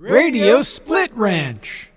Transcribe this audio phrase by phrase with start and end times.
[0.00, 1.90] Radio Split Ranch.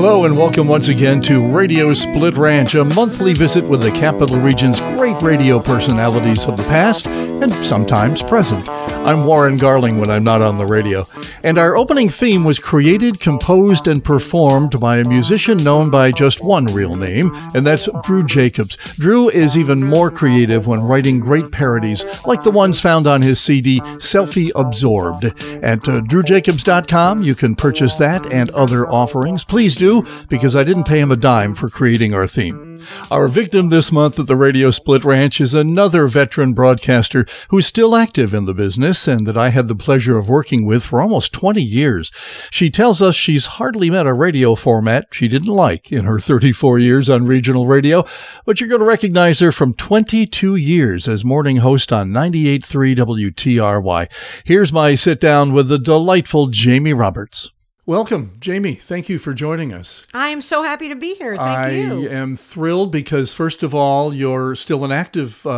[0.00, 4.38] Hello and welcome once again to Radio Split Ranch, a monthly visit with the Capital
[4.38, 8.64] Region's great radio personalities of the past and sometimes present.
[8.68, 11.04] I'm Warren Garling when I'm not on the radio.
[11.42, 16.44] And our opening theme was created, composed, and performed by a musician known by just
[16.44, 18.76] one real name, and that's Drew Jacobs.
[18.96, 23.40] Drew is even more creative when writing great parodies, like the ones found on his
[23.40, 25.24] CD, Selfie Absorbed.
[25.62, 29.42] At uh, drewjacobs.com, you can purchase that and other offerings.
[29.42, 29.87] Please do,
[30.28, 32.68] because I didn't pay him a dime for creating our theme.
[33.10, 37.96] Our victim this month at the Radio Split Ranch is another veteran broadcaster who's still
[37.96, 41.32] active in the business and that I had the pleasure of working with for almost
[41.32, 42.12] 20 years.
[42.50, 46.78] She tells us she's hardly met a radio format she didn't like in her 34
[46.78, 48.04] years on regional radio,
[48.44, 54.08] but you're going to recognize her from 22 years as morning host on 98.3 WTRY.
[54.44, 57.50] Here's my sit down with the delightful Jamie Roberts.
[57.88, 58.74] Welcome, Jamie.
[58.74, 60.06] Thank you for joining us.
[60.12, 61.38] I am so happy to be here.
[61.38, 62.06] Thank I you.
[62.06, 65.50] I am thrilled because, first of all, you're still an active, uh,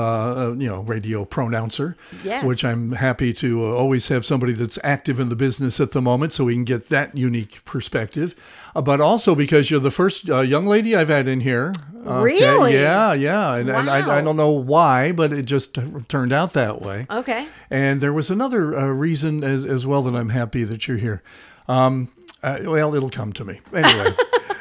[0.50, 1.96] uh, you know, radio pronouncer.
[2.22, 2.44] Yes.
[2.44, 6.00] Which I'm happy to uh, always have somebody that's active in the business at the
[6.00, 8.36] moment, so we can get that unique perspective.
[8.76, 11.72] Uh, but also because you're the first uh, young lady I've had in here.
[12.06, 12.74] Okay, Really?
[12.74, 13.56] Yeah, yeah.
[13.56, 17.08] And, and I, I don't know why, but it just turned out that way.
[17.10, 17.48] Okay.
[17.70, 21.24] And there was another uh, reason as, as well that I'm happy that you're here.
[21.66, 22.08] Um,
[22.42, 23.60] uh, well, it'll come to me.
[23.74, 24.10] Anyway,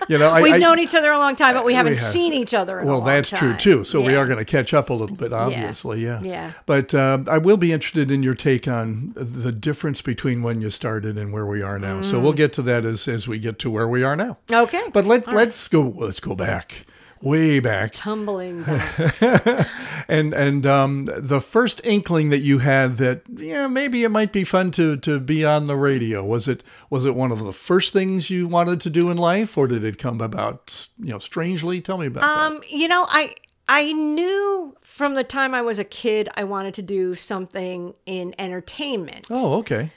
[0.07, 2.11] you know, I, We've I, known each other a long time, but we haven't have.
[2.11, 3.83] seen each other in a well, that's true too.
[3.85, 6.03] So we are going to catch up a little bit, obviously.
[6.03, 6.21] Yeah.
[6.21, 6.51] Yeah.
[6.65, 10.69] But uh, I will be interested in your take on the difference between when you
[10.69, 12.01] started and where we are now.
[12.01, 12.23] So Mm.
[12.23, 14.37] we'll get to that as, as we get to where we are now.
[14.51, 14.83] Okay.
[14.93, 16.85] But let let's go let's go back,
[17.21, 18.63] way back, tumbling
[19.19, 19.65] down.
[20.07, 24.43] and and um, the first inkling that you had that yeah maybe it might be
[24.43, 27.93] fun to to be on the radio was it was it one of the first
[27.93, 31.81] things you wanted to do in life or did it come about you know strangely?
[31.81, 32.51] Tell me about that.
[32.51, 33.35] um, you know, I
[33.67, 38.33] I knew from the time I was a kid I wanted to do something in
[38.39, 39.27] entertainment.
[39.29, 39.91] Oh, okay.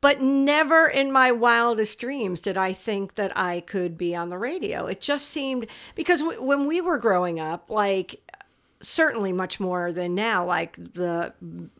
[0.00, 4.38] But never in my wildest dreams did I think that I could be on the
[4.38, 4.86] radio.
[4.86, 8.20] It just seemed because w- when we were growing up, like
[8.82, 11.32] certainly much more than now, like the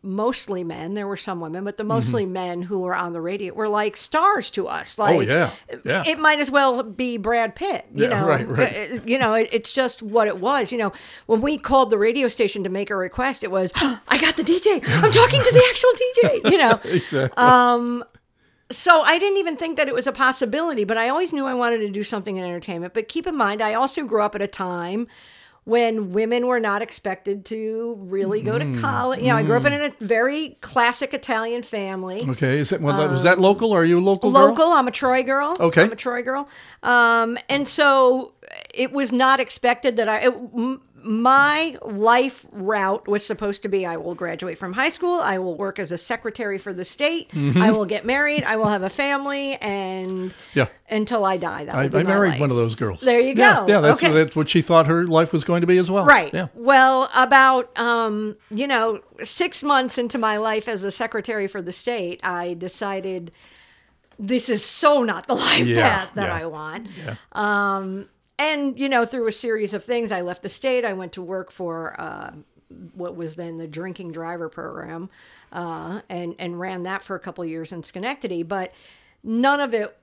[0.03, 3.53] mostly men, there were some women, but the mostly men who were on the radio
[3.53, 4.99] were like stars to us.
[4.99, 5.31] Like, Mm-hmm.
[5.31, 6.03] Oh, yeah, yeah.
[6.11, 8.27] It might as well be Brad Pitt, you Yeah, know.
[8.27, 8.93] right, right.
[8.93, 10.73] Uh, You know, it, it's just what it was.
[10.73, 10.93] You know,
[11.27, 14.43] when we called the radio station to make a request, it was, I got the
[14.43, 14.83] DJ.
[15.03, 16.81] I'm talking to the actual DJ, you know.
[16.97, 18.03] Exactly.
[18.73, 21.55] So I didn't even think that it was a possibility, but I always knew I
[21.55, 22.95] wanted to do something in entertainment.
[22.95, 25.07] But keep in mind, I also grew up at a time
[25.66, 28.77] when women were not expected to really go Mm-hmm.
[28.77, 29.21] to college.
[29.21, 32.25] You know, I grew up in a very classic Italian family.
[32.31, 32.59] okay.
[32.59, 33.72] Is that well, was that local?
[33.72, 34.31] Are you a local?
[34.31, 34.43] girl?
[34.43, 35.56] um, Local, I'm a Troy girl.
[35.59, 35.82] Okay.
[35.82, 36.49] I'm a Troy girl.
[36.84, 38.32] Um, and so
[38.72, 40.19] it was not expected that I.
[40.28, 45.39] It, my life route was supposed to be I will graduate from high school, I
[45.39, 47.62] will work as a secretary for the state, Mm-hmm.
[47.62, 50.66] I will get married, I will have a family, and Yeah.
[50.91, 51.65] until I die.
[51.66, 52.41] That I, I married life.
[52.41, 53.00] one of those girls.
[53.00, 53.69] There you Yeah, go.
[53.69, 53.81] yeah.
[53.81, 54.12] That's Okay.
[54.12, 56.05] that's what she thought her life was going to be as well.
[56.05, 56.33] Right.
[56.34, 56.49] Yeah.
[56.55, 61.72] Well, about um, you know, six months into my life as a secretary for the
[61.72, 63.31] state, I decided
[64.19, 66.34] this is so not the life Yeah, path that yeah.
[66.43, 66.89] I want.
[67.05, 67.15] Yeah.
[67.33, 70.84] Um, and you know, through a series of things, I left the state.
[70.84, 72.32] I went to work for uh,
[72.94, 75.08] what was then the drinking driver program,
[75.52, 78.42] uh, and and ran that for a couple of years in Schenectady.
[78.42, 78.72] But
[79.22, 79.97] none of it.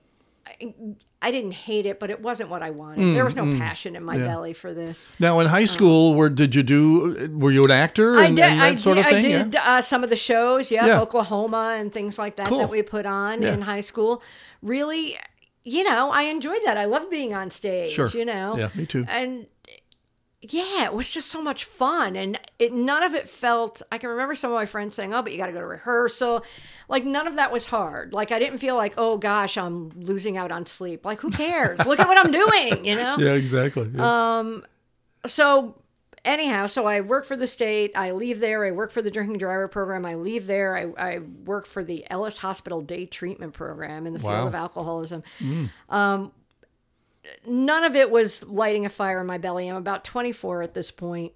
[0.45, 0.73] I,
[1.21, 3.15] I didn't hate it, but it wasn't what I wanted.
[3.15, 5.07] there was no passion in my belly for this.
[5.17, 7.29] Now, in high school, where did you do?
[7.39, 8.39] Were you an actor and, I did.
[8.39, 9.25] and that I sort did, of thing?
[9.35, 10.99] I did uh, some of the shows, yeah, Yeah.
[10.99, 12.57] Oklahoma and things like that Cool.
[12.59, 13.53] that we put on Yeah.
[13.53, 14.21] in high school.
[14.61, 15.15] Really,
[15.63, 16.77] you know, I enjoyed that.
[16.77, 17.91] I love being on stage.
[17.91, 18.07] Sure.
[18.07, 18.57] You know.
[18.57, 19.05] Yeah, me too.
[19.07, 19.47] And
[20.41, 23.81] yeah, it was just so much fun, and it none of it felt.
[23.91, 25.65] I can remember some of my friends saying, "Oh, but you got to go to
[25.65, 26.43] rehearsal."
[26.89, 28.13] Like none of that was hard.
[28.13, 31.85] Like I didn't feel like, "Oh gosh, I'm losing out on sleep." Like who cares?
[31.85, 32.83] Look at what I'm doing.
[32.83, 33.89] You know Yeah, exactly.
[33.93, 34.39] Yeah.
[34.39, 34.65] Um,
[35.25, 35.75] so
[36.25, 39.37] anyhow so i work for the state i leave there i work for the drinking
[39.37, 44.07] driver program i leave there i, I work for the ellis hospital day treatment program
[44.07, 44.47] in the field Wow.
[44.47, 45.23] of alcoholism
[45.89, 46.31] um,
[47.45, 50.91] none of it was lighting a fire in my belly i'm about 24 at this
[50.91, 51.33] point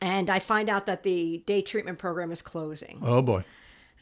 [0.00, 3.42] and i find out that the day treatment program is closing oh boy.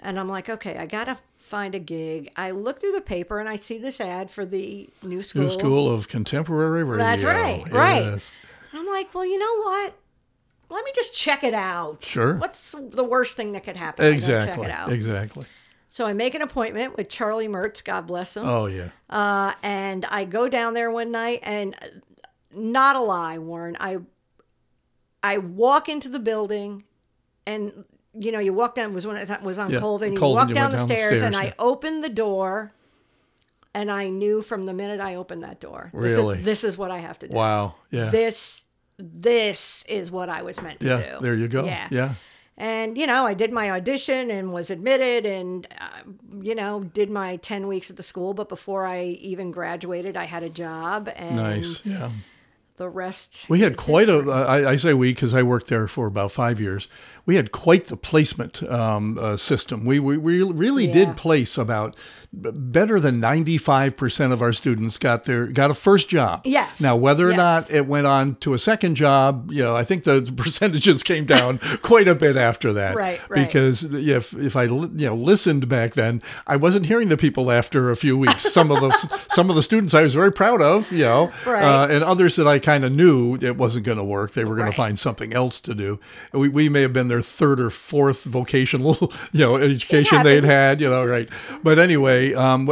[0.01, 3.49] and i'm like okay i gotta find a gig i look through the paper and
[3.49, 7.05] i see this ad for the new school New School of Contemporary Radio.
[7.05, 8.33] That's right, right.
[8.77, 9.95] And I'm like, well, you know what?
[10.69, 12.03] let me just check it out.
[12.05, 12.35] Sure.
[12.39, 14.05] What's the worst thing that could happen?
[14.05, 14.65] I Exactly.
[14.65, 14.91] check it out.
[14.91, 15.47] Exactly.
[15.91, 18.45] So I make an appointment with Charlie Mertz, God bless him.
[18.45, 18.89] Oh yeah.
[19.09, 21.77] Uh, and I go down there one night, and
[22.53, 23.77] not a lie, Warren.
[23.79, 23.99] I
[25.23, 26.83] I walk into the building,
[27.47, 28.93] and you know, you walk down.
[28.93, 30.15] Was when it was on Yeah, Colvin.
[30.15, 32.73] You Colvin, walk you down the down the stairs, and stairs, I open the door,
[33.73, 36.43] and I knew from the minute I opened that door, this is- Really?
[36.43, 37.37] this is what I have to do.
[37.37, 37.77] Wow.
[37.91, 38.11] Yeah.
[38.11, 38.65] This
[38.99, 41.15] this is what I was meant to yeah.
[41.15, 41.21] do.
[41.21, 41.65] There you go.
[41.65, 41.89] Yeah.
[41.91, 42.15] Yeah.
[42.59, 46.11] And, you know, I did my audition and was admitted and, uh,
[46.41, 48.33] you know, did my 10 weeks at the school.
[48.33, 51.11] But before I even graduated, I had a job.
[51.15, 51.85] And Nice.
[51.85, 52.11] Yeah.
[52.79, 53.45] the rest.
[53.51, 54.31] We had quite history.
[54.31, 54.35] a.
[54.35, 56.89] I, I say we because I worked there for about five years.
[57.27, 59.85] We had quite the placement um, uh, system.
[59.85, 60.93] We, we, we really Yeah.
[60.95, 61.95] did place about
[62.37, 66.43] better than ninety five percent of our students got their got a first job.
[66.45, 66.81] Yes.
[66.81, 67.37] Now whether or Yes.
[67.71, 71.25] not it went on to a second job, you know, I think the percentages came
[71.25, 72.95] down quite a bit after that.
[72.97, 73.47] Right, right.
[73.47, 77.91] Because if if I you know listened back then, I wasn't hearing the people after
[77.91, 78.43] a few weeks.
[78.53, 78.91] Some of the
[79.31, 81.63] some of the students I was very proud of, you know, Right.
[81.65, 84.33] uh, and others that I kind of knew it wasn't going to work.
[84.33, 84.73] They were going Right.
[84.73, 85.99] to find something else to do.
[86.33, 88.97] We, we may have been their third or fourth vocational,
[89.33, 91.29] you know, education they'd had, you know, right.
[91.63, 92.67] But anyway, um,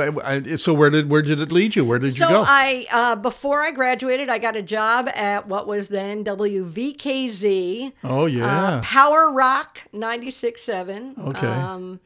[0.59, 1.85] so where did where did it lead you?
[1.85, 2.45] Where did So you go?
[2.45, 7.93] So I, uh, before I graduated, I got a job at what was then WVKZ.
[8.05, 8.47] oh yeah,
[8.77, 11.19] Uh, Power Rock 96.7.
[11.19, 11.47] Okay.
[11.47, 12.01] Um,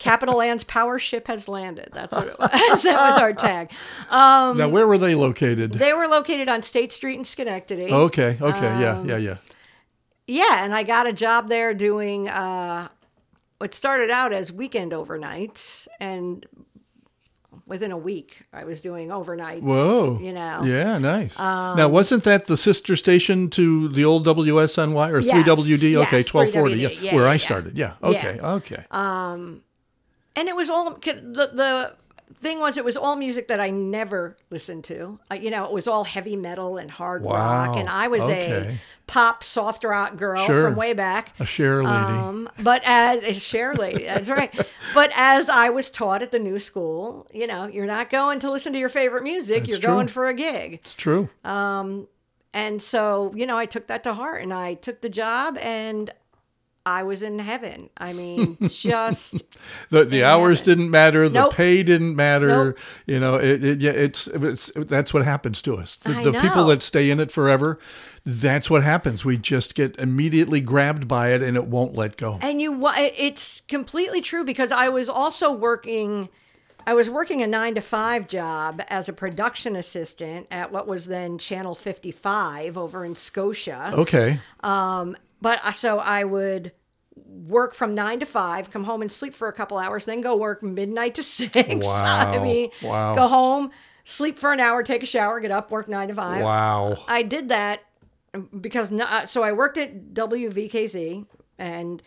[0.00, 1.90] Capital Land's power ship has landed.
[1.92, 2.50] That's what it was.
[2.82, 3.70] that was our tag.
[4.10, 5.74] Um, now where were they located?
[5.74, 7.92] They were located on State Street in Schenectady.
[7.92, 9.36] okay, okay, Um, yeah, yeah, yeah.
[10.26, 12.88] Yeah, and I got a job there doing uh
[13.58, 16.44] what started out as weekend overnights and
[17.68, 19.62] within a week I was doing overnights.
[19.62, 20.18] Whoa.
[20.20, 20.62] You know.
[20.64, 21.38] Yeah, nice.
[21.38, 25.96] Um, now, wasn't that the sister station to the old WSNY or Yes, 3WD?
[26.02, 26.76] okay, 1240.
[26.76, 27.02] Yeah, 3WD.
[27.02, 27.78] Yeah, where yeah, I started.
[27.78, 27.92] Yeah.
[28.02, 28.08] Yeah.
[28.08, 28.40] Okay.
[28.40, 28.84] Okay.
[28.90, 31.94] And it was all the the
[32.40, 35.18] thing was it was all music that I never listened to.
[35.30, 38.76] Uh, you know, it was all heavy metal and hard rock and I was okay.
[38.76, 40.62] a pop soft rock girl Sure.
[40.64, 41.32] from way back.
[41.40, 41.94] a share lady.
[41.96, 44.52] Um, but as a share lady, that's right.
[44.94, 48.50] But as I was taught at the new school, you know, you're not going to
[48.50, 49.58] listen to your favorite music.
[49.60, 49.90] That's you're true.
[49.94, 50.74] going for a gig.
[50.74, 51.28] it's true.
[52.54, 56.10] And so, you know, I took that to heart and I took the job and
[56.88, 57.90] I was in heaven.
[57.98, 59.44] I mean, just
[59.90, 61.28] the the hours didn't matter.
[61.28, 61.54] The Nope.
[61.54, 62.48] pay didn't matter.
[62.48, 62.78] Nope.
[63.06, 65.98] You know, it, it yeah, it's it's that's what happens to us.
[65.98, 67.78] The, the people that stay in it forever,
[68.24, 69.24] that's what happens.
[69.24, 72.38] We just get immediately grabbed by it, and it won't let go.
[72.40, 76.30] and you it's completely true because I was also working
[76.88, 81.04] I was working a 9 to 5 job as a production assistant at what was
[81.04, 83.90] then Channel 55 over in Scotia.
[83.92, 84.40] Okay.
[84.60, 86.72] Um, But so I would
[87.26, 90.36] work from nine to five, come home and sleep for a couple hours, then go
[90.36, 91.56] work midnight to six.
[91.86, 93.14] I mean, Wow.
[93.14, 93.70] go home,
[94.04, 96.42] sleep for an hour, take a shower, get up, work nine to five.
[96.42, 96.96] Wow.
[97.08, 97.80] I did that
[98.60, 101.26] because no- uh, so I worked at WVKZ
[101.58, 102.02] and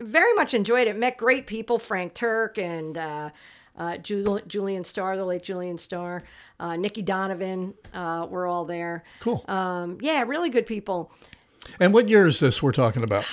[0.00, 0.96] very much enjoyed it.
[0.96, 3.30] Met great people, Frank Turk and uh,
[3.76, 6.22] uh, Jul- Julian Starr, the late Julian Starr,
[6.58, 9.04] uh, Nikki Donovan uh, were all there.
[9.20, 9.44] Cool.
[9.48, 11.12] Um, yeah, really good people.
[11.80, 13.24] and what year is this we're talking about?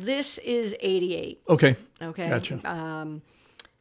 [0.00, 1.42] This is 88.
[1.48, 1.76] Okay.
[2.02, 2.28] Okay.
[2.28, 2.60] Gotcha.
[2.64, 3.22] Um,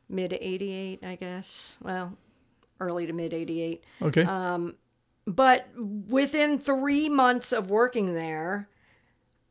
[0.09, 1.77] mid 88, I guess.
[1.81, 2.17] Well,
[2.79, 3.83] early to mid 88.
[4.01, 4.25] Okay.
[5.25, 8.67] But within three months of working there,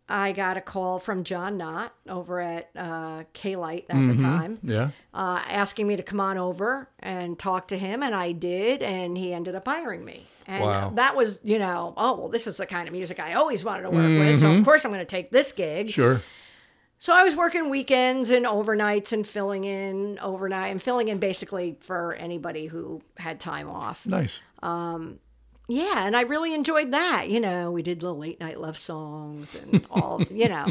[0.08, 4.58] I got a call from John Knott over at uh, K Light at the time,
[4.62, 4.90] yeah.
[5.12, 9.16] uh, asking me to come on over and talk to him, and I did, and
[9.16, 10.26] he ended up hiring me.
[10.46, 10.90] And Wow.
[10.94, 13.82] that was, you know, oh well, this is the kind of music I always wanted
[13.82, 15.90] to work with, so of course I'm going to take this gig.
[15.90, 16.22] Sure.
[17.00, 21.76] So I was working weekends and overnights and filling in overnight and filling in basically
[21.80, 24.04] for anybody who had time off.
[24.04, 24.40] Nice.
[25.68, 27.28] Yeah, and I really enjoyed that.
[27.28, 30.66] You know, we did little late night love songs and all, you know,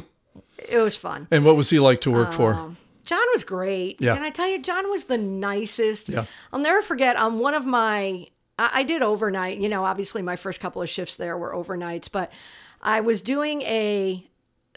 [0.57, 1.27] it was fun.
[1.29, 2.55] And what was he like to work for?
[2.55, 4.01] Um, John was great.
[4.01, 4.15] Yeah.
[4.15, 6.09] Can I tell you, John was the nicest.
[6.09, 6.25] Yeah.
[6.51, 9.59] I'll never forget on one of my, I, I did overnight.
[9.59, 12.31] You know, obviously my first couple of shifts there were overnights, but
[12.81, 14.27] I was doing a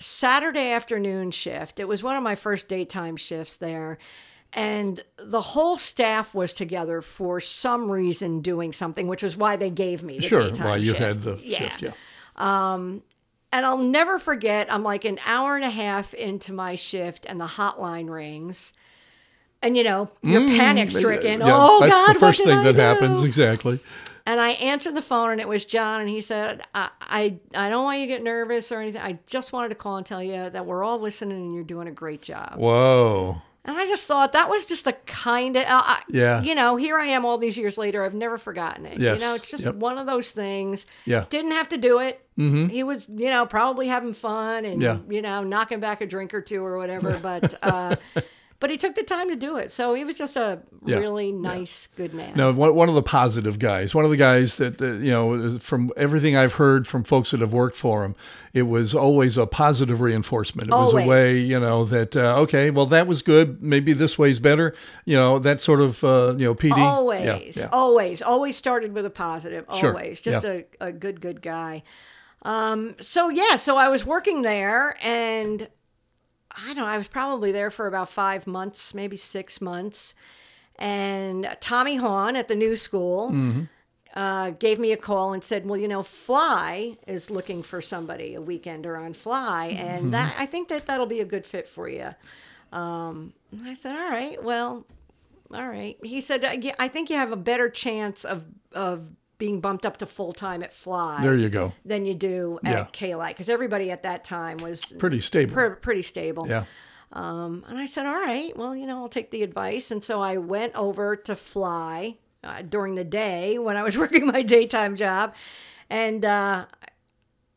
[0.01, 1.79] Saturday afternoon shift.
[1.79, 3.99] It was one of my first daytime shifts there.
[4.53, 9.71] And the whole staff was together for some reason doing something, which is why they
[9.71, 10.29] gave me the shift.
[10.31, 10.43] Sure.
[10.51, 10.99] daytime Why you shift.
[10.99, 11.83] had the Yeah shift?
[11.83, 11.93] Yeah.
[12.37, 13.03] Um,
[13.53, 14.73] and I'll never forget.
[14.73, 18.73] I'm like an hour and a half into my shift, and the hotline rings,
[19.63, 21.41] and you know you're panic stricken.
[21.41, 23.21] Mm, Yeah, oh that's God, the first what thing did that I happens.
[23.21, 23.27] do?
[23.27, 23.81] Exactly.
[24.27, 27.69] And I answered the phone, and it was John, and he said, I, I, I
[27.69, 29.01] don't want you to get nervous or anything.
[29.03, 31.89] I just wanted to call and tell you that we're all listening, and you're doing
[31.89, 32.55] a great job.
[32.57, 33.41] Whoa.
[33.65, 36.43] And I just thought that was just the kind of, uh, Yeah.
[36.43, 38.03] You know, here I am all these years later.
[38.05, 38.99] I've never forgotten it.
[38.99, 39.21] Yes.
[39.21, 39.75] You know, it's just Yep.
[39.75, 40.87] one of those things.
[41.05, 41.27] Yeah.
[41.29, 42.27] Didn't have to do it.
[42.39, 42.69] Mm-hmm.
[42.69, 44.99] He was, you know, probably having fun and, Yeah.
[45.11, 47.19] you know, knocking back a drink or two or whatever.
[47.23, 47.97] But, uh,
[48.61, 49.73] but he took the time to do it.
[49.73, 50.99] So he was just a Yeah.
[50.99, 52.35] really nice, good man.
[52.37, 55.59] No, one, one of the positive guys, one of the guys that, uh, you know,
[55.59, 58.15] from everything I've heard from folks that have worked for him,
[58.53, 60.69] it was always a positive reinforcement.
[60.69, 63.63] It was a way, you know, that, uh, okay, well, that was good.
[63.63, 64.75] Maybe this way's better.
[65.05, 66.77] You know, that sort of, uh, you know, PD.
[66.79, 67.69] Always, yeah.
[67.73, 69.65] always, always started with a positive.
[69.79, 70.61] Sure, Always, just yeah.
[70.81, 71.83] a, a good, good guy.
[72.43, 75.69] Um, so yeah, so I was working there, and
[76.51, 80.15] I don't know, I was probably there for about five months, maybe six months.
[80.79, 83.63] And Tommy Hahn at the new school Mm-hmm.
[84.19, 88.35] uh, gave me a call and said, "Well, you know, Fly is looking for somebody,
[88.35, 89.87] a weekender on Fly, Mm-hmm.
[89.87, 92.15] and that I think that that'll be a good fit for you."
[92.73, 94.87] Um, and I said, "All right, well."
[95.53, 95.97] All right.
[96.05, 99.85] He said, "I yeah, I think you have a better chance of of being bumped
[99.85, 101.73] up to full time at Fly There you go.
[101.85, 103.27] than you do at Yeah.
[103.29, 105.53] Because everybody at that time was Pretty stable.
[105.53, 106.47] pre- pretty stable.
[106.47, 106.65] yeah.
[107.13, 109.91] Um, and I said, all right, well, you know, I'll take the advice.
[109.91, 114.27] And so I went over to Fly uh, during the day when I was working
[114.27, 115.35] my daytime job.
[115.89, 116.67] And, uh,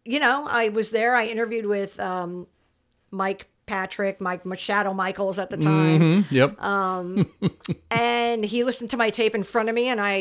[0.06, 1.16] you know, I was there.
[1.16, 2.48] I interviewed with um,
[3.12, 6.24] Mike Patrick, Mike Shadow Michaels at the time.
[6.24, 6.56] Mm, Yep.
[6.60, 7.24] Uh,
[7.92, 10.18] and he listened to my tape in front of me, and I,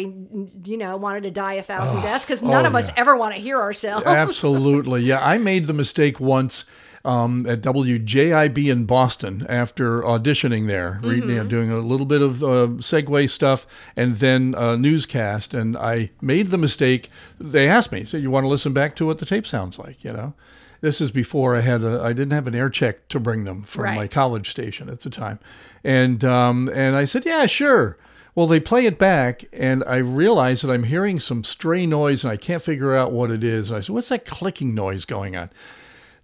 [0.64, 2.94] you know, wanted to die a thousand deaths because none oh, of us yeah.
[2.99, 4.04] ever want to hear ourselves.
[4.06, 5.02] Absolutely.
[5.02, 6.64] Yeah, I made the mistake once
[7.04, 12.22] um, at WJIB in Boston after auditioning there, re- you know, doing a little bit
[12.22, 15.52] of uh, segue stuff and then a newscast.
[15.52, 17.11] And I made the mistake.
[17.40, 20.04] They asked me, said, "You want to listen back to what the tape sounds like?"
[20.04, 20.34] You know.
[20.82, 23.62] This is before I had a, I didn't have an air check to bring them
[23.62, 25.38] from my college station at the time,
[25.82, 27.96] and um, and I said, yeah, sure.
[28.34, 32.32] Well, they play it back, and I realize that I'm hearing some stray noise, and
[32.32, 33.70] I can't figure out what it is.
[33.70, 35.50] And I said, what's that clicking noise going on?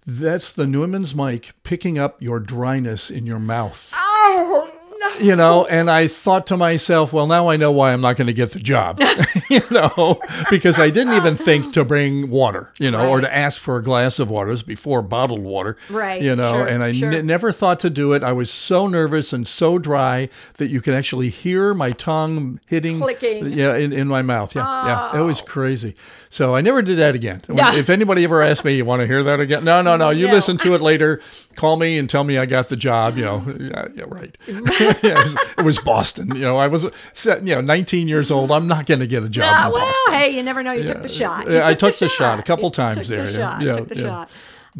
[0.05, 3.93] That's the Neumann's mic picking up your dryness in your mouth.
[3.95, 4.68] Oh!
[5.19, 8.27] You know, and I thought to myself, well, now I know why I'm not going
[8.27, 9.01] to get the job.
[9.49, 13.61] you know, because I didn't even think to bring water, you know, or to ask
[13.61, 14.47] for a glass of water.
[14.47, 15.75] It was before bottled water.
[15.89, 17.09] Right, You know, sure, and I sure.
[17.09, 18.23] ne- never thought to do it.
[18.23, 22.99] I was so nervous and so dry that you can actually hear my tongue hitting
[22.99, 23.43] Clicking.
[23.43, 23.47] Oh.
[23.47, 24.55] yeah, in, in my mouth.
[24.55, 25.19] Yeah, yeah.
[25.19, 25.45] It was oh.
[25.45, 25.95] crazy.
[26.31, 27.41] So I never did that again.
[27.51, 27.73] Yeah.
[27.73, 29.63] If anybody ever asked me, you want to hear that again?
[29.63, 30.11] No, no, no.
[30.11, 30.33] You No.
[30.33, 31.21] listen to it later.
[31.55, 33.17] Call me and tell me I got the job.
[33.17, 34.37] You know, yeah, yeah right.
[34.47, 36.35] yeah, it, was, it was Boston.
[36.35, 36.83] You know, I was,
[37.25, 38.51] you know, 19 years old.
[38.51, 40.13] I'm not going to get a job in well, Boston.
[40.13, 40.71] hey, you never know.
[40.71, 41.49] You took the shot.
[41.49, 43.37] You I took took the shot a couple You times there, The yeah.
[43.49, 43.61] shot.
[43.63, 44.29] Yeah, took the shot.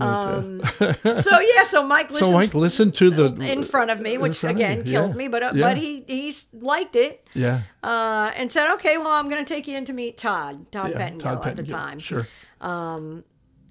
[0.01, 0.61] Um,
[1.15, 4.79] so yeah, so Mike So Mike listened to the in front of me, which again
[4.79, 5.15] you, killed yeah.
[5.17, 5.67] me, but uh, Yeah.
[5.67, 7.61] but he he's liked it Yeah.
[7.83, 10.91] uh, and said, okay, well, I'm going to take you in to meet Todd, Todd
[10.91, 11.99] yeah, Pettengill Todd at the time.
[11.99, 12.27] Sure.
[12.61, 13.23] Um,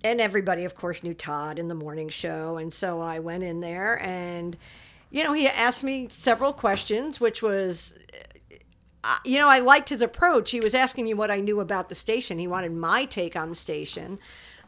[0.04, 3.58] and everybody of course knew todd in the morning show and so i went in
[3.60, 4.56] there and
[5.10, 7.94] you know he asked me several questions which was
[9.02, 11.88] uh, you know i liked his approach he was asking me what i knew about
[11.88, 14.18] the station he wanted my take on the station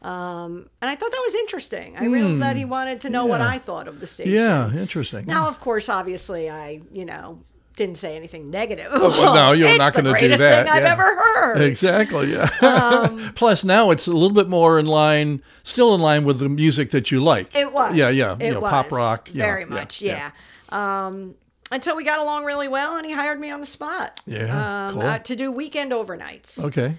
[0.02, 3.40] um, and i thought that was interesting i really that he wanted to know what
[3.40, 3.46] Hmm.
[3.48, 5.26] I thought of the station Yeah, interesting.
[5.26, 7.40] now of course obviously i you know
[7.76, 10.66] didn't say anything negative Oh, well, no, you're It's not going to do greatest that.
[10.66, 10.92] thing i've yeah.
[10.92, 12.32] ever heard Exactly.
[12.32, 12.48] Yeah.
[12.62, 16.48] Um, Plus, now it's a little bit more in line, still in line with the
[16.50, 17.54] music that you like.
[17.56, 17.94] It was.
[17.94, 18.36] Yeah, yeah.
[18.38, 18.70] It you know, was.
[18.70, 19.28] pop rock.
[19.28, 20.30] Very yeah, much, yeah.
[20.68, 21.34] Um,
[21.72, 24.20] and so we got along really well, and he hired me on the spot.
[24.26, 25.02] Yeah, Um, cool.
[25.02, 26.62] uh, to do weekend overnights.
[26.62, 26.96] Okay.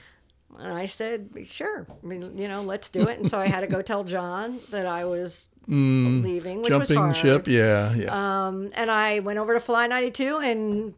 [0.59, 1.87] And I said, sure.
[1.89, 3.19] I mean, you know, let's do it.
[3.19, 6.93] And so I had to go tell John that I was leaving, which was Mm,
[6.93, 7.15] Jumping hard.
[7.17, 7.47] ship.
[7.47, 8.47] Yeah, yeah.
[8.47, 10.93] Um, and I went over to Fly 92 and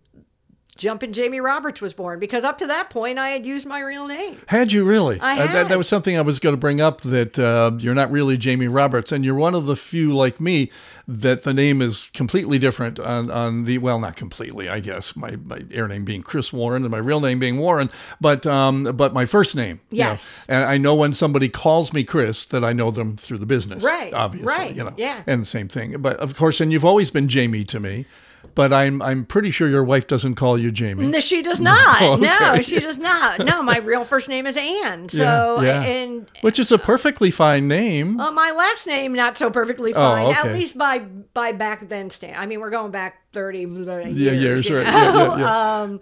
[0.75, 4.07] Jumpin' Jamie Roberts was born because up to that point I had used my real
[4.07, 4.37] name.
[4.47, 5.19] Had you really?
[5.19, 5.69] I Uh, that, had.
[5.69, 7.01] that was something I was going to bring up.
[7.01, 10.71] That uh, you're not really Jamie Roberts, and you're one of the few like me
[11.07, 15.15] that the name is completely different on, on the well, not completely, I guess.
[15.15, 17.89] My my air name being Chris Warren and my real name being Warren,
[18.19, 19.79] but um, but my first name.
[19.91, 20.09] you know.
[20.09, 20.45] Yes.
[20.49, 23.83] and I know when somebody calls me Chris that I know them through the business.
[23.83, 24.47] Right, Obviously.
[24.47, 24.93] right, You know.
[24.97, 25.21] yeah.
[25.27, 28.05] And the same thing, but of course, and you've always been Jamie to me.
[28.55, 31.07] But I'm I'm pretty sure your wife doesn't call you Jamie.
[31.07, 32.01] No, she does not.
[32.01, 32.21] Oh, okay.
[32.23, 33.39] No, she does not.
[33.39, 35.09] No, my real first name is Anne.
[35.09, 35.81] So, yeah.
[35.83, 38.19] and Which is a perfectly fine name.
[38.19, 40.25] uh, my last name not so perfectly fine.
[40.31, 40.49] At Oh, okay.
[40.49, 42.35] At least by by back then stand.
[42.37, 44.13] I mean, we're going back thirty years.
[44.19, 44.85] yeah, years, you right.
[44.87, 44.91] know?
[44.93, 45.81] Yeah, yeah, yeah.
[45.83, 45.99] Um,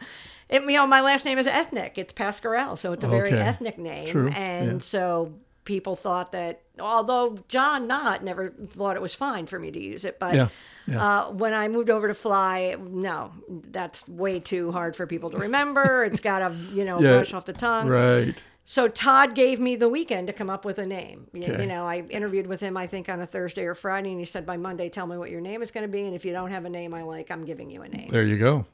[0.49, 1.97] it, you know, my last name is ethnic.
[1.97, 3.39] It's Pascarell, so it's a very Okay.
[3.39, 4.09] ethnic name.
[4.09, 4.77] True, And yeah.
[4.79, 9.79] so people thought that, although John Knott never thought it was fine for me to
[9.81, 10.47] use it, but Yeah,
[10.87, 11.01] yeah.
[11.21, 15.37] Uh, when I moved over to Fly, no, that's way too hard for people to
[15.37, 16.03] remember.
[16.09, 17.87] it's got to, you know, Yeah, rush off the tongue.
[17.87, 18.35] right.
[18.63, 21.27] So Todd gave me the weekend to come up with a name.
[21.33, 21.61] You, Okay.
[21.63, 24.25] you know, I interviewed with him, I think, on a Thursday or Friday, and he
[24.25, 26.05] said, by Monday, tell me what your name is going to be.
[26.05, 28.09] And if you don't have a name I like, I'm giving you a name.
[28.11, 28.65] There you go.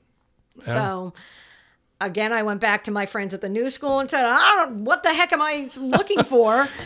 [0.62, 1.14] So
[2.02, 4.84] again, I went back to my friends at the new school and said, I don't,
[4.86, 6.68] what the heck am I looking for?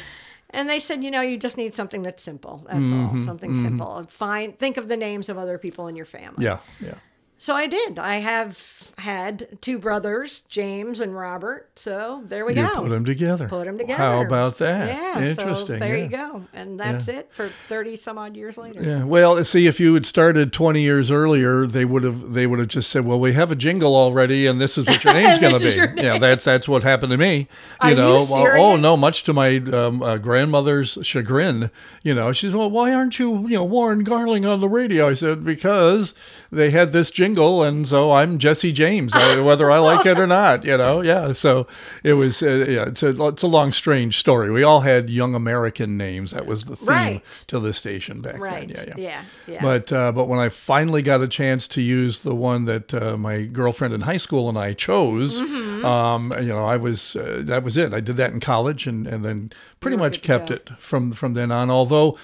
[0.53, 2.65] and they said, you know, you just need something that's simple.
[2.67, 3.25] That's all, mm-hmm.
[3.25, 3.61] something mm-hmm.
[3.61, 4.03] simple.
[4.09, 4.53] Fine.
[4.53, 6.45] Think of the names of other people in your family.
[6.45, 6.95] Yeah, yeah.
[7.41, 7.97] So I did.
[7.97, 11.71] I have had two brothers, James and Robert.
[11.75, 12.81] So there we You go.
[12.81, 13.47] put them together.
[13.47, 13.97] Put 'em together.
[13.97, 14.87] How about that?
[14.89, 15.79] Yeah, Interesting.
[15.79, 16.03] So there yeah.
[16.03, 18.83] you go, and that's it for thirty some odd years later.
[18.83, 19.05] Yeah.
[19.05, 22.67] Well, see, if you had started 20 years earlier, they would have they would have
[22.67, 25.55] just said, "Well, we have a jingle already, and this is what your name's going
[25.57, 27.37] to be." your Yeah, that's that's what happened to me.
[27.37, 27.47] You
[27.79, 31.71] Are you know, well, oh no, much to my um, uh, grandmother's chagrin.
[32.03, 35.09] You know, she said, "Well, why aren't you, you know, Warren Garling on the radio?"
[35.09, 36.13] I said, "Because
[36.51, 40.63] they had this jingle, and so I'm Jesse James, whether I like it or not."
[40.65, 41.33] You know, yeah.
[41.33, 41.67] So
[42.03, 42.87] it was, uh, yeah.
[42.87, 44.51] It's a it's a long, strange story.
[44.51, 46.31] We all had young American names.
[46.31, 47.43] That was the theme Right.
[47.47, 48.67] to the station back Right.
[48.73, 48.93] then.
[48.97, 49.21] Yeah, Yeah.
[49.47, 49.61] Yeah.
[49.61, 53.17] but uh, but when I finally got a chance to use the one that uh,
[53.17, 55.85] my girlfriend in high school and I chose, Mm-hmm.
[55.85, 57.93] um, you know, I was uh, that was it.
[57.93, 61.51] I did that in college and, and then pretty much kept it from from then
[61.51, 61.69] on.
[61.69, 62.17] Although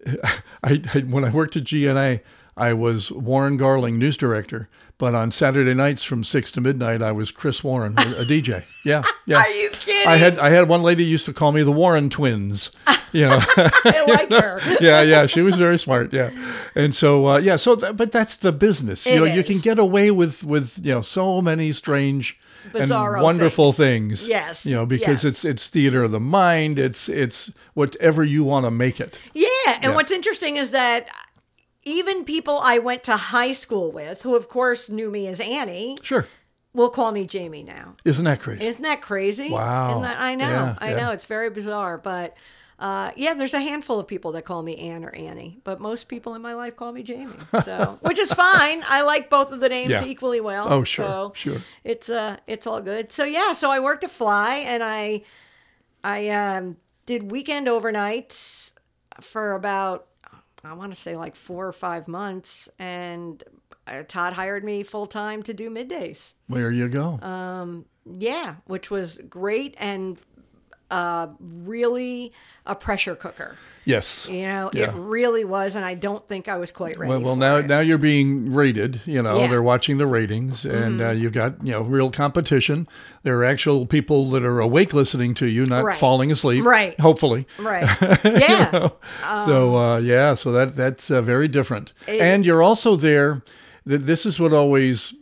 [0.64, 2.20] I, I when I worked at GNA,
[2.60, 4.68] I was Warren Garling news director.
[4.98, 8.64] But on Saturday nights from six to midnight, I was Chris Warren, a, DJ.
[8.84, 9.38] Yeah, yeah.
[9.38, 10.06] Are you kidding?
[10.08, 12.70] I had I had one lady used to call me the Warren twins.
[13.12, 13.38] You know.
[13.56, 14.60] I like her.
[14.80, 16.12] yeah, yeah, she was very smart.
[16.12, 16.30] Yeah,
[16.74, 19.06] and so uh, yeah, so th- but that's the business.
[19.06, 22.38] you It know, you can get away with with you know so many strange
[22.72, 24.26] Bizarro and wonderful things.
[24.28, 25.32] Yes, you know because yes.
[25.32, 26.78] it's it's theater of the mind.
[26.78, 29.20] It's it's whatever you want to make it.
[29.34, 29.94] Yeah, and Yeah.
[29.94, 31.08] what's interesting is that
[31.84, 35.96] even people I went to high school with, who of course knew me as Annie,
[36.02, 36.26] Sure,
[36.74, 37.96] will call me Jamie now.
[38.04, 38.66] isn't that crazy?
[38.66, 39.50] Isn't that crazy?
[39.50, 40.00] Wow.
[40.02, 40.48] That, I know.
[40.48, 40.96] Yeah, I yeah.
[41.00, 41.12] know.
[41.12, 42.34] It's very bizarre, but.
[42.78, 46.08] Uh, yeah, there's a handful of people that call me Ann or Annie, but most
[46.08, 47.34] people in my life call me Jamie.
[47.62, 48.82] So, which is fine.
[48.88, 50.02] I like both of the names Yeah.
[50.06, 50.66] equally well.
[50.66, 51.62] Oh, sure, so sure.
[51.84, 53.12] It's uh, it's all good.
[53.12, 55.24] So yeah, so I worked at Fly, and I,
[56.02, 58.72] I um, did weekend overnights
[59.20, 60.06] for about
[60.64, 63.42] I want to say like four or five months, and
[63.86, 66.34] uh, Todd hired me full time to do middays.
[66.48, 67.18] There you go.
[67.22, 67.84] Uh,
[68.18, 70.18] Yeah, which was great and
[70.90, 72.32] uh, really
[72.66, 73.56] a pressure cooker.
[73.84, 74.28] yes.
[74.28, 74.90] You know, Yeah.
[74.90, 77.10] it really was, and I don't think I was quite ready.
[77.10, 77.66] Well, well now it.
[77.66, 79.00] now you're being rated.
[79.06, 79.42] You know, Yeah.
[79.42, 79.50] Mm-hmm.
[79.50, 82.86] they're watching the ratings, and uh, you've got you know real competition.
[83.22, 85.96] There are actual people that are awake listening to you, not Right.
[85.96, 86.64] falling asleep.
[86.64, 86.98] Right.
[87.00, 87.46] Hopefully.
[87.58, 87.88] right?
[88.24, 88.88] Yeah,
[89.44, 91.92] so uh, yeah, so that that's uh, very different.
[92.06, 93.42] and you're also there.
[93.88, 95.14] th- This is what always.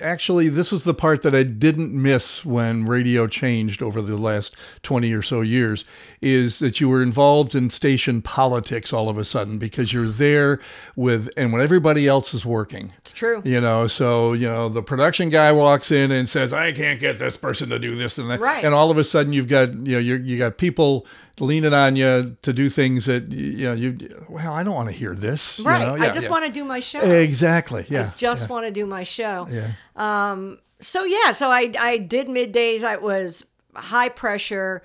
[0.00, 4.56] Actually, this is the part that I didn't miss when radio changed over the last
[4.82, 5.84] 20 or so years
[6.20, 10.60] is that you were involved in station politics all of a sudden because you're there
[10.96, 12.92] with, and when everybody else is working.
[12.98, 13.42] it's true.
[13.44, 17.18] You know, so you know the production guy walks in and says, "I can't get
[17.18, 18.64] this person to do this and that," Right.
[18.64, 21.06] and all of a sudden you've got you know you you got people
[21.40, 24.94] leaning on you to do things that you know you well I don't want to
[24.94, 25.58] hear this.
[25.58, 25.86] you Right.
[25.86, 25.94] know?
[26.04, 26.30] I just yeah.
[26.30, 27.00] want to do my show.
[27.00, 29.46] exactly yeah just want to do my show.
[29.50, 32.84] yeah um so yeah, so I I did middays.
[32.84, 33.44] I was
[33.76, 34.82] high pressure.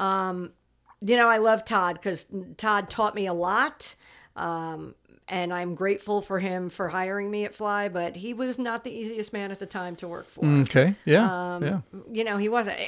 [0.00, 0.50] Um,
[1.00, 3.94] you know, I love Todd because Todd taught me a lot.
[4.34, 4.96] Um,
[5.28, 8.90] and I'm grateful for him for hiring me at Fly, but he was not the
[8.90, 10.44] easiest man at the time to work for.
[10.44, 12.78] okay yeah Um, yeah You know, he wasn't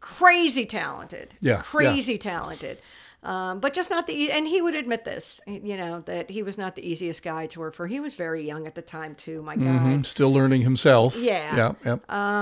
[0.00, 1.34] crazy talented.
[1.40, 1.62] Yeah, yeah.
[1.62, 2.78] Crazy talented.
[3.22, 6.56] Um, but just not the, and he would admit this, you know, that he was
[6.56, 7.88] not the easiest guy to work for.
[7.88, 9.64] He was very young at the time, too, my God.
[9.64, 10.06] Mhm.
[10.06, 11.56] still learning himself Yeah.
[11.56, 11.96] yeah yeah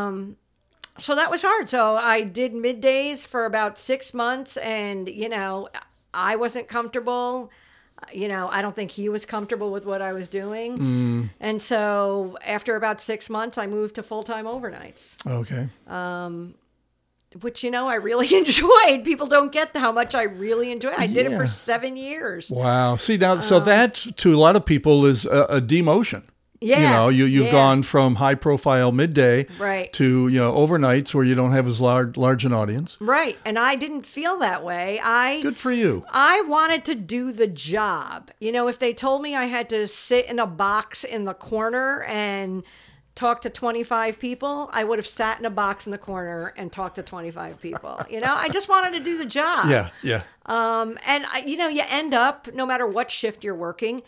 [0.07, 0.37] Um,
[0.99, 1.71] so that was hard.
[1.71, 5.69] So I did middays for about six months, and you know,
[6.13, 7.51] I wasn't comfortable.
[8.13, 10.79] You know, I don't think he was comfortable with what I was doing.
[10.79, 11.31] Mm.
[11.41, 15.69] And so after about six months, I moved to full time overnights, okay
[17.41, 19.05] which you know I really enjoyed.
[19.05, 20.95] People don't get how much I really enjoyed.
[20.97, 22.51] I did it for seven years.
[22.51, 26.23] wow see now Um, so that to a lot of people is a, a demotion
[26.61, 27.53] You know, you you've yeah.
[27.53, 29.93] gone from high profile midday Right.
[29.95, 32.97] to you know overnights where you don't have as large large an audience.
[33.01, 33.37] Right.
[33.45, 34.99] And I didn't feel that way.
[35.05, 36.05] I Good for you.
[36.11, 38.31] I wanted to do the job.
[38.41, 41.35] You know, if they told me I had to sit in a box in the
[41.35, 42.65] corner and
[43.17, 46.71] talk to 25 people, I would have sat in a box in the corner and
[46.71, 48.01] talked to 25 people.
[48.09, 49.69] You know, I just wanted to do the job.
[49.69, 50.23] Yeah, yeah.
[50.45, 54.03] Um, and I, you know, you end up no matter what shift you're working,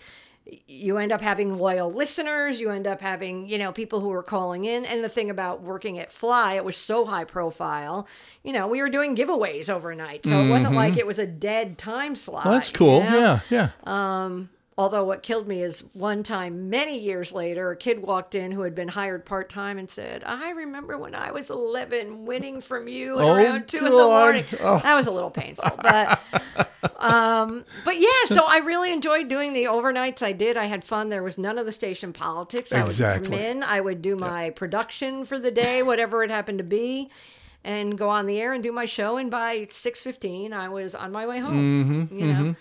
[0.66, 2.60] you end up having loyal listeners.
[2.60, 4.84] You end up having you know people who are calling in.
[4.84, 8.06] And the thing about working at Fly, it was so high profile.
[8.42, 11.78] You know, we were doing giveaways overnight, so it wasn't like it was a dead
[11.78, 12.44] time slot.
[12.44, 13.02] Well, that's you cool.
[13.02, 13.40] know?
[13.50, 14.40] Yeah, yeah.
[14.78, 18.62] Although what killed me is one time, many years later, a kid walked in who
[18.62, 22.86] had been hired part time and said, "I remember when I was 11, winning from
[22.86, 24.78] you at Oh, around two in the morning." Oh.
[24.78, 26.20] That was a little painful, but
[27.00, 28.06] um, but yeah.
[28.26, 30.22] So I really enjoyed doing the overnights.
[30.22, 30.56] I did.
[30.56, 31.08] I had fun.
[31.08, 32.72] There was none of the station politics.
[32.72, 33.64] I would come in.
[33.64, 37.10] I would do my production for the day, whatever it happened to be.
[37.64, 40.94] And go on the air and do my show, and by six fifteen, I was
[40.94, 42.08] on my way home.
[42.08, 42.56] Mm-hmm, you know,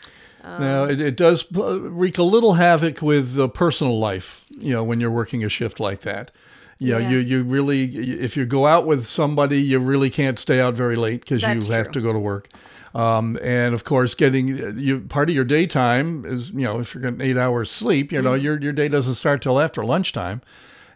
[0.60, 4.46] now it, it does wreak a little havoc with uh, personal life.
[4.50, 6.32] You know, when you're working a shift like that.
[6.80, 7.10] You know, Yeah.
[7.10, 10.96] you you really if you go out with somebody, you really can't stay out very
[10.96, 12.50] late because you That's have to go to work.
[12.94, 17.02] Um, and of course, getting you part of your daytime is you know if you're
[17.02, 18.44] getting eight hours sleep, you know Mm-hmm.
[18.44, 20.42] your your day doesn't start till after lunchtime,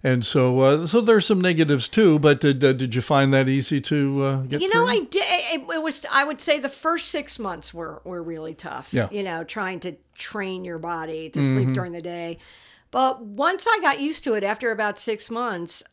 [0.04, 2.20] and so uh, so there's some negatives too.
[2.20, 4.62] But did uh, did you find that easy to uh, get?
[4.62, 5.02] You know, through?
[5.02, 5.24] I did.
[5.28, 6.06] It, it was.
[6.12, 8.94] I would say the first six months were were really tough.
[8.94, 9.04] Yeah.
[9.04, 9.16] Mm-hmm.
[9.16, 12.40] You know, trying to train your body to sleep during the day,
[12.92, 15.84] but once I got used to it, after about six months,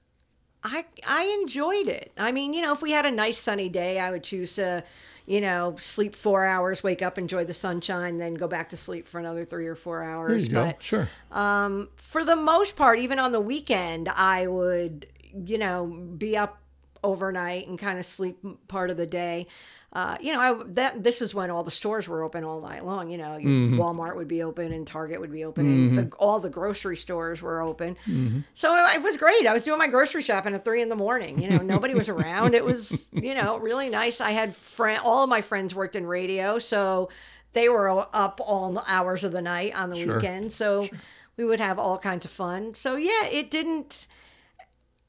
[0.64, 2.12] I I enjoyed it.
[2.16, 4.84] I mean, you know, if we had a nice sunny day, I would choose to.
[5.28, 9.06] You know, sleep four hours, wake up, enjoy the sunshine, then go back to sleep
[9.06, 10.46] for another three or four There hours.
[10.46, 10.64] you go.
[10.64, 11.10] But Sure.
[11.30, 15.84] Um, for the most part, even on the weekend, I would, you know,
[16.16, 16.62] be up
[17.04, 18.38] overnight and kind of sleep
[18.68, 19.46] part of the day.
[19.90, 22.84] Uh, you know, I, that this is when all the stores were open all night
[22.84, 23.10] long.
[23.10, 23.80] You know, you- mm-hmm.
[23.80, 26.08] Walmart would be open and Target would be open, and mm-hmm.
[26.10, 27.96] the, all the grocery stores were open.
[28.06, 28.40] Mm-hmm.
[28.52, 29.46] So it, it was great.
[29.46, 31.40] I was doing my grocery shopping at three in the morning.
[31.40, 32.54] You know, nobody was around.
[32.54, 34.20] It was, you know, really nice.
[34.20, 37.08] I had friend, all of my friends worked in radio, so
[37.54, 40.16] they were up all the hours of the night on the Sure.
[40.16, 40.52] weekend.
[40.52, 40.86] So
[41.38, 42.74] we would have all kinds of fun.
[42.74, 44.06] So yeah, it didn't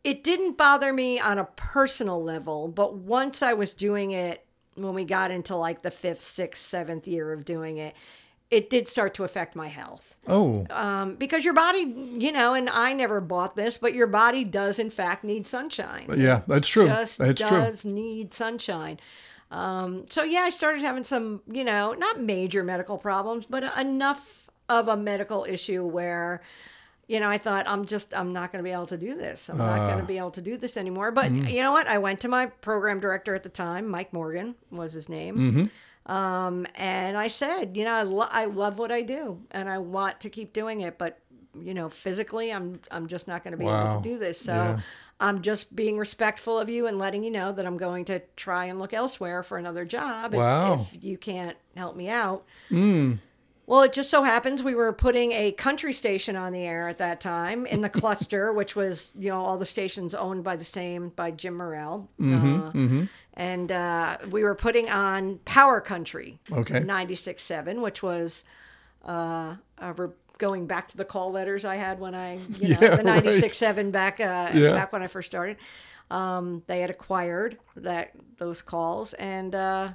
[0.04, 4.46] it didn't bother me on a personal level, but once I was doing it
[4.82, 7.96] when we got into like the fifth, sixth, seventh year of doing it,
[8.52, 10.16] it did start to affect my health.
[10.28, 11.82] Oh, Um, because your body,
[12.18, 16.08] you know, and I never bought this, but your body does in fact need sunshine.
[16.16, 16.88] yeah, that's true.
[16.88, 17.50] Just That's true.
[17.50, 19.00] does need sunshine.
[19.52, 24.48] Um, so yeah, I started having some, you know, not major medical problems, but enough
[24.68, 26.42] of a medical issue where,
[27.10, 29.50] you know, I thought I'm just I'm not going to be able to do this.
[29.50, 29.88] I'm not Ah.
[29.88, 31.12] going to be able to do this anymore.
[31.12, 31.48] But Mm-hmm.
[31.48, 31.88] you know what?
[31.88, 35.36] I went to my program director at the time, Mike Morgan was his name.
[35.38, 36.12] Mm-hmm.
[36.12, 39.78] Um, and I said, you know, I, lo- I love what I do and I
[39.80, 41.20] want to keep doing it, but
[41.60, 44.40] you know, physically, I'm I'm just not going to be able to do this.
[44.40, 44.80] So Yeah.
[45.20, 48.66] I'm just being respectful of you and letting you know that I'm going to try
[48.66, 50.86] and look elsewhere for another job Wow.
[50.94, 52.46] if you can't help me out.
[53.70, 56.98] Well, it just so happens we were putting a country station on the air at
[56.98, 60.64] that time in the cluster, which was, you know, all the stations owned by the
[60.66, 62.10] same, by Jim Morrell.
[62.20, 62.72] uh,
[63.36, 66.82] And uh, we were putting on Power Country Okay.
[66.82, 68.44] 96.7, which was
[69.06, 69.56] uh,
[69.98, 70.08] re-
[70.40, 73.24] going back to the call letters I had when I, you know, Yeah, the right.
[73.24, 74.72] 96.7 back, uh, Yeah.
[74.74, 75.58] back when I first started.
[76.10, 79.90] Um, they had acquired that those calls and uh,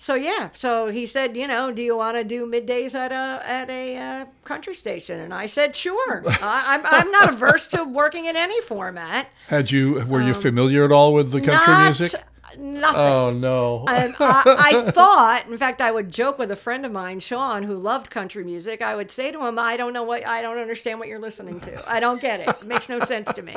[0.00, 3.44] so yeah so he said you know do you want to do middays at a
[3.44, 7.82] at a uh, country station and i said sure I, I'm, I'm not averse to
[7.82, 11.80] working in any format Had you were you familiar at all with the country Um,
[11.80, 12.22] not music?
[12.56, 13.84] nothing Oh no.
[13.88, 17.62] Um, I, I thought, in fact, I would joke with a friend of mine, Sean,
[17.62, 18.80] who loved country music.
[18.80, 21.60] I would say to him, "I don't know what, I don't understand what you're listening
[21.60, 21.90] to.
[21.90, 22.48] I don't get it.
[22.48, 23.54] It makes no sense to me."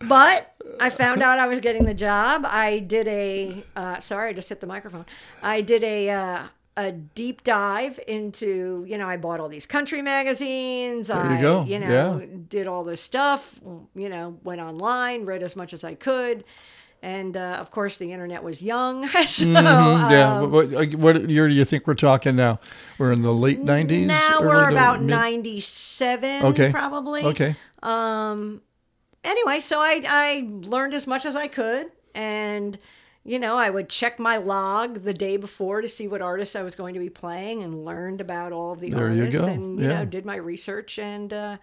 [0.00, 2.44] But I found out I was getting the job.
[2.46, 5.06] I did a, uh, sorry, I just hit the microphone.
[5.42, 6.10] I did a.
[6.10, 6.42] Uh,
[6.76, 11.08] a deep dive into, you know, I bought all these country magazines.
[11.08, 11.62] you I, go.
[11.62, 12.26] you know, Yeah.
[12.48, 13.60] did all this stuff.
[13.94, 16.42] You know, went online, read as much as I could,
[17.00, 19.06] and uh, of course, the internet was young.
[19.26, 20.38] so, yeah.
[20.40, 22.58] um, what, what- what year do you think we're talking now?
[22.98, 24.08] We're in the late nineties.
[24.08, 26.72] now we're about 97, Okay.
[26.72, 27.22] probably.
[27.22, 27.54] Okay.
[29.24, 31.86] Anyway, so I, I learned as much as I could.
[32.14, 32.78] And,
[33.24, 36.62] you know, I would check my log the day before to see what artists I
[36.62, 39.50] was going to be playing and learned about all of the There you artists go.
[39.50, 40.00] and, you Yeah.
[40.00, 40.98] know, did my research.
[40.98, 41.56] And, uh,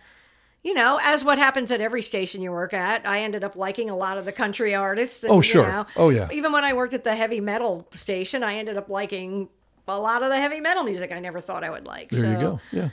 [0.64, 3.90] you know, as what happens at every station you work at, I ended up liking
[3.90, 5.24] a lot of the country artists.
[5.24, 5.68] And, Oh, you sure.
[5.68, 6.28] know, Oh, yeah.
[6.32, 9.50] Even when I worked at the heavy metal station, I ended up liking
[9.88, 12.10] a lot of the heavy metal music I never thought I would like.
[12.10, 12.60] There so, you go.
[12.72, 12.90] Yeah.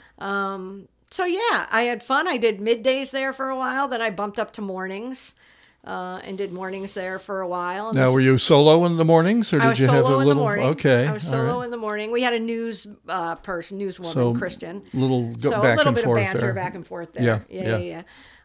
[1.11, 2.27] So yeah, I had fun.
[2.27, 3.87] I did middays there for a while.
[3.87, 5.33] Then I bumped up to mornings,
[5.83, 7.93] uh, and did mornings there for a while.
[7.93, 10.19] Now, were you solo in the mornings, or did I was you solo have a
[10.19, 10.45] in little?
[10.47, 10.61] the.
[10.69, 11.07] Okay.
[11.07, 11.65] I was solo right.
[11.65, 12.11] in the morning.
[12.11, 14.83] We had a news uh, person, newswoman, So, Kristen.
[14.93, 16.53] little go so back a little and bit forth of banter there.
[16.53, 17.23] back and forth there.
[17.23, 17.77] Yeah, yeah, yeah.
[17.77, 18.01] yeah.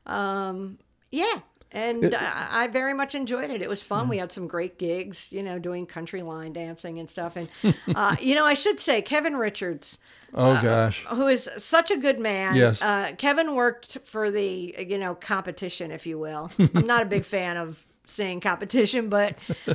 [0.06, 0.48] yeah.
[0.48, 0.78] Um,
[1.10, 1.40] yeah.
[1.72, 3.60] And I, I very much enjoyed it.
[3.60, 4.08] It was fun.
[4.08, 7.34] We had some great gigs, you know, doing country line dancing and stuff.
[7.34, 7.48] And,
[7.96, 9.98] uh, you know, I should say, Kevin Richards,
[10.34, 11.04] Oh gosh.
[11.06, 12.54] who is such a good man.
[12.56, 12.82] Yes.
[12.82, 16.50] Uh, Kevin worked for the, you know, competition, if you will.
[16.74, 19.34] I'm not a big fan of saying competition, but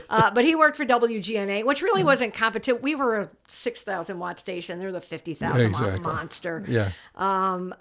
[0.10, 2.82] uh, but he worked for WGNA, which really wasn't competition.
[2.82, 4.80] We were a 6,000 watt station.
[4.80, 5.92] They're the 50,000 Exactly.
[5.92, 6.64] watt monster.
[6.68, 6.92] Yeah.
[7.16, 7.74] Um,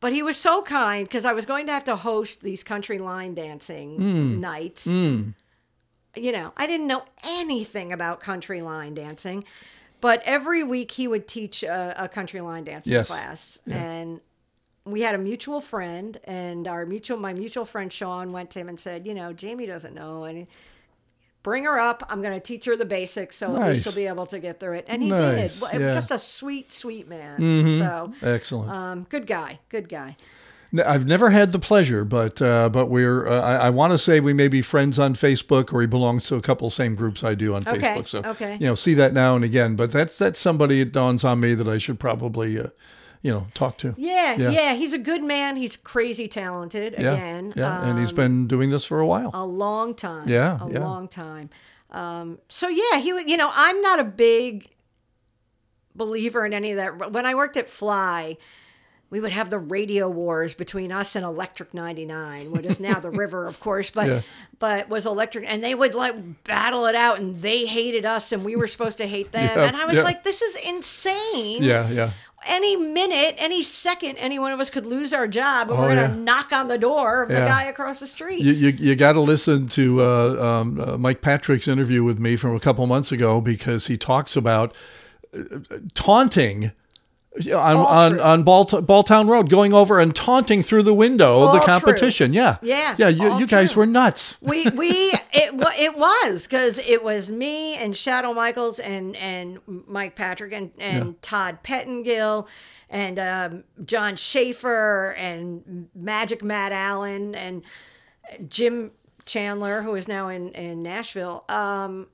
[0.00, 2.98] But he was so kind because I was going to have to host these country
[2.98, 4.40] line dancing Hmm.
[4.40, 4.86] nights.
[4.86, 9.44] You know, I didn't know anything about country line dancing,
[10.04, 13.08] but every week he would teach a, a country line dancing Yes.
[13.08, 14.20] class, and
[14.84, 18.68] we had a mutual friend, and our mutual my mutual friend Sean went to him
[18.68, 20.46] and said, you know, Jamie doesn't know any.
[21.42, 22.02] Bring her up.
[22.10, 24.60] I'm going to teach her the basics, so at least she'll be able to get
[24.60, 24.84] through it.
[24.88, 25.62] And he Nice, did.
[25.62, 25.78] Well, yeah.
[25.80, 25.94] Mm-hmm.
[25.94, 27.78] Just a sweet, sweet man.
[27.78, 28.70] So, Excellent.
[28.70, 29.58] um, good guy.
[29.68, 30.16] Good guy.
[30.84, 34.20] I've never had the pleasure, but uh, but we're uh, I, I want to say
[34.20, 37.34] we may be friends on Facebook, or he belongs to a couple same groups I
[37.34, 38.08] do on Okay, Facebook.
[38.08, 38.54] So okay.
[38.60, 39.76] you know, see that now and again.
[39.76, 42.68] But that's that's somebody it dawns on me that I should probably uh,
[43.22, 43.94] you know talk to.
[43.96, 44.50] Yeah, Yeah.
[44.50, 45.56] yeah, He's a good man.
[45.56, 46.94] He's crazy talented.
[46.98, 49.30] Yeah, Again, yeah, and he's been doing this for a while.
[49.34, 50.28] a long time.
[50.28, 50.78] Yeah, a yeah.
[50.80, 51.50] long time.
[51.90, 53.30] Um, so yeah, he would.
[53.30, 54.70] You know, I'm not a big
[55.94, 57.12] believer in any of that.
[57.12, 58.36] When I worked at Fly.
[59.14, 63.10] We would have the radio wars between us and Electric 99, what is now the
[63.22, 64.20] river, of course, but Yeah.
[64.58, 68.44] but was electric and they would like battle it out and they hated us and
[68.44, 69.56] we were supposed to hate them.
[69.56, 70.02] Yeah, and I was yeah.
[70.02, 72.10] like, this is insane yeah, yeah.
[72.44, 75.94] any minute, any second, any one of us could lose our job, and Oh, we're
[75.94, 78.40] gonna knock on the door of the guy across the street.
[78.40, 82.34] You, you, you got to listen to uh, um, uh, Mike Patrick's interview with me
[82.34, 84.74] from a couple months ago because he talks about
[85.32, 85.60] uh,
[85.94, 86.72] taunting
[87.52, 91.58] on on, on Ball, Balltown Road, going over and taunting through the window of the
[91.58, 91.66] All true.
[91.66, 92.32] competition.
[92.32, 93.08] Yeah, Yeah, yeah.
[93.08, 93.82] You, you guys true.
[93.82, 94.36] were nuts.
[94.40, 94.88] we we
[95.32, 100.70] it it was because it was me and Shadow Michaels and and Mike Patrick and
[100.78, 102.46] and Todd Pettengill
[102.88, 107.62] and um, John Schaefer and Magic Matt Allen and
[108.48, 108.92] Jim
[109.26, 111.44] Chandler who is now in in Nashville.
[111.48, 112.06] Um,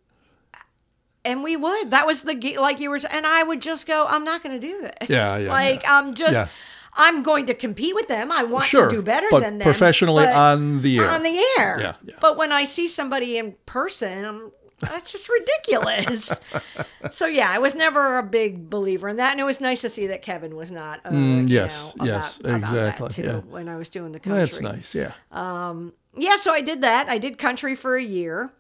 [1.25, 1.91] and we would.
[1.91, 4.07] That was the like you were, and I would just go.
[4.09, 5.09] I'm not going to do this.
[5.11, 5.99] Yeah, yeah, Like yeah.
[5.99, 6.35] I'm just.
[6.35, 6.49] Yeah.
[6.95, 8.33] I'm going to compete with them.
[8.33, 9.65] I want Sure, to do better than them.
[9.65, 11.09] professionally on the air.
[11.09, 11.79] On the air.
[11.81, 12.17] Yeah, yeah.
[12.21, 16.41] But when I see somebody in person, I'm, that's just ridiculous.
[17.13, 19.89] so yeah, I was never a big believer in that, and it was nice to
[19.89, 21.01] see that Kevin was not.
[21.05, 23.37] Uh, Mm, yes, know, yes, about, that, exactly, too, yeah.
[23.39, 24.93] When I was doing the country, That's nice.
[24.93, 25.13] Yeah.
[25.31, 27.09] Um, yeah, so I did that.
[27.09, 28.53] I did country for a year.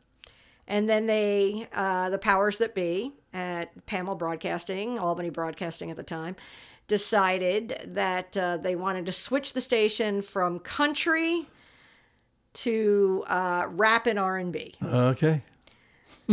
[0.70, 6.04] And then they, uh, the powers that be at Pamal Broadcasting, Albany Broadcasting at the
[6.04, 6.36] time,
[6.86, 11.48] decided that uh, they wanted to switch the station from country
[12.52, 14.76] to uh, rap and R&B.
[14.80, 15.42] okay.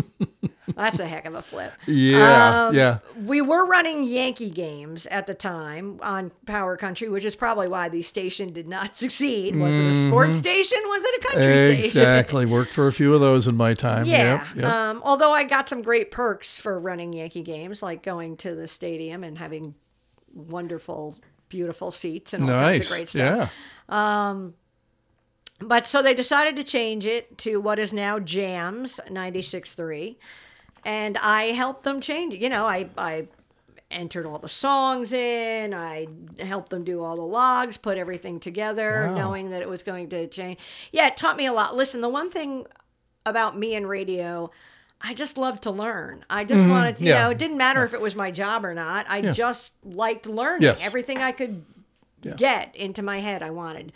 [0.76, 1.74] That's a heck of a flip.
[1.88, 2.68] Yeah.
[2.68, 3.00] Um, yeah.
[3.26, 7.90] We were running Yankee games at the time on Power Country, which is probably why
[7.90, 9.56] the station did not succeed.
[9.56, 10.80] Was it a sports station?
[10.86, 11.78] Was it a country station?
[11.78, 11.86] Mm-hmm.
[11.86, 12.46] Exactly.
[12.58, 14.06] Worked for a few of those in my time.
[14.06, 14.46] Yeah.
[14.48, 14.72] Yep, yep.
[14.72, 18.68] Um, although I got some great perks for running Yankee games, like going to the
[18.68, 19.74] stadium and having
[20.34, 21.16] wonderful,
[21.50, 22.92] beautiful seats and all kinds nice.
[22.92, 23.52] of great stuff.
[23.90, 24.18] Yeah.
[25.60, 30.16] But so they decided to change it to what is now Jamz 96.3.
[30.86, 32.40] And I helped them change it.
[32.42, 33.28] You know, I, I
[33.90, 36.08] entered all the songs in, I
[36.40, 39.16] helped them do all the logs, put everything together, Wow.
[39.16, 40.60] knowing that it was going to change.
[40.92, 41.76] Yeah, it taught me a lot.
[41.76, 42.68] Listen, the one thing
[43.26, 44.52] about me and radio,
[45.02, 46.24] I just loved to learn.
[46.30, 47.24] I just wanted to, you Mm-hmm.
[47.24, 49.06] Know, it didn't matter if it was my job or not.
[49.10, 50.64] I just liked learning.
[50.64, 50.80] Yes.
[50.82, 51.64] Everything I could
[52.36, 53.92] get into my head, I wanted.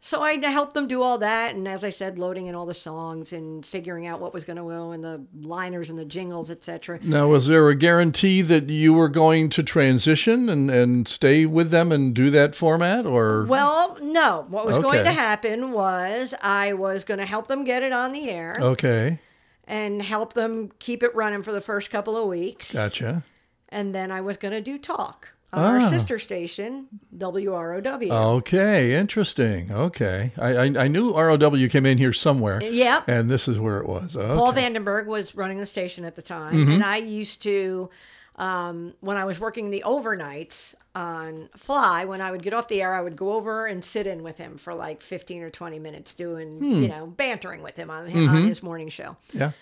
[0.00, 2.74] So I helped them do all that, and as I said, loading in all the
[2.74, 6.48] songs and figuring out what was going to go in the liners and the jingles,
[6.50, 7.00] etc.
[7.02, 11.70] Now, was there a guarantee that you were going to transition and, and stay with
[11.70, 14.46] them and do that format, or Well, no.
[14.48, 18.12] What was going to happen was I was going to help them get it on
[18.12, 19.18] the air okay,
[19.64, 22.72] and help them keep it running for the first couple of weeks.
[22.72, 23.24] gotcha.
[23.70, 25.32] and then I was going to do talk.
[25.52, 25.88] On our Ah.
[25.88, 28.10] sister station, WROW.
[28.38, 29.70] Okay, interesting.
[29.72, 32.62] Okay, I, I I knew ROW came in here somewhere.
[32.62, 33.04] Yep.
[33.08, 34.16] and this is where it was.
[34.16, 34.34] Okay.
[34.34, 36.72] Paul Vandenburgh was running the station at the time, Mm-hmm.
[36.72, 37.88] and I used to,
[38.36, 42.82] um, when I was working the overnights on Fly, when I would get off the
[42.82, 45.78] air, I would go over and sit in with him for like fifteen or twenty
[45.78, 46.82] minutes, doing Hmm.
[46.82, 48.28] you know bantering with him on Mm-hmm.
[48.28, 49.16] on his morning show.
[49.32, 49.52] yeah.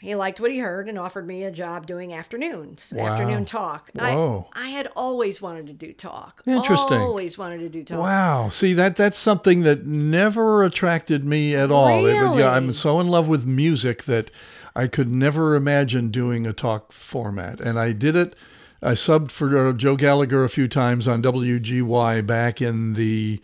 [0.00, 3.08] He liked what he heard and offered me a job doing afternoons, Wow.
[3.08, 3.90] afternoon talk.
[3.94, 4.48] Whoa.
[4.54, 6.42] I, I had always wanted to do talk.
[6.46, 6.98] Interesting.
[6.98, 7.98] Always wanted to do talk.
[7.98, 8.48] Wow.
[8.48, 12.06] See that that's something that never attracted me at all.
[12.06, 14.30] It yeah, I'm so in love with music that
[14.74, 17.60] I could never imagine doing a talk format.
[17.60, 18.34] And I did it.
[18.82, 23.42] I subbed for uh, Joe Gallagher a few times on WGY back in the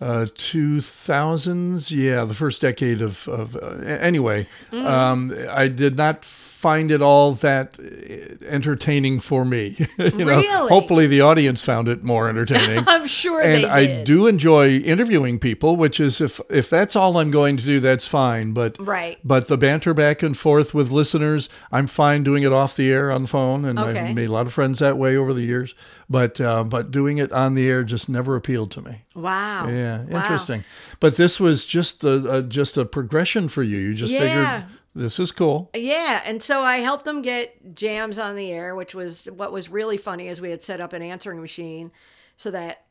[0.00, 1.90] uh, 2000s.
[1.90, 3.28] Yeah, the first decade of.
[3.28, 4.86] of uh, anyway, Mm.
[4.86, 6.24] um, I did not
[6.58, 9.76] find it all that uh, entertaining for me.
[9.98, 10.68] you know, Really?
[10.68, 12.82] hopefully the audience found it more entertaining.
[12.88, 17.30] I'm sure and I do enjoy interviewing people, which is if if that's all I'm
[17.30, 18.52] going to do, that's fine.
[18.54, 19.18] But Right.
[19.22, 23.12] But the banter back and forth with listeners, I'm fine doing it off the air
[23.12, 24.00] on the phone, and Okay.
[24.00, 25.74] I've made a lot of friends that way over the years.
[26.10, 29.02] But uh, but doing it on the air just never appealed to me.
[29.14, 29.68] Wow.
[29.68, 30.20] Yeah, Wow.
[30.22, 30.64] interesting.
[30.98, 33.78] But this was just a, a just a progression for you.
[33.78, 34.20] You just Yeah.
[34.20, 35.70] figured this is cool.
[35.74, 39.68] Yeah, and so I helped them get Jamz on the air, which was what was
[39.68, 41.92] really funny is we had set up an answering machine
[42.36, 42.84] so that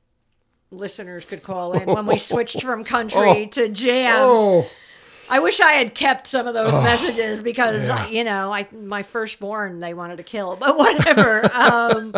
[0.72, 4.20] listeners could call in when we switched from country to Jamz.
[4.20, 4.70] Oh,
[5.30, 9.80] I wish I had kept some of those messages because you know, I my firstborn
[9.80, 11.54] they wanted to kill, but whatever.
[11.56, 12.16] um,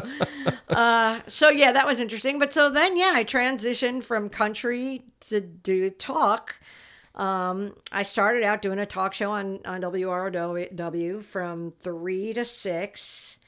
[0.70, 2.40] uh, so yeah, that was interesting.
[2.40, 6.56] But so then, yeah, I transitioned from country to do talk.
[7.20, 13.40] Um, I started out doing a talk show on on WROW from three to six.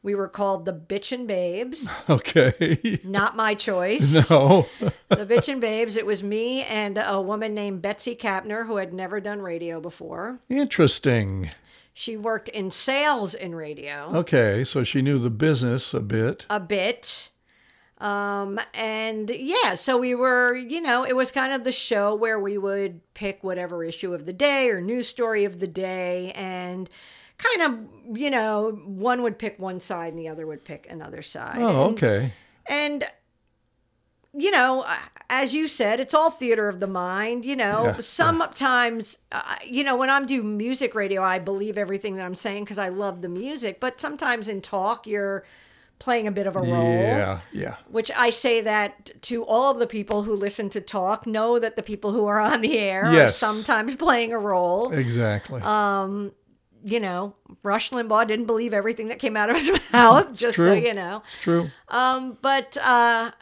[0.00, 1.92] We were called the Bitchin' Babes.
[2.08, 3.00] okay.
[3.02, 4.66] Not my choice no.
[5.08, 5.96] the Bitchin' Babes.
[5.96, 10.38] It was me and a woman named Betsy Kapner who had never done radio before.
[10.48, 11.50] Interesting.
[11.92, 16.46] She worked in sales in radio Okay, so she knew the business a bit.
[16.48, 17.32] a bit.
[18.00, 22.38] Um, and yeah, so we were, you know, it was kind of the show where
[22.38, 26.88] we would pick whatever issue of the day or news story of the day and
[27.38, 31.22] kind of, you know, one would pick one side and the other would pick another
[31.22, 31.58] side.
[31.60, 32.32] Oh, And- okay.
[32.66, 33.04] And
[34.34, 34.84] you know,
[35.30, 37.44] as you said, it's all theater of the mind.
[37.44, 42.16] You know, Yeah, sometimes, uh, you know, when I'm doing music radio, I believe everything
[42.16, 43.80] that I'm saying because I love the music.
[43.80, 45.44] But sometimes in talk, you're
[45.98, 46.92] playing a bit of a role.
[46.92, 47.74] Yeah, yeah.
[47.90, 51.76] Which I say that to all of the people who listen to talk know that
[51.76, 53.30] the people who are on the air Yes.
[53.30, 54.92] are sometimes playing a role.
[54.92, 55.60] Exactly.
[55.62, 56.32] Um,
[56.84, 57.34] You know,
[57.64, 61.22] Rush Limbaugh didn't believe everything that came out of his mouth, just so you know
[61.26, 61.70] it's true.
[61.88, 63.32] Um, but uh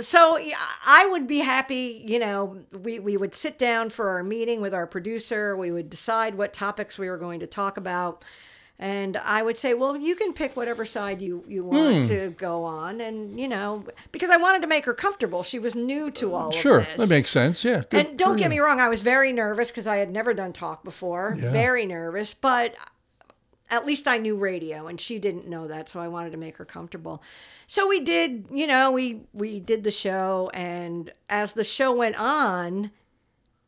[0.00, 4.24] so yeah, I would be happy, you know, we, we would sit down for our
[4.24, 5.54] meeting with our producer.
[5.54, 8.24] We would decide what topics we were going to talk about.
[8.82, 12.08] And I would say, well, you can pick whatever side you, you want hmm.
[12.08, 13.00] to go on.
[13.00, 15.44] And, you know, because I wanted to make her comfortable.
[15.44, 16.96] She was new to uh, all Sure, of this.
[16.96, 17.64] Sure, that makes sense.
[17.64, 17.84] Yeah.
[17.88, 18.50] good and don't get you.
[18.50, 21.36] me wrong, I was very nervous because I had never done talk before.
[21.38, 21.52] Yeah.
[21.52, 22.74] Very nervous, but
[23.70, 26.56] at least I knew radio and she didn't know that, so I wanted to make
[26.56, 27.22] her comfortable.
[27.68, 32.16] So we did, you know, we we did the show and as the show went
[32.16, 32.90] on,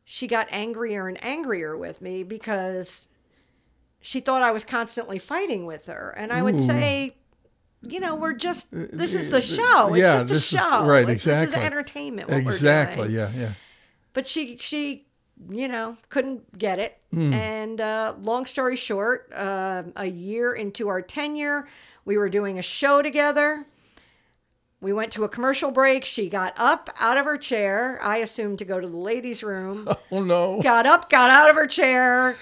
[0.05, 3.07] she got angrier and angrier with me because
[4.06, 6.10] she thought I was constantly fighting with her.
[6.10, 7.16] And I would say,
[7.80, 9.94] you know, we're just this is the show.
[9.94, 10.84] It's yeah, just a this is- show.
[10.84, 11.64] right, This is exactly.
[11.66, 12.28] entertainment.
[12.28, 13.02] What Exactly.
[13.04, 13.52] We're doing Yeah, yeah.
[14.12, 15.06] but she she
[15.50, 17.32] you know couldn't get it Hmm.
[17.32, 21.66] and uh, long story short uh, a year into our tenure
[22.04, 23.66] we were doing a show together
[24.80, 28.58] we went to a commercial break she got up out of her chair i assumed
[28.60, 30.60] to go to the ladies room Oh no.
[30.62, 32.36] got up got out of her chair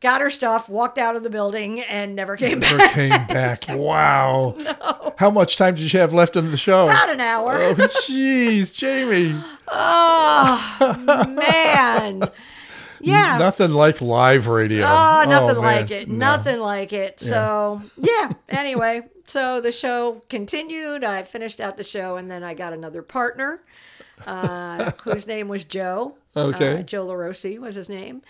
[0.00, 3.64] got her stuff walked out of the building and never came back Never came back.
[3.68, 4.54] Wow.
[4.58, 5.14] No.
[5.18, 6.86] How much time did you have left in the show?
[6.88, 9.38] about an hour Oh, jeez, Jamie.
[9.68, 12.22] oh man
[13.00, 14.84] yeah Nothing like live radio.
[14.86, 15.64] Oh, nothing man.
[15.64, 16.08] like it.
[16.08, 16.16] No.
[16.16, 17.18] Nothing like it.
[17.20, 18.30] So, yeah.
[18.50, 21.02] Anyway, so the show continued.
[21.02, 23.62] I finished out the show, and then I got another partner
[24.26, 26.18] uh, whose name was Joe.
[26.36, 26.80] Okay.
[26.80, 28.20] Uh, Joe LaRossi was his name.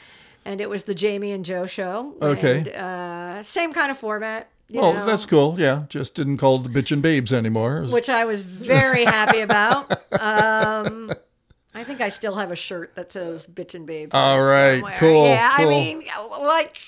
[0.44, 2.14] And it was the Jamie and Joe show.
[2.22, 2.59] Okay.
[2.59, 4.48] And, uh, same kind of format.
[4.68, 5.56] you Oh, know, that's cool.
[5.58, 7.83] Yeah, just didn't call the Bitchin' Babes anymore.
[7.83, 9.90] Was- Which I was very happy about.
[10.19, 11.12] Um,
[11.75, 14.81] I think I still have a shirt that says "Bitchin' Babes." All right, All it
[14.81, 14.96] somewhere.
[14.98, 16.04] cool, Yeah, I mean,
[16.42, 16.79] like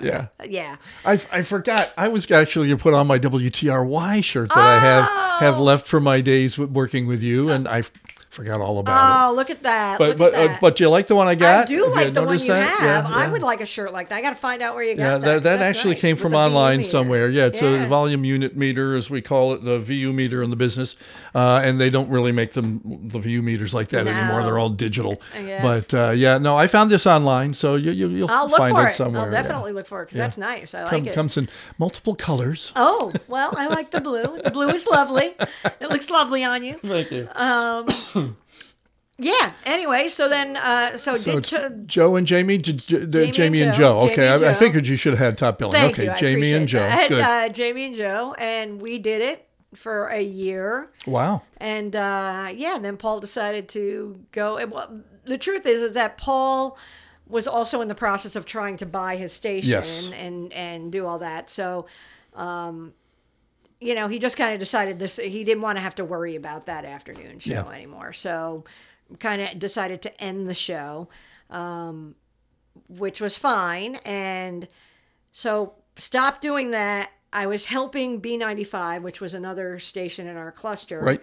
[0.00, 0.28] Yeah.
[0.46, 0.76] Yeah.
[1.04, 1.92] I, I forgot.
[1.98, 5.62] I was actually going to put on my WTRY shirt that I have have Oh.
[5.62, 7.82] left from my days working with you, and I
[8.30, 9.30] forgot all about it.
[9.30, 9.98] Oh, look at that.
[9.98, 11.64] But look but at uh, but do you like the one I got?
[11.64, 12.78] I do Have like the one you that?
[12.78, 13.04] have.
[13.04, 13.32] Yeah, I yeah.
[13.32, 14.16] would like a shirt like that.
[14.16, 15.04] I got to find out where you got it.
[15.04, 15.42] Yeah, that.
[15.42, 17.28] that, that actually nice, came with from online somewhere.
[17.28, 17.84] Yeah, it's Yeah.
[17.84, 20.96] a volume unit meter, as we call it, the VU meter in the business.
[21.34, 24.42] Uh, and they don't really make them the VU meters like that anymore.
[24.44, 25.20] They're all digital.
[25.36, 25.62] Yeah.
[25.62, 28.76] But uh, yeah, no, I found this online, so you, you, you'll I'll look find
[28.76, 28.92] for it it.
[28.94, 29.24] somewhere.
[29.24, 30.72] I'll definitely look for it because that's nice.
[30.74, 31.14] I like Come, it.
[31.14, 32.70] comes in multiple colors.
[32.76, 34.40] Oh, well, I like the blue.
[34.42, 35.34] The blue is lovely.
[35.64, 36.74] It looks lovely on you.
[36.74, 37.28] Thank you.
[39.20, 39.52] Yeah.
[39.66, 43.58] Anyway, so then, uh, so, so did to, Joe and Jamie, J- J- Jamie Jamie,
[43.60, 43.98] and and Joe.
[44.00, 44.00] Joe.
[44.00, 45.72] Jamie Okay, and I, I figured you should have had top billing.
[45.72, 46.10] thank okay, you.
[46.12, 46.88] I Jamie and Joe.
[47.08, 47.20] Good.
[47.20, 50.90] Uh, Jamie and Joe, and we did it for a year.
[51.06, 51.42] wow.
[51.58, 54.56] And uh, yeah, then Paul decided to go.
[54.56, 56.78] and, Well, the truth is, is that Paul
[57.28, 60.10] was also in the process of trying to buy his station Yes.
[60.16, 61.48] and and do all that.
[61.50, 61.86] So,
[62.34, 62.92] um,
[63.80, 65.16] you know, he just kind of decided this.
[65.16, 67.68] He didn't want to have to worry about that afternoon show Yeah.
[67.68, 68.12] anymore.
[68.12, 68.64] So,
[69.18, 71.08] kind of decided to end the show,
[71.50, 72.14] um,
[72.88, 73.96] which was fine.
[74.04, 74.68] And
[75.32, 77.10] so, stopped doing that.
[77.32, 81.22] I was helping B95, which was another station in our cluster Right.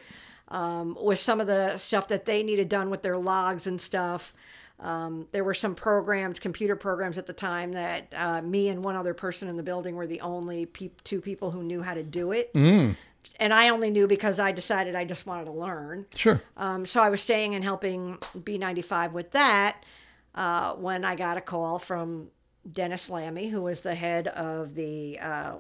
[0.96, 4.34] with some of the stuff that they needed done with their logs and stuff.
[4.80, 8.96] Um, there were some programs, computer programs at the time that uh, me and one
[8.96, 12.04] other person in the building were the only peop two people who knew how to
[12.04, 12.54] do it.
[12.54, 12.96] Mm.
[13.40, 16.06] And I only knew because I decided I just wanted to learn.
[16.16, 16.42] Sure.
[16.56, 19.84] Um, so I was staying and helping B95 with that
[20.36, 22.30] uh, when I got a call from
[22.72, 25.54] Dennis Lammy, who was the head of the uh,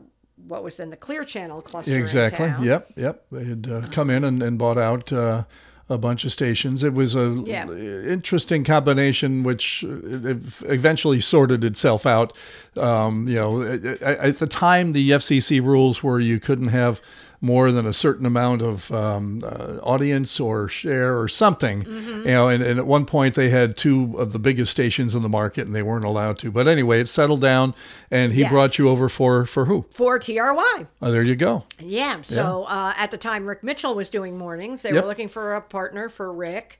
[0.48, 1.98] what was then the Clear Channel cluster.
[1.98, 2.54] Exactly.
[2.66, 2.92] Yep.
[2.96, 3.26] Yep.
[3.32, 5.46] They had uh, come in and, and bought out uh,
[5.90, 6.84] a bunch of stations.
[6.84, 7.72] It was a Yeah.
[7.72, 10.36] interesting combination, which uh,
[10.68, 12.34] eventually sorted itself out.
[12.78, 17.02] Um, you know, at, at the time, the FCC rules were you couldn't have
[17.40, 21.84] more than a certain amount of um, uh, audience or share or something.
[21.84, 22.20] Mm-hmm.
[22.20, 25.22] You know, and, and at one point they had two of the biggest stations in
[25.22, 26.52] the market, and they weren't allowed to.
[26.52, 27.76] But anyway, it settled down,
[28.10, 29.86] and he brought you over for for who?
[29.92, 30.86] For TRY.
[31.02, 31.64] Oh, there you go.
[31.80, 32.22] Yeah.
[32.24, 34.82] So Uh, at the time, Rick Mitchell was doing mornings.
[34.82, 35.04] They Yep.
[35.04, 36.80] were looking for a partner for Rick.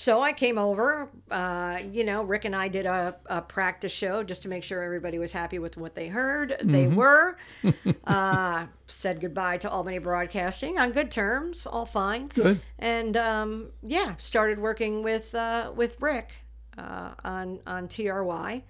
[0.00, 1.10] So I came over.
[1.28, 4.80] Uh, you know, Rick and I did a, a practice show just to make sure
[4.80, 6.54] everybody was happy with what they heard.
[6.62, 6.94] They Mm-hmm.
[6.94, 7.36] were.
[8.06, 12.28] uh, said goodbye to Albany Broadcasting on good terms, all fine.
[12.28, 12.60] Good.
[12.78, 16.30] And um, yeah, started working with uh, with Rick
[16.78, 18.62] uh, on on TRY.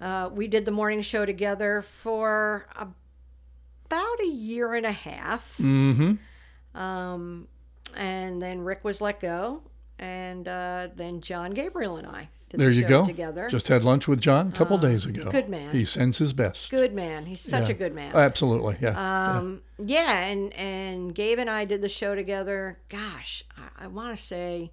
[0.00, 5.58] Uh, we did the morning show together for about a year and a half.
[5.58, 6.80] Mm-hmm.
[6.80, 7.48] Um,
[7.94, 9.62] and then Rick was let go,
[9.98, 13.06] and uh, then John Gabriel and I did There the you show go.
[13.06, 13.48] together.
[13.48, 15.30] Just had lunch with John a couple days ago.
[15.30, 15.72] good man.
[15.72, 16.70] He sends his best.
[16.70, 17.26] good man.
[17.26, 17.74] He's such Yeah.
[17.74, 18.14] a good man.
[18.14, 18.76] Absolutely.
[18.80, 19.36] Yeah.
[19.38, 22.78] Um, yeah, and and Gabe and I did the show together.
[22.88, 24.72] Gosh, I, I want to say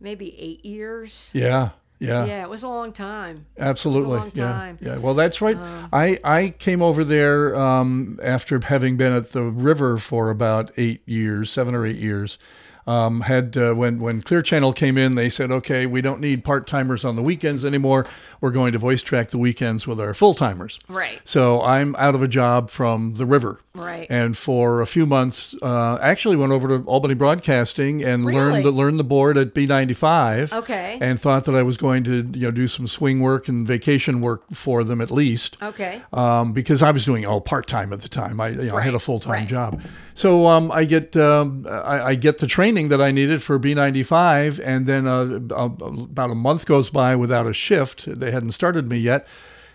[0.00, 1.30] maybe eight years.
[1.34, 1.70] yeah.
[1.98, 2.24] Yeah.
[2.24, 3.46] Yeah, it was a long time.
[3.56, 4.16] Absolutely.
[4.16, 4.52] long yeah.
[4.52, 4.78] time.
[4.84, 4.88] Uh.
[4.88, 4.96] Yeah.
[4.96, 5.56] Well, that's right.
[5.92, 11.02] I I came over there um, after having been at the river for about eight
[11.06, 12.38] years, seven or eight years.
[12.86, 16.44] Um, had uh, when when Clear Channel came in, they said, okay, we don't need
[16.44, 18.06] part timers on the weekends anymore.
[18.40, 20.80] We're going to voice track the weekends with our full timers.
[20.88, 21.20] Right.
[21.24, 23.60] So I'm out of a job from the river.
[23.74, 24.06] Right.
[24.10, 28.70] And for a few months, uh, actually went over to Albany Broadcasting and learned the,
[28.70, 30.52] learned the board at B95.
[30.52, 30.98] Okay.
[31.00, 34.20] And thought that I was going to you know do some swing work and vacation
[34.20, 35.56] work for them at least.
[35.62, 36.02] Okay.
[36.12, 38.40] Um, because I was doing all part time at the time.
[38.40, 39.48] I you know I had a full time right.
[39.48, 39.80] job.
[40.14, 44.58] So um, I get um, I, I get the training that I needed for B95,
[44.64, 48.06] and then uh, about a month goes by without a shift.
[48.06, 49.26] They hadn't started me yet.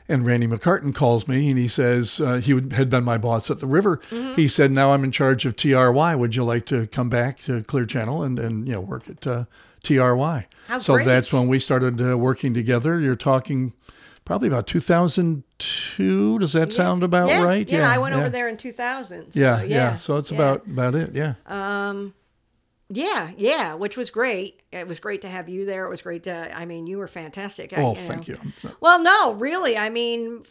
[0.10, 3.52] And Randy McCartan calls me and he says, uh, he would, had been my boss
[3.52, 3.98] at the river.
[4.10, 4.36] Mm-hmm.
[4.36, 6.16] He said, now I'm in charge of TRY.
[6.16, 9.28] Would you like to come back to Clear Channel and, and you know, work at
[9.28, 9.46] uh,
[9.84, 10.48] TRY?
[10.68, 11.06] How so great.
[11.06, 13.02] that's when we started uh, working together.
[13.02, 13.74] You're talking
[14.24, 16.40] probably about 2002.
[16.40, 17.70] Does that sound about yeah, right?
[17.70, 19.34] Yeah, I went over there in 2000.
[19.34, 19.96] So, Yeah, yeah, yeah.
[19.98, 20.38] So it's yeah.
[20.38, 21.14] about about it.
[21.14, 21.34] Yeah.
[22.90, 24.62] Yeah, yeah, which was great.
[24.72, 25.84] It was great to have you there.
[25.86, 27.74] It was great to, I mean, you were fantastic.
[27.78, 28.00] I- oh, know.
[28.08, 28.38] thank you.
[28.80, 29.78] Well, no, really.
[29.78, 30.44] I mean,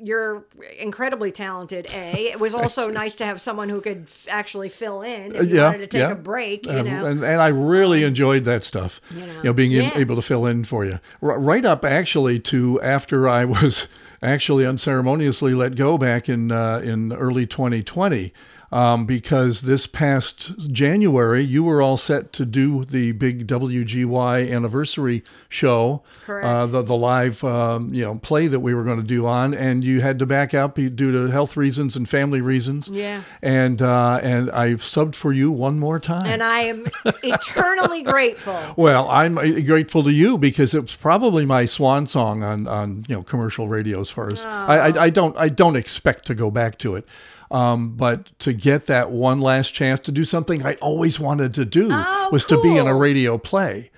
[0.00, 0.44] you're
[0.76, 1.86] incredibly talented.
[1.92, 2.30] A.
[2.32, 5.56] It was also nice to have someone who could f- actually fill in if you
[5.58, 6.10] yeah, wanted to take yeah.
[6.10, 6.66] a break.
[6.66, 9.00] You Uh, know, and, and I really enjoyed that stuff.
[9.14, 9.42] You know.
[9.42, 9.90] know, being Yeah.
[9.96, 10.98] able to fill in for you.
[11.22, 13.86] R- right up actually to after I was
[14.20, 18.32] actually unceremoniously let go back in uh, in early 2020.
[18.74, 25.22] Um, because this past January you were all set to do the big WGY anniversary
[25.48, 26.44] show, Correct.
[26.44, 29.54] Uh, the the live um, you know play that we were going to do on,
[29.54, 32.88] and you had to back out due to health reasons and family reasons.
[32.88, 33.22] Yeah.
[33.40, 36.26] and uh, and I've subbed for you one more time.
[36.26, 36.86] And I am
[37.22, 38.58] eternally grateful.
[38.76, 43.06] Well, I'm uh, grateful to you because it was probably my swan song on, on
[43.08, 44.00] you know commercial radio.
[44.00, 47.06] As far as I, I, I don't I don't expect to go back to it,
[47.54, 51.64] um, but to get that one last chance to do something I always wanted to
[51.64, 53.90] do Oh, was to be in a radio play.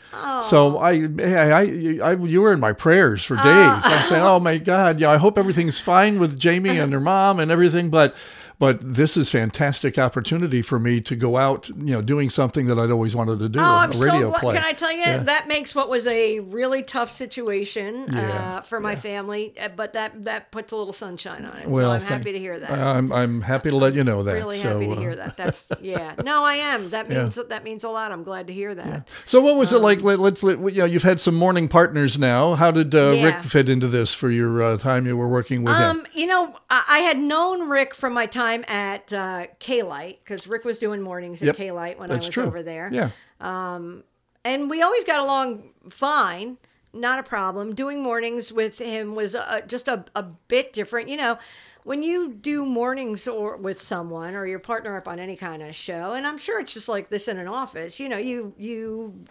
[0.43, 0.91] So I,
[1.21, 1.61] I, I,
[2.03, 3.45] I, you were in my prayers for days.
[3.85, 7.41] I'm saying, oh my God, yeah, I hope everything's fine with Jamie and her mom
[7.41, 8.15] and everything, but.
[8.59, 12.79] But this is fantastic opportunity for me to go out, you know, doing something that
[12.79, 14.41] I'd always wanted to do, Oh, I'm so radio glad.
[14.41, 14.55] play.
[14.55, 18.81] Can I tell you that makes what was a really tough situation Yeah, uh, for
[18.81, 21.65] my family, uh, but that that puts a little sunshine on it.
[21.65, 22.71] so Well, I'm thank- happy to hear that.
[22.71, 24.33] I'm I'm happy to let you know that.
[24.33, 25.37] really so, happy to uh, hear that.
[25.37, 26.15] That's yeah.
[26.25, 26.89] No, I am.
[26.91, 28.11] That means that means a lot.
[28.11, 29.09] I'm glad to hear that.
[29.27, 30.01] So what was it Um, like?
[30.01, 32.55] Let, let's let, you know, you've had some morning partners now.
[32.55, 33.25] How did uh, Yeah.
[33.27, 35.99] Rick fit into this for your uh, time you were working with him?
[35.99, 40.21] Um, you know, I I had known Rick from my time at uh, K Light
[40.25, 42.45] because Rick was doing mornings at Yep, K Light when That's I was true.
[42.45, 42.89] over there.
[42.93, 43.11] Yeah.
[43.41, 44.05] Um,
[44.45, 46.59] and we always got along fine
[46.93, 51.17] not a problem doing mornings with him was uh, just a, a bit different you
[51.17, 51.37] know
[51.85, 55.75] when you do mornings or with someone or your partner up on any kind of
[55.75, 59.25] show and i'm sure it's just like this in an office you know you you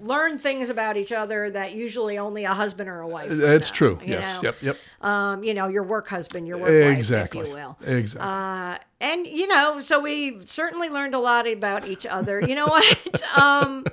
[0.00, 3.74] learn things about each other that usually only a husband or a wife That's know,
[3.74, 4.00] true.
[4.04, 4.42] Yes.
[4.42, 4.48] know?
[4.48, 4.56] Yep.
[4.62, 4.78] Yep.
[5.02, 7.40] um you know your work husband your work wife exactly.
[7.40, 8.28] if you will Exactly.
[8.30, 12.40] uh, and you know, so we certainly learned a lot about each other.
[12.40, 13.22] You know what?
[13.36, 13.84] um,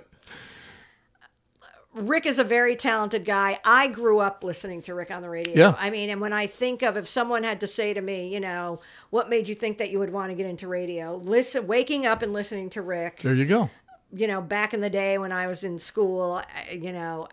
[1.95, 3.57] Rick is a very talented guy.
[3.65, 5.55] I grew up listening to Rick on the radio.
[5.55, 5.75] Yeah.
[5.77, 8.39] I mean, and when I think of if someone had to say to me, you
[8.39, 8.79] know,
[9.09, 11.15] what made you think that you would want to get into radio?
[11.15, 13.21] Listen, waking up and listening to Rick.
[13.23, 13.71] there you go.
[14.11, 16.41] You know, back in the day when I was in school,
[16.71, 17.27] you know.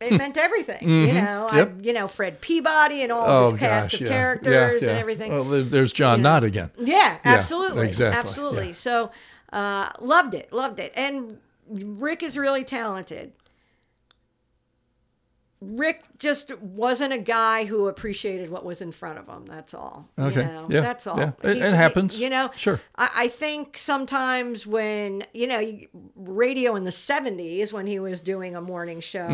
[0.00, 1.46] It meant everything, you know.
[1.48, 1.56] Hmm.
[1.56, 1.56] Mm-hmm.
[1.56, 1.74] Yep.
[1.78, 4.00] I, you know, Fred Peabody and all Oh his cast gosh.
[4.00, 4.12] of yeah.
[4.12, 4.92] characters yeah, yeah.
[4.92, 5.32] and everything.
[5.32, 6.70] Well, there's John Knott again.
[6.78, 7.86] Yeah, absolutely.
[7.88, 8.72] exactly, Absolutely.
[8.74, 9.12] So
[9.52, 10.92] uh, loved it, loved it.
[10.94, 11.38] And
[11.70, 13.32] Rick is really talented.
[15.66, 19.46] Rick just wasn't a guy who appreciated what was in front of him.
[19.46, 20.08] That's all.
[20.18, 20.44] you Okay.
[20.44, 20.66] know?
[20.68, 20.80] Yeah.
[20.80, 21.18] That's all.
[21.18, 21.32] Yeah.
[21.42, 22.18] It- it happens.
[22.20, 22.80] You know, Sure.
[22.96, 25.78] I, I think sometimes when, you know,
[26.16, 29.26] radio in the 70s when he was doing a morning show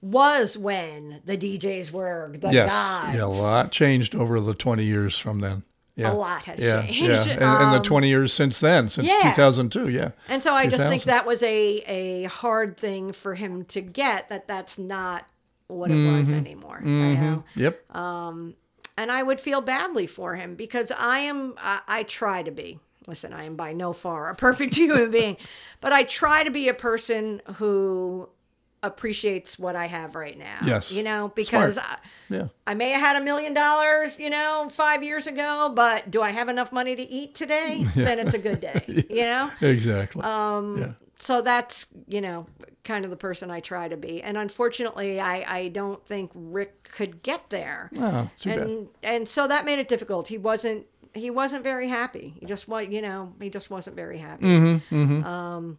[0.00, 2.54] was when the DJs were the Mm-hmm.
[2.54, 2.70] Yes.
[2.72, 3.16] gods.
[3.16, 3.24] Yeah.
[3.24, 5.64] A lot changed over the 20 years from then.
[5.96, 6.12] Yeah.
[6.12, 7.26] A lot has yeah, changed.
[7.26, 7.32] Yeah.
[7.32, 9.30] And, and the Um, 20 years since then, since yeah.
[9.34, 9.88] 2002.
[9.88, 10.10] Yeah.
[10.28, 14.28] And so I just think that was a a hard thing for him to get
[14.28, 15.24] that that's not
[15.68, 16.38] what it was Mm-hmm.
[16.38, 16.80] anymore.
[16.84, 17.44] You know?
[17.56, 17.94] Yep.
[17.96, 18.54] Um,
[18.96, 22.80] and I would feel badly for him because I am I, I try to be.
[23.06, 25.36] Listen, I am by no far a perfect human being,
[25.80, 28.28] but I try to be a person who
[28.82, 30.58] appreciates what I have right now.
[30.64, 30.92] Yes.
[30.92, 31.98] You know, because Smart.
[32.30, 32.48] I, yeah.
[32.66, 36.30] I may have had a million dollars, you know, five years ago, but do I
[36.30, 37.84] have enough money to eat today?
[37.94, 39.50] Then it's a good day, you know?
[39.60, 40.22] Exactly.
[40.22, 40.92] Um, yeah.
[41.18, 42.46] so that's you know
[42.84, 46.84] kind of the person I try to be, and unfortunately, I I don't think Rick
[46.92, 48.58] could get there, Oh, too bad.
[48.60, 50.28] and and so that made it difficult.
[50.28, 52.34] He wasn't he wasn't very happy.
[52.38, 54.44] He just was you know he just wasn't very happy.
[54.44, 55.78] Mm-hmm, Um,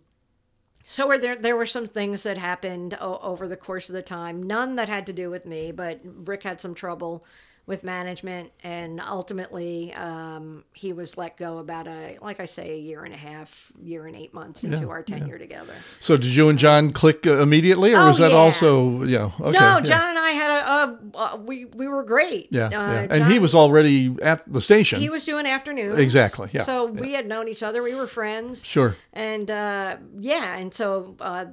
[0.83, 4.43] so there there were some things that happened o- over the course of the time.
[4.43, 7.23] None that had to do with me, but Rick had some trouble
[7.69, 12.79] with management, and ultimately um, he was let go about a like I say a
[12.79, 15.73] year and a half, year and eight months into Yeah, our tenure together.
[15.99, 18.37] So did you and John click uh, immediately, or Oh, was that yeah.
[18.37, 19.25] also yeah?
[19.39, 19.79] Okay, no, yeah.
[19.81, 22.47] John and I had a, a, we we were great.
[22.51, 23.07] Yeah, uh, yeah.
[23.11, 24.99] and he was already at the station.
[24.99, 25.99] he was doing afternoons.
[25.99, 27.83] Exactly, yeah, So we had known each other.
[27.83, 28.65] We were friends.
[28.65, 28.95] sure.
[29.13, 31.45] And uh, yeah, and so uh,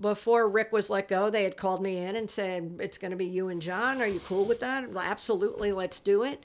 [0.00, 3.16] before Rick was let go, they had called me in and said, It's going to
[3.16, 4.00] be you and John.
[4.00, 4.84] Are you cool with that?
[4.96, 6.42] Absolutely, let's do it.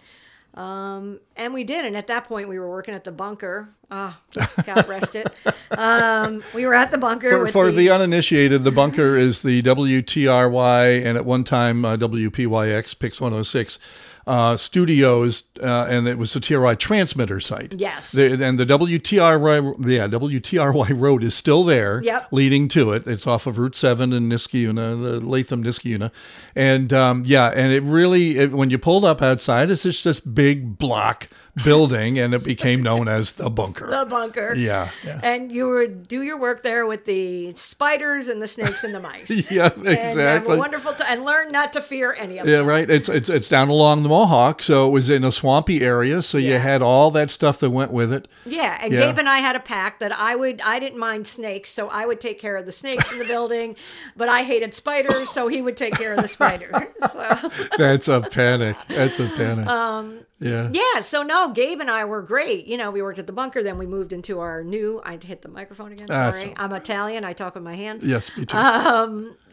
[0.56, 1.86] Um, and we did.
[1.86, 3.70] And at that point, we were working at the bunker.
[3.92, 4.20] Ah,
[4.66, 5.28] God rest it.
[5.78, 7.48] Um, we were at the bunker.
[7.48, 12.96] For, for the, uninitiated, the bunker is the WTRY and at one time uh, WPYX
[12.96, 13.80] PYX 106
[14.28, 17.76] uh, studios, uh, and it was the TRY transmitter site.
[17.78, 18.12] Yes.
[18.12, 22.28] The, and the WTRY, yeah, WTRY road is still there, Yep.
[22.32, 23.06] leading to it.
[23.08, 26.12] It's off of Route 7 in Niskayuna, the Latham Niskayuna.
[26.56, 30.20] And um, yeah, and it really, it, when you pulled up outside, it's just this
[30.20, 31.30] big block
[31.64, 33.88] building, and it became known as the bunker.
[33.90, 34.54] the bunker.
[34.56, 35.20] Yeah, yeah.
[35.24, 39.00] And you would do your work there with the spiders and the snakes and the
[39.00, 39.30] mice.
[39.52, 40.56] yeah, And have exactly.
[40.56, 42.68] a wonderful time and learn not to fear any of Yeah, them.
[42.68, 42.90] Yeah, right.
[42.90, 46.22] It's it's it's down along the Mohawk, so it was in a swampy area.
[46.22, 48.28] So you had all that stuff that went with it.
[48.46, 49.08] Yeah, and Yeah.
[49.12, 52.06] Gabe and I had a pact that I would I didn't mind snakes, so I
[52.06, 53.76] would take care of the snakes in the building,
[54.18, 56.76] but I hated spiders, so he would take care of the spiders.
[57.12, 58.76] So That's a panic.
[58.88, 59.68] That's a panic.
[59.68, 60.20] Um.
[60.40, 60.70] Yeah.
[60.74, 62.66] yeah, so no, Gabe and I were great.
[62.68, 65.42] You know, we worked at the bunker, then we moved into our new I hit
[65.42, 66.52] the microphone again, That's sorry.
[66.52, 66.62] okay.
[66.62, 68.06] I'm Italian, I talk with my hands.
[68.06, 68.58] Yes, me too.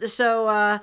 [0.07, 0.79] so uh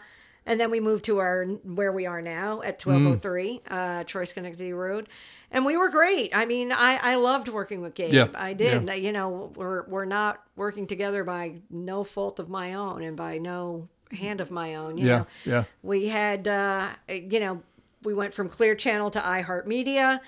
[0.46, 3.72] and then we moved to our where we are now at 1203 Mm.
[3.72, 5.08] uh troy schenectady road
[5.52, 8.88] and we were great i mean i i loved working with gabe Yeah, i did
[8.88, 8.94] yeah.
[8.96, 13.38] you know we're we're not working together by no fault of my own and by
[13.38, 15.64] no hand of my own you Yeah, know yeah.
[15.84, 17.62] we had uh you know
[18.04, 20.20] we went from clear channel to iheartmedia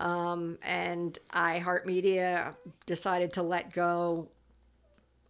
[0.00, 2.54] um and iheartmedia
[2.86, 4.28] decided to let go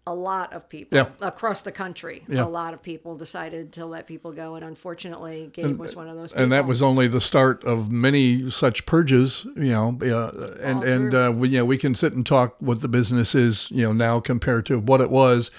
[0.07, 1.07] a lot of people Yeah.
[1.21, 2.25] across the country.
[2.27, 2.43] Yeah.
[2.43, 6.17] A lot of people decided to let people go, and unfortunately, Gabe was one of
[6.17, 6.33] those.
[6.33, 6.45] People.
[6.45, 9.99] and that was only the start of many such purges, you know.
[10.03, 13.35] Uh, and and uh, we, you know, we can sit and talk what the business
[13.35, 15.51] is, you know, now compared to what it was.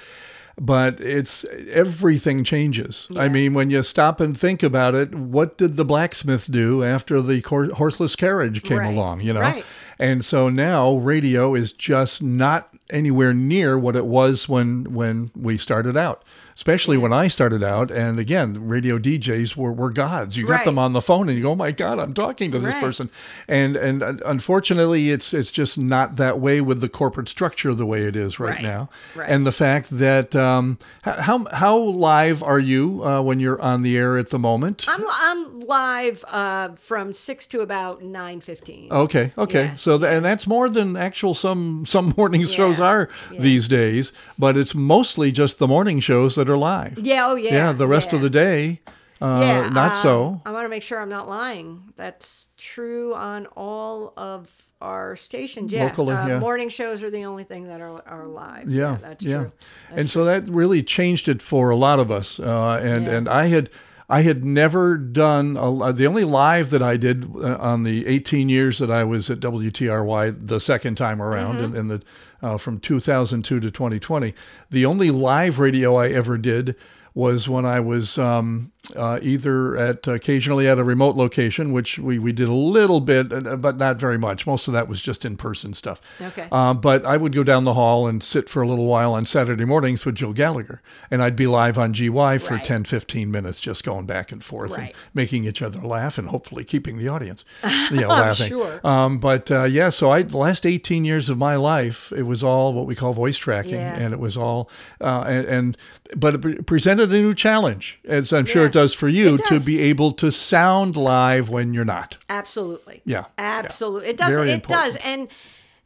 [0.63, 3.07] But it's everything changes.
[3.17, 7.19] I mean, when you stop and think about it, what did the blacksmith do after
[7.19, 8.93] the cor- horseless carriage came Right.
[8.93, 9.21] along?
[9.21, 9.65] You know, Right.
[9.97, 15.57] and so now radio is just not anywhere near what it was when when we
[15.57, 16.21] started out.
[16.61, 20.37] Especially when I started out, and again, radio DJs were, were gods.
[20.37, 20.65] You got Right.
[20.65, 22.83] them on the phone, and you go, "Oh my God, I'm talking to this Right.
[22.83, 23.09] person,"
[23.47, 28.03] and and unfortunately, it's it's just not that way with the corporate structure the way
[28.03, 28.61] it is right, Right.
[28.61, 29.27] now, Right.
[29.27, 33.97] and the fact that um, how how live are you uh, when you're on the
[33.97, 34.85] air at the moment?
[34.87, 38.87] I'm I'm live uh, from six to about nine fifteen.
[38.91, 39.63] Okay, okay.
[39.63, 43.39] Yeah, So th- and that's more than actual some some morning shows Yeah, are yeah.
[43.41, 46.99] these days, but it's mostly just the morning shows that are live.
[46.99, 47.53] Yeah, oh yeah.
[47.53, 48.81] Yeah, the rest of the day
[49.21, 50.41] uh, yeah, not um, so.
[50.45, 51.93] I want to make sure I'm not lying.
[51.95, 54.49] That's true on all of
[54.81, 55.71] our stations.
[55.71, 56.39] Yeah, Locally, uh, yeah.
[56.39, 58.67] morning shows are the only thing that are, are live.
[58.67, 59.37] Yeah, that's yeah.
[59.41, 59.51] true.
[59.91, 62.39] and so that really changed it for a lot of us.
[62.39, 63.11] Uh, and Yeah.
[63.17, 63.69] and I had
[64.09, 68.49] I had never done a, the only live that I did uh, on the 18
[68.49, 71.75] years that I was at WTRY the second time around Mm-hmm.
[71.75, 72.01] in the
[72.41, 74.33] uh, from 2002 to 2020.
[74.69, 76.75] The only live radio I ever did
[77.13, 82.17] was when I was um, uh, either at occasionally at a remote location, which we,
[82.17, 84.47] we did a little bit, uh, but not very much.
[84.47, 86.01] Most of that was just in person stuff.
[86.19, 86.47] Okay.
[86.51, 89.25] Uh, but I would go down the hall and sit for a little while on
[89.27, 90.81] Saturday mornings with Joe Gallagher.
[91.11, 92.63] And I'd be live on GY for Right.
[92.63, 96.63] 10, 15 minutes, just going back and forth and making each other laugh and hopefully
[96.63, 97.45] keeping the audience
[97.91, 98.47] you know, laughing.
[98.49, 98.81] sure.
[98.83, 102.43] Um, but uh, yeah, so I, the last 18 years of my life, it was
[102.43, 103.75] all what we call voice tracking.
[103.75, 103.93] Yeah.
[103.95, 104.69] And it was all,
[104.99, 105.77] uh, and, and,
[106.17, 108.70] but it pre- presented a new challenge, as I'm sure Yeah.
[108.71, 112.17] It does for you, It to be able to sound live when you're not.
[112.29, 113.01] Absolutely.
[113.05, 113.25] Yeah, yeah.
[113.37, 114.09] Absolutely.
[114.09, 114.29] It does.
[114.29, 114.93] Very it important.
[114.93, 114.95] does.
[115.03, 115.27] And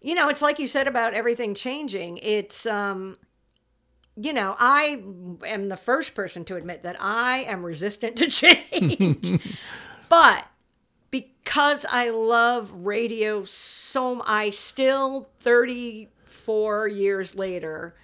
[0.02, 2.20] you know, it's like you said about everything changing.
[2.20, 3.18] It's um
[4.18, 5.04] you know, I
[5.46, 9.42] am the first person to admit that I am resistant to change.
[10.08, 10.48] but
[11.12, 17.96] because I love radio so I still 34 years later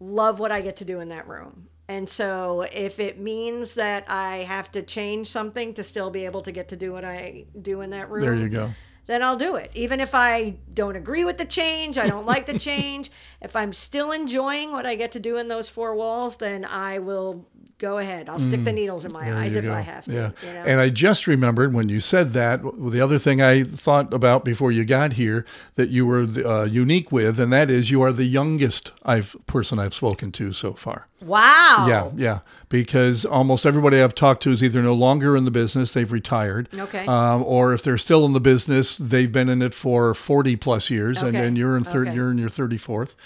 [0.00, 1.68] love what I get to do in that room.
[1.90, 6.40] And so if it means that I have to change something to still be able
[6.42, 8.70] to get to do what I do in that room, There you go.
[9.06, 9.72] then I'll do it.
[9.74, 13.10] Even if I don't agree with the change, I don't like the change.
[13.42, 17.00] If I'm still enjoying what I get to do in those four walls, then I
[17.00, 17.48] will
[17.80, 18.28] go ahead.
[18.28, 19.36] I'll stick the needles in my Mm.
[19.36, 19.72] Eyes if go.
[19.74, 20.12] I have to.
[20.12, 20.30] Yeah.
[20.46, 20.64] You know?
[20.66, 24.70] And I just remembered when you said that, the other thing I thought about before
[24.70, 28.24] you got here that you were uh, unique with, and that is you are the
[28.24, 31.08] youngest I've person I've spoken to so far.
[31.20, 31.86] wow.
[31.88, 32.38] Yeah, yeah.
[32.70, 36.68] Because almost everybody I've talked to is either no longer in the business, they've retired.
[36.72, 37.04] Okay.
[37.04, 40.88] Um, or if they're still in the business, they've been in it for 40 plus
[40.88, 41.46] years, and, Okay.
[41.48, 42.16] and you're in third, Okay.
[42.16, 43.16] you're in your 34th.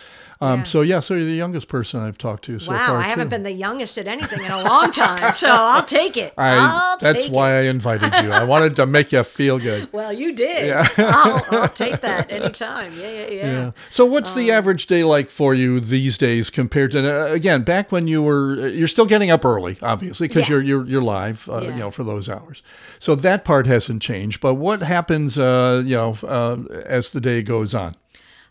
[0.40, 0.64] Um, Yeah.
[0.64, 3.26] So yeah, so you're the youngest person I've talked to so Wow, far I haven't
[3.26, 3.30] too.
[3.30, 6.34] been the youngest at anything in a long time, so I'll take it.
[6.36, 7.58] I, will that's take why it.
[7.58, 8.32] I invited you.
[8.32, 9.88] I wanted to make you feel good.
[9.92, 10.72] Well, you did.
[10.98, 12.92] I'll, I'll take that anytime.
[12.98, 13.42] Yeah, yeah, yeah.
[13.52, 13.70] Yeah.
[13.90, 17.92] So what's the average day like for you these days compared to uh, again back
[17.92, 20.54] when you were you're still getting up early obviously because Yeah.
[20.56, 21.70] you're you're you're live uh, Yeah.
[21.74, 22.62] you know for those hours.
[22.98, 26.56] So that part hasn't changed, but what happens uh, you know uh,
[26.98, 27.94] as the day goes on?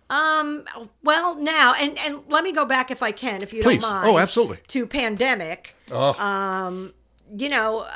[0.10, 0.64] Um.
[1.04, 3.82] Well, now, and and let me go back if I can, if you Please.
[3.82, 4.08] don't mind.
[4.10, 4.58] Oh, absolutely.
[4.68, 5.76] To pandemic.
[5.92, 6.14] Oh.
[6.24, 6.94] Um.
[7.36, 7.90] You know, uh,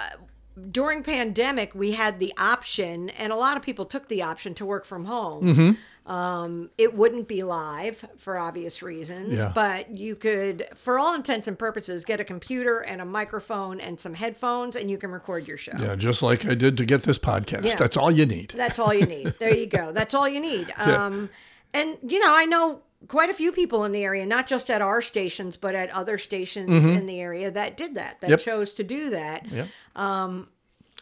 [0.72, 4.66] during pandemic we had the option and a lot of people took the option to
[4.66, 5.78] work from home
[6.08, 9.52] um, it wouldn't be live for obvious reasons Yeah.
[9.54, 14.00] but you could for all intents and purposes get a computer and a microphone and
[14.00, 17.04] some headphones and you can record your show Yeah, just like I did to get
[17.04, 17.66] this podcast.
[17.66, 17.76] Yeah.
[17.76, 18.54] That's all you need.
[18.56, 19.28] that's all you need.
[19.40, 19.92] There you go.
[19.92, 20.72] That's all you need.
[20.78, 21.30] Um,
[21.74, 24.82] and you know, I know quite a few people in the area, not just at
[24.82, 26.98] our stations, but at other stations mm-hmm.
[26.98, 28.32] in the area that did that, that Mm-hmm.
[28.32, 28.40] Yep.
[28.40, 29.46] chose to do that.
[29.50, 29.68] Yep.
[29.96, 30.48] Um,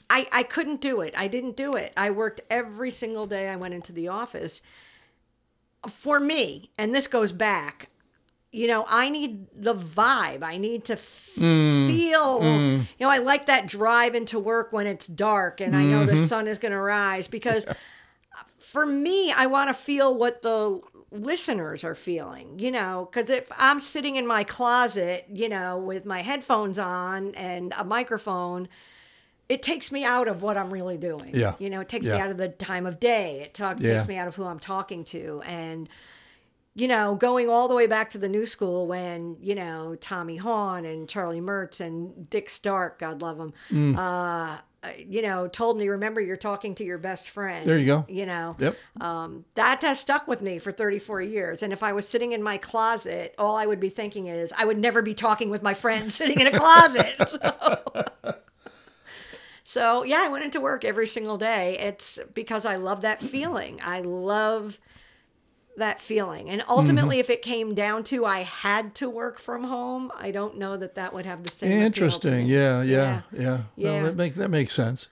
[0.10, 1.14] I, I couldn't do it.
[1.18, 1.93] I didn't do it.
[1.98, 4.62] I worked every single day I went into the office.
[5.89, 7.89] For me, and this goes back,
[8.52, 10.43] you know, I need the vibe.
[10.43, 11.88] I need to mm.
[11.88, 12.80] feel, mm.
[12.80, 16.14] you know, I like that drive into work when it's dark and I know the
[16.14, 16.26] mm-hmm.
[16.26, 17.66] sun is going to rise because
[18.60, 20.82] for me, I want to feel what the
[21.16, 26.05] listeners are feeling, you know, because if I'm sitting in my closet, you know, with
[26.05, 28.68] my headphones on and a microphone,
[29.47, 31.32] it takes me out of what I'm really doing.
[31.34, 31.53] Yeah.
[31.59, 33.41] You know, it takes me out of the time of day.
[33.41, 33.93] It talk, Yeah.
[33.93, 35.41] takes me out of who I'm talking to.
[35.45, 35.88] And,
[36.74, 40.38] you know, going all the way back to the new school when, you know, Tommy
[40.38, 43.97] Hawn and Charlie Mertz and Dick Stark, God love him, Mm.
[43.97, 44.61] uh,
[45.07, 47.67] you know, told me, remember, you're talking to your best friend.
[47.67, 48.05] There you go.
[48.07, 48.77] You know, Yep.
[49.01, 51.63] um, that has stuck with me for 34 years.
[51.63, 54.65] And if I was sitting in my closet, all I would be thinking is, I
[54.65, 57.33] would never be talking with my friend sitting in a closet.
[59.67, 61.77] So, so, yeah, I went into work every single day.
[61.79, 63.81] It's because I love that feeling.
[63.83, 64.79] I love
[65.78, 66.49] that feeling.
[66.49, 70.57] And ultimately, if it came down to I had to work from home, I don't
[70.57, 71.71] know that that would have the same.
[71.71, 72.47] Interesting.
[72.47, 73.61] Yeah, yeah, yeah.
[73.76, 73.91] Yeah.
[73.91, 75.07] Well, that makes that makes sense.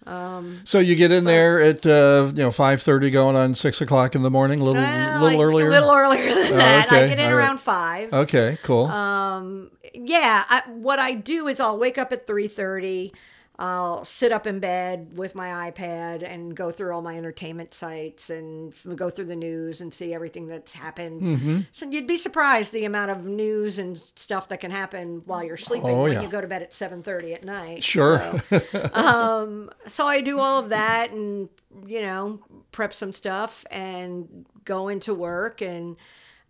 [0.64, 4.16] so you get in there at uh, you know five thirty, going on six o'clock
[4.16, 5.68] in the morning, a little Well, little like, earlier.
[5.68, 6.88] A little earlier than that.
[6.88, 7.45] okay, I get in all right.
[7.45, 8.14] around five.
[8.14, 8.86] Okay, cool.
[8.86, 13.11] Um, yeah I, what i do is i'll wake up at 3.30
[13.60, 18.30] i'll sit up in bed with my ipad and go through all my entertainment sites
[18.32, 21.60] and go through the news and see everything that's happened Mm-hmm.
[21.72, 25.58] so you'd be surprised the amount of news and stuff that can happen while you're
[25.58, 26.22] sleeping Oh, when yeah.
[26.24, 28.39] you go to bed at 7.30 at night Sure.
[28.49, 31.47] so, um, so i do all of that and
[31.86, 32.39] you know
[32.72, 35.95] prep some stuff and go into work and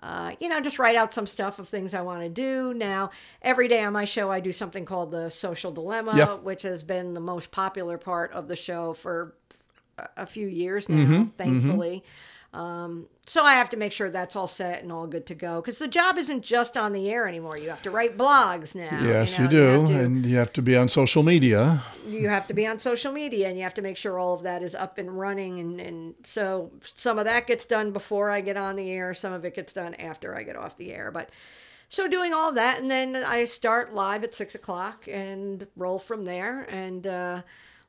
[0.03, 2.73] uh, you know, just write out some stuff of things I want to do.
[2.73, 6.33] Now, every day on my show, I do something called the Social Dilemma, Yeah.
[6.35, 9.33] which has been the most popular part of the show for
[10.17, 12.03] a- few years now, Mm-hmm, thankfully.
[12.53, 15.59] Um, so I have to make sure that's all set and all good to go
[15.59, 17.57] because the job isn't just on the air anymore.
[17.57, 18.99] You have to write blogs now.
[19.01, 21.81] yes, know, you do, have to- and you have to be on social media.
[22.05, 24.43] you have to be on social media and you have to make sure all of
[24.43, 28.41] that is up and running and, and so some of that gets done before i
[28.41, 31.09] get on the air some of it gets done after i get off the air
[31.11, 31.29] but
[31.87, 36.25] so doing all that and then i start live at six o'clock and roll from
[36.25, 37.41] there and uh,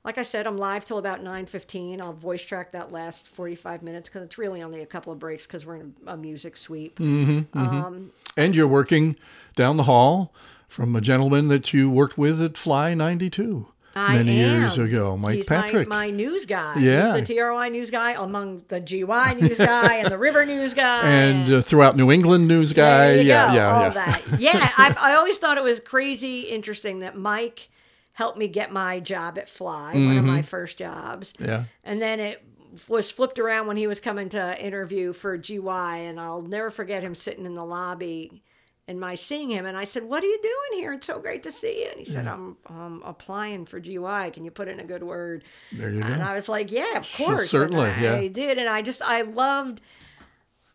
[0.04, 4.08] like i said i'm live till about 9.15 i'll voice track that last 45 minutes
[4.08, 7.58] because it's really only a couple of breaks because we're in a, music sweep mm-hmm,
[7.58, 7.58] mm-hmm.
[7.58, 9.16] Um, And you're working
[9.56, 10.32] down the hall
[10.68, 15.36] from a gentleman that you worked with at Fly 92 I many years ago, Mike
[15.36, 15.88] He's Patrick.
[15.88, 16.74] My, my news guy.
[16.78, 17.16] Yeah.
[17.16, 21.08] He's the TRY news guy among the GY news guy and the River news guy.
[21.08, 23.14] and uh, throughout New England news guy.
[23.14, 23.88] yeah, go, yeah, all yeah.
[23.90, 24.22] that.
[24.40, 27.68] Yeah, I've, I always thought it was crazy interesting that Mike
[28.14, 31.32] helped me get my job at Fly, one of my first jobs.
[31.34, 31.44] Mm-hmm.
[31.44, 31.64] Yeah.
[31.84, 32.42] And then it
[32.88, 37.02] was flipped around when he was coming to interview for GY, and I'll never forget
[37.02, 38.42] him sitting in the lobby
[38.86, 39.64] and my seeing him.
[39.66, 40.92] And I said, What are you doing here?
[40.92, 41.90] It's so great to see you.
[41.90, 44.30] And he said, I'm, I'm applying for GY.
[44.30, 45.44] Can you put in a good word?
[45.72, 46.06] There you go.
[46.06, 46.22] And.
[46.22, 47.50] I was like, Yeah, of Sure, course.
[47.50, 48.14] certainly, I, yeah.
[48.14, 48.58] I did.
[48.58, 49.80] And I just, I loved.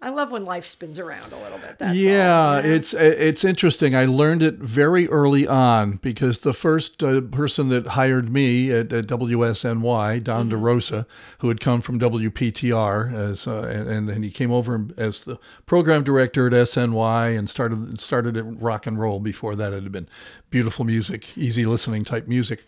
[0.02, 1.78] I love when life spins around a little bit.
[1.78, 2.76] That's all, yeah, you know?
[2.76, 3.96] it's it's interesting.
[3.96, 8.94] I learned it very early on because the first uh, person that hired me at,
[8.94, 10.64] at WSNY, Don Mm-hmm.
[10.64, 11.06] DeRosa,
[11.40, 15.38] who had come from WPTR, as uh, and, and then he came over as the
[15.66, 19.20] program director at SNY and started started at rock and roll.
[19.20, 20.08] Before that, it had been
[20.50, 22.64] beautiful music, easy listening type music.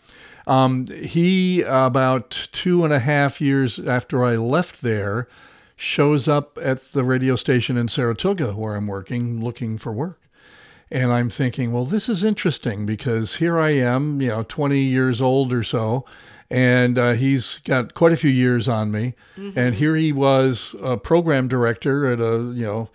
[0.46, 5.28] Um, he about two and a half years after I left there
[5.82, 10.20] shows up at the radio station in Saratoga where I'm working looking for work.
[10.92, 15.20] And I'm thinking, well, this is interesting because here I am, you know, 20 years
[15.20, 16.04] old or so,
[16.50, 19.14] and uh, he's got quite a few years on me.
[19.56, 22.90] And here he was a program director at a, you know,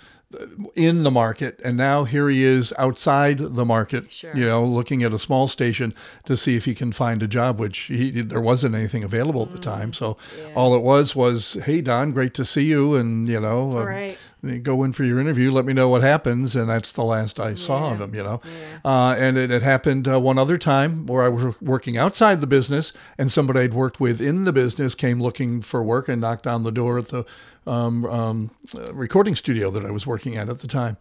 [0.76, 4.36] in the market, and now here he is outside the market, Sure.
[4.36, 5.94] you know, looking at a small station
[6.26, 9.52] to see if he can find a job, which he, there wasn't anything available at
[9.54, 9.94] the time.
[9.94, 10.18] So
[10.54, 14.18] all it was was, "Hey Don, great to see you," and you know, uh, Right.
[14.44, 17.40] you go in for your interview, let me know what happens, and that's the last
[17.40, 18.14] I saw of him.
[18.14, 18.42] You know,
[18.84, 22.48] uh, and it, it happened uh, one other time where I was working outside the
[22.48, 26.48] business, and somebody I'd worked with in the business came looking for work and knocked
[26.48, 27.24] on the door at the
[27.68, 28.52] um, um,
[28.92, 30.98] recording studio that I was working at at the time.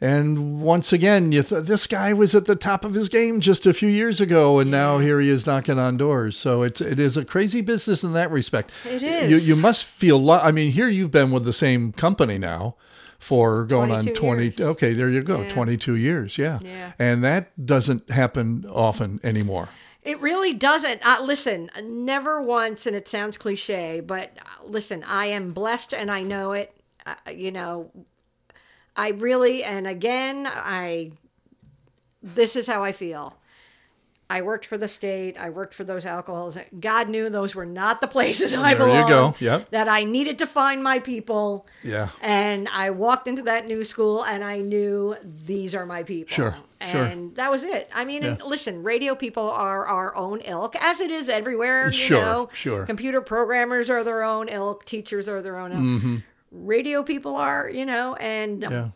[0.00, 3.66] And once again, you th- this guy was at the top of his game just
[3.66, 6.36] a few years ago, and now here he is knocking on doors.
[6.36, 8.72] So it's it is a crazy business in that respect.
[8.84, 10.18] It You you must feel.
[10.20, 12.74] Lo- I mean, here you've been with the same company now
[13.20, 14.42] for going on twenty.
[14.44, 14.60] years.
[14.60, 15.48] Okay, there you go, Yeah.
[15.50, 16.36] twenty two years.
[16.36, 16.58] Yeah.
[16.64, 16.92] Yeah.
[16.98, 19.68] and that doesn't happen often anymore.
[20.02, 21.04] It really doesn't.
[21.06, 26.10] Uh, listen, never once, and it sounds cliche, but uh, listen, I am blessed and
[26.10, 26.76] I know it.
[27.06, 27.90] Uh, you know,
[28.96, 31.12] I really, and again, I,
[32.20, 33.36] this is how I feel.
[34.32, 35.36] I worked for the state.
[35.38, 36.56] I worked for those alcohols.
[36.80, 39.34] God knew those were not the places I There you go.
[39.38, 39.70] Yep.
[39.72, 41.66] That I needed to find my people.
[41.82, 42.08] Yeah.
[42.22, 46.34] And I walked into that new school and I knew these are my people.
[46.34, 46.56] Sure,
[46.90, 47.04] sure.
[47.04, 47.90] And that was it.
[47.94, 48.36] I mean, Yeah.
[48.44, 51.86] listen, radio people are our own ilk, as it is everywhere.
[51.86, 52.86] You Sure, know, sure.
[52.86, 54.86] Computer programmers are their own ilk.
[54.86, 55.80] Teachers are their own ilk.
[55.80, 56.16] Mm-hmm.
[56.52, 58.88] Radio people are, you know, and Yeah.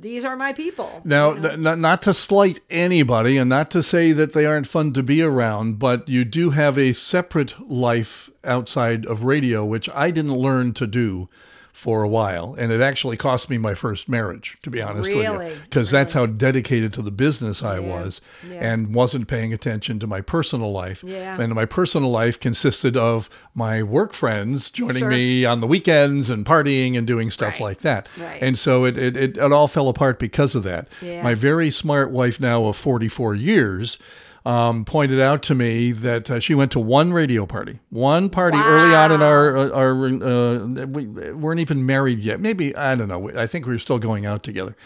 [0.00, 1.00] These are my people.
[1.04, 1.74] Now, you know?
[1.74, 5.78] not to slight anybody and not to say that they aren't fun to be around,
[5.78, 10.86] but you do have a separate life outside of radio, which I didn't learn to
[10.86, 11.28] do
[11.74, 12.54] for a while.
[12.56, 15.56] And it actually cost me my first marriage, to be honest with you.
[15.64, 18.60] Because that's how dedicated to the business I was Yeah.
[18.62, 21.02] and wasn't paying attention to my personal life.
[21.04, 21.36] Yeah.
[21.38, 25.10] And my personal life consisted of my work friends joining Sure.
[25.10, 27.60] me on the weekends and partying and doing stuff Right.
[27.60, 28.08] like that.
[28.18, 28.38] Right.
[28.40, 30.86] And so it, it, it, it all fell apart because of that.
[31.02, 31.22] Yeah.
[31.24, 33.98] My very smart wife, now of 44 years,
[34.44, 38.58] um, pointed out to me that uh, she went to one radio party, one party
[38.58, 40.04] early on in our uh, our.
[40.06, 42.40] Uh, we weren't even married yet.
[42.40, 43.30] Maybe I don't know.
[43.36, 44.76] I think we were still going out together,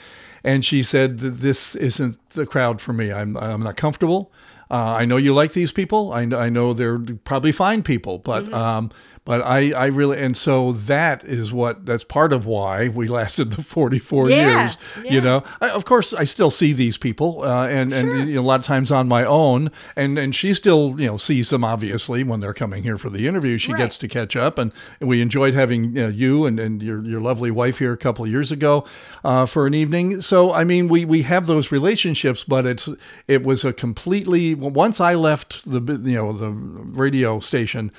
[0.44, 3.12] and she said that this isn't the crowd for me.
[3.12, 4.32] I'm I'm not comfortable.
[4.70, 6.12] Uh, I know you like these people.
[6.12, 8.54] I, I know they're probably fine people, but Mm-hmm.
[8.54, 8.90] um,
[9.29, 13.53] but I, I really and so that is what that's part of why we lasted
[13.53, 14.79] the 44 Yeah, years.
[15.05, 15.12] yeah.
[15.12, 18.01] You know, I, of course I still see these people, uh, and Sure.
[18.20, 21.07] and you know, a lot of times on my own, and and she still you
[21.09, 23.59] know sees them obviously when they're coming here for the interview.
[23.59, 23.81] She Right.
[23.83, 27.20] gets to catch up, and we enjoyed having you, know, you and, and your your
[27.20, 28.85] lovely wife here a couple of years ago
[29.24, 30.22] uh, for an evening.
[30.22, 32.89] So I mean, we we have those relationships, but it's
[33.26, 37.91] it was a completely once I left the you know the radio station.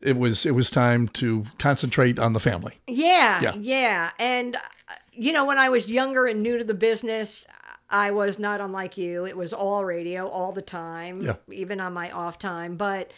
[0.00, 2.78] It was it was time to concentrate on the family.
[2.86, 3.54] Yeah, Yeah.
[3.58, 4.60] yeah, And, uh,
[5.12, 7.46] you know, when I was younger and new to the business,
[7.90, 9.26] I was not unlike you.
[9.26, 11.36] It was all radio all the time, Yeah.
[11.50, 12.76] even on my off time.
[12.76, 13.10] But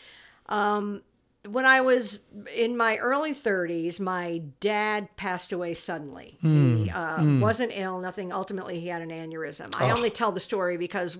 [0.49, 1.03] um,
[1.47, 2.21] when I was
[2.55, 6.39] in my early 30s, my dad passed away suddenly.
[6.41, 6.77] Hmm.
[6.85, 8.33] He uh, wasn't ill, nothing.
[8.33, 9.75] Ultimately, he had an aneurysm.
[9.79, 11.17] I only tell the story because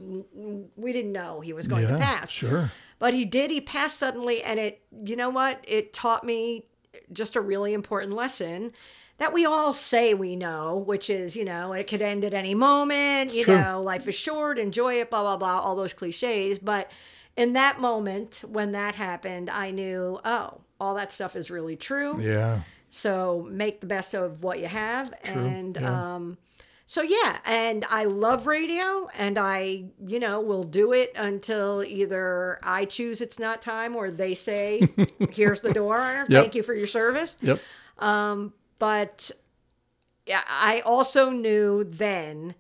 [0.77, 2.31] we didn't know he was going Yeah, to pass.
[2.31, 2.71] sure.
[3.01, 3.51] But he did.
[3.51, 4.83] He passed suddenly, and it.
[4.97, 5.65] You know what?
[5.67, 6.67] It taught me
[7.13, 8.73] just a really important lesson
[9.21, 12.55] that we all say we know, which is, you know, it could end at any
[12.55, 13.35] moment.
[13.35, 13.61] You true.
[13.61, 14.59] know, life is short.
[14.59, 15.11] Enjoy it.
[15.11, 15.61] Blah blah blah.
[15.61, 16.59] All those cliches.
[16.59, 16.91] But
[17.37, 22.21] in that moment when that happened, I knew, oh, all that stuff is really true.
[22.21, 22.61] Yeah.
[22.89, 25.13] So make the best of what you have.
[25.23, 26.15] and yeah.
[26.15, 26.39] um
[26.91, 32.59] so yeah, and I love radio and I, you know, will do it until either
[32.65, 34.89] I choose it's not time or they say,
[35.31, 36.27] here's the door.
[36.29, 37.37] Thank you for your service.
[37.43, 37.61] Yep.
[38.01, 39.31] Um, but
[40.27, 42.57] yeah, I also knew then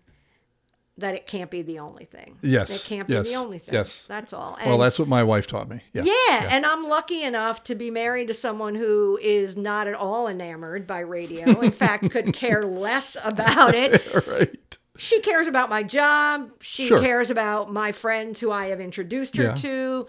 [1.01, 2.37] that it can't be the only thing.
[2.43, 3.75] Yes, It can't be yes, the only thing.
[3.75, 4.07] yes.
[4.07, 4.59] That's all.
[4.65, 5.81] Well, that's what my wife taught me.
[5.93, 6.05] Yeah.
[6.05, 10.29] yeah, and I'm lucky enough to be married to someone who is not at all
[10.29, 11.61] enamored by radio.
[11.61, 14.03] In fact, could care less about it.
[14.27, 14.79] right.
[14.97, 16.51] She cares about my job.
[16.61, 17.01] She Sure.
[17.01, 19.55] cares about my friends who I have introduced her Yeah.
[19.55, 20.07] to.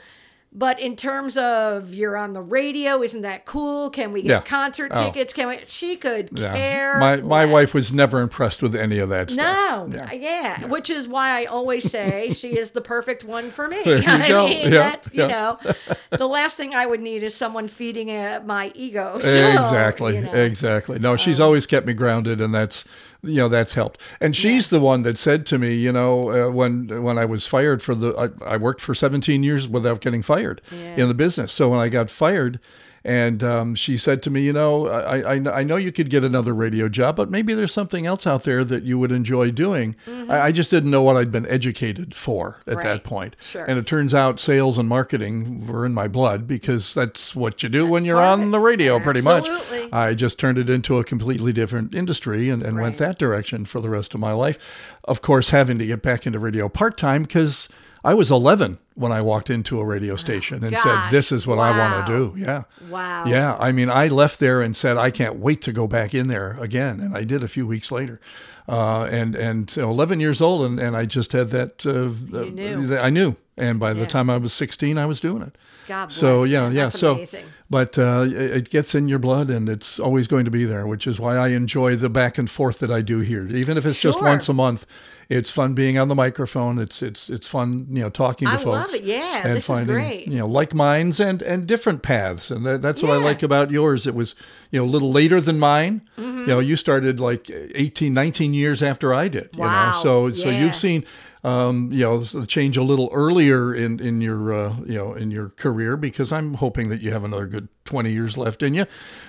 [0.53, 3.89] But in terms of you're on the radio, isn't that cool?
[3.89, 4.41] Can we get Yeah.
[4.41, 5.05] concert Oh.
[5.05, 5.31] tickets?
[5.31, 5.59] Can we?
[5.65, 6.51] She could Yeah.
[6.53, 6.97] care.
[6.99, 9.87] My my wife was never impressed with any of that stuff.
[9.87, 10.11] No, Yeah.
[10.11, 10.65] yeah.
[10.67, 13.77] which is why I always say she is the perfect one for me.
[13.85, 14.47] There you I go.
[14.47, 15.57] mean, Yeah, that, you know,
[16.09, 19.19] the last thing I would need is someone feeding uh, my ego.
[19.21, 20.15] So, exactly.
[20.15, 20.33] you know.
[20.33, 20.99] Exactly.
[20.99, 22.83] No, she's always kept me grounded, and that's
[23.23, 23.99] you know that's helped.
[24.19, 27.45] And she's the one that said to me, you know, uh, when when I was
[27.47, 30.95] fired for the, I, I worked for 17 years without getting fired Yeah.
[30.95, 31.53] in the business.
[31.53, 32.59] So when I got fired.
[33.03, 36.23] And um, she said to me, you know, I, I, I know you could get
[36.23, 39.95] another radio job, but maybe there's something else out there that you would enjoy doing.
[40.07, 42.77] I, I just didn't know what I'd been educated for at Mm-hmm.
[42.77, 42.83] Right.
[42.83, 43.35] that point.
[43.41, 43.65] Sure.
[43.65, 47.69] And it turns out sales and marketing were in my blood because that's what you
[47.69, 49.47] do when you're on the radio, pretty much.
[49.91, 53.81] I just turned it into a completely different industry and, and went that direction for
[53.81, 54.59] the rest of my life.
[55.05, 57.67] Of course, having to get back into radio part time because
[58.03, 61.09] I was 11 when I walked into a radio station and said.
[61.11, 62.39] This is what I want to do.
[62.39, 62.63] Yeah.
[62.89, 63.25] Wow.
[63.25, 63.55] Yeah.
[63.59, 66.57] I mean, I left there and said, I can't wait to go back in there
[66.59, 66.99] again.
[66.99, 68.19] And I did a few weeks later.
[68.67, 71.83] Uh, and and so 11 years old, and, and I just had that.
[71.85, 72.09] Uh,
[72.45, 72.95] You knew.
[72.97, 73.35] I knew.
[73.57, 75.55] And by the time I was 16, I was doing it.
[75.87, 76.73] God So bless, yeah, man.
[76.75, 76.83] yeah.
[76.85, 77.45] That's so, amazing.
[77.69, 80.85] but uh, it it gets in your blood, and it's always going to be there,
[80.87, 83.47] which is why I enjoy the back and forth that I do here.
[83.47, 84.85] Even if it's just once a month,
[85.29, 86.77] it's fun being on the microphone.
[86.79, 88.61] It's it's it's fun, you know, talking to folks.
[88.61, 88.93] I folks.
[88.93, 89.03] love it.
[89.03, 90.27] Yeah, and this is finding great.
[90.27, 93.71] you know like minds and and different paths, and that, that's what I like about
[93.71, 94.05] yours.
[94.07, 94.35] It was
[94.71, 96.01] you know a little later than mine.
[96.17, 96.39] Mm-hmm.
[96.41, 99.49] You know, you started like 18, 19 years after I did.
[99.53, 99.91] You Wow.
[99.91, 101.05] know, so so you've seen
[101.43, 105.31] um, you know the change a little earlier in in your uh, you know in
[105.31, 108.85] your career because I'm hoping that you have another good twenty years left in you.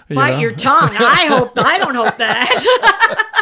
[0.08, 0.38] you Bite know?
[0.40, 0.90] your tongue.
[0.98, 1.52] I hope.
[1.56, 3.28] I don't hope that.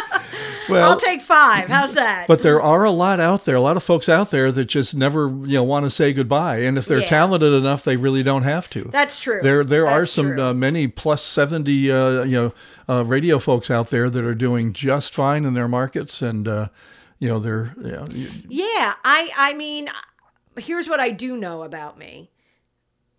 [0.69, 1.69] well, I'll take five.
[1.69, 2.27] How's that?
[2.27, 4.95] but there are a lot out there, a lot of folks out there that just
[4.95, 7.07] never you know want to say goodbye, and if they're Yeah.
[7.07, 8.83] talented enough, they really don't have to.
[8.91, 9.39] That's true.
[9.41, 12.53] There, there are some uh, many plus seventy, uh, you know,
[12.93, 16.67] uh, radio folks out there that are doing just fine in their markets, and uh,
[17.19, 18.07] you know, they're, you know,
[18.47, 19.87] Yeah, I I mean,
[20.57, 22.31] here's what I do know about me.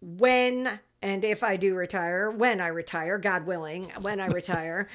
[0.01, 4.89] When and if I do retire, when I retire, God willing, when I retire,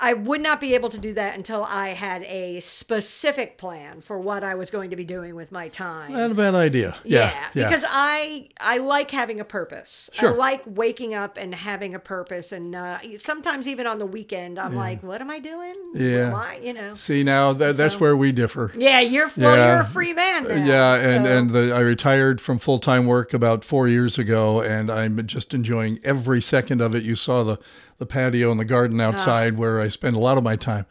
[0.00, 4.18] I would not be able to do that until I had a specific plan for
[4.18, 6.12] what I was going to be doing with my time.
[6.12, 6.96] not a bad idea.
[7.04, 7.64] Yeah, yeah.
[7.68, 10.10] because I I like having a purpose.
[10.12, 10.32] Sure.
[10.32, 14.58] I like waking up and having a purpose, and uh, sometimes even on the weekend,
[14.58, 15.74] I'm like, "What am I doing?
[15.94, 16.32] Yeah.
[16.32, 16.60] Why?
[16.62, 18.72] You know." See now that, that's So- where we differ.
[18.76, 19.72] Yeah, you're well, Yeah.
[19.72, 20.54] you're a free man now.
[20.64, 24.60] Yeah, and so- and the, I retired from full time work about four years ago,
[24.60, 27.02] and I'm just enjoying every second of it.
[27.02, 27.58] You saw the
[27.98, 30.86] the patio and the garden outside where I spend a lot of my time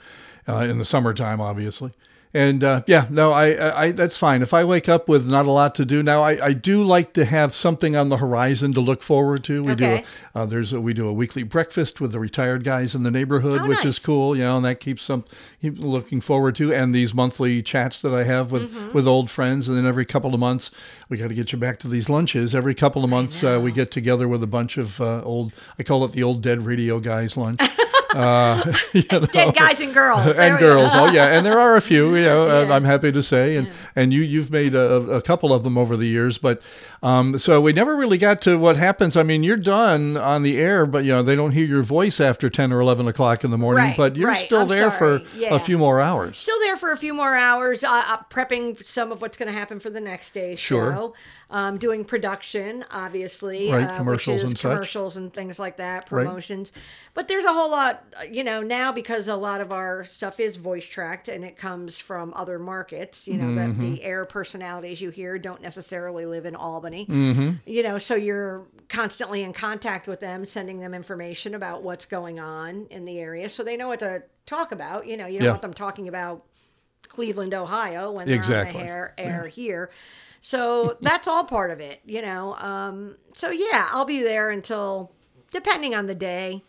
[0.48, 1.92] uh, in the summertime, obviously.
[2.36, 4.42] And uh, yeah, no, I, I, I that's fine.
[4.42, 7.14] If I wake up with not a lot to do now, I, I do like
[7.14, 9.64] to have something on the horizon to look forward to.
[9.64, 10.00] We Okay.
[10.00, 10.04] do
[10.36, 13.10] a, uh, there's a, we do a weekly breakfast with the retired guys in the
[13.12, 15.24] neighborhood, Oh, which is cool, you know, and that keeps some
[15.62, 16.74] keep looking forward to.
[16.74, 18.92] And these monthly chats that I have with Mm-hmm.
[18.92, 20.72] with old friends, and then every couple of months
[21.08, 22.54] we got to get you back to these lunches.
[22.54, 25.54] Every couple of months uh, we get together with a bunch of uh, old.
[25.80, 27.62] I call it the old dead radio guys lunch.
[28.16, 30.92] uh, you know, dead guys and girls and girls.
[30.94, 32.16] Oh yeah, and there are a few.
[32.16, 32.74] You know, uh, Yeah.
[32.76, 35.98] I'm happy to say, and and you you've made a, a couple of them over
[35.98, 36.62] the years, but
[37.04, 39.16] um, so we never really got to what happens.
[39.18, 42.20] I mean, you're done on the air, but you know they don't hear your voice
[42.20, 43.84] after ten or eleven o'clock in the morning.
[43.86, 44.38] Right, but you're right.
[44.38, 45.20] still I'm there sorry.
[45.20, 45.56] for Yeah.
[45.56, 46.40] a few more hours.
[46.40, 49.58] Still there for a few more hours, uh, uh, prepping some of what's going to
[49.58, 50.92] happen for the next day's Sure.
[50.92, 51.14] show.
[51.52, 54.72] Um, doing production, obviously, Right, uh, commercials and such.
[54.72, 56.26] commercials and things like that, Right.
[56.26, 56.72] promotions.
[57.14, 60.40] But there's a whole lot, uh, you know, now because a lot of our stuff
[60.40, 63.28] is voice tracked and it comes from other markets.
[63.28, 63.82] You know, that Mm-hmm.
[63.96, 67.06] the air personalities you hear don't necessarily live in Albany.
[67.08, 67.52] Mm-hmm.
[67.66, 72.40] You know, so you're constantly in contact with them, sending them information about what's going
[72.40, 75.08] on in the area, so they know what to talk about.
[75.08, 75.52] You know, you don't Yeah.
[75.52, 76.44] want them talking about
[77.08, 78.80] Cleveland, Ohio, when they're Exactly.
[78.80, 79.90] on the air, air here.
[80.42, 82.56] So that's all part of it, you know.
[82.56, 85.12] Um, so yeah, I'll be there until,
[85.52, 86.64] depending on the day,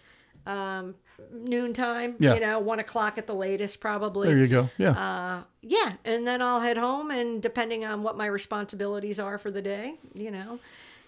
[0.47, 0.95] um,
[1.33, 2.17] noontime.
[2.19, 2.35] Yeah.
[2.35, 4.29] You know, one o'clock at the latest, probably.
[4.29, 4.71] There you go.
[4.79, 4.91] Yeah.
[4.91, 9.51] Uh, yeah, and then I'll head home, and depending on what my responsibilities are for
[9.51, 10.59] the day, you know,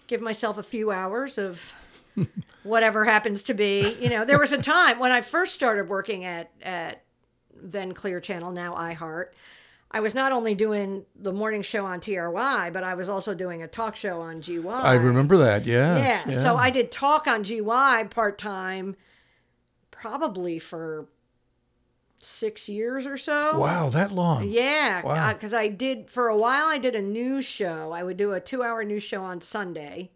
[0.07, 1.73] give myself a few hours of
[2.63, 3.95] whatever happens to be.
[3.99, 7.03] You know, there was a time when I first started working at at
[7.61, 9.27] then Clear Channel, now iHeart.
[9.91, 13.63] I was not only doing the morning show on TRY, but I was also doing
[13.63, 14.67] a talk show on GY.
[14.67, 15.65] I remember that.
[15.65, 16.23] Yeah.
[16.27, 16.37] Yeah.
[16.37, 18.95] So I did talk on GY part time,
[19.99, 21.07] probably for
[22.19, 23.57] six years or so.
[23.57, 24.49] Wow, that long.
[24.49, 25.33] Yeah, Wow.
[25.33, 26.65] because I did for a while.
[26.65, 27.91] I did a news show.
[27.91, 30.11] I would do a two-hour news show on Sunday,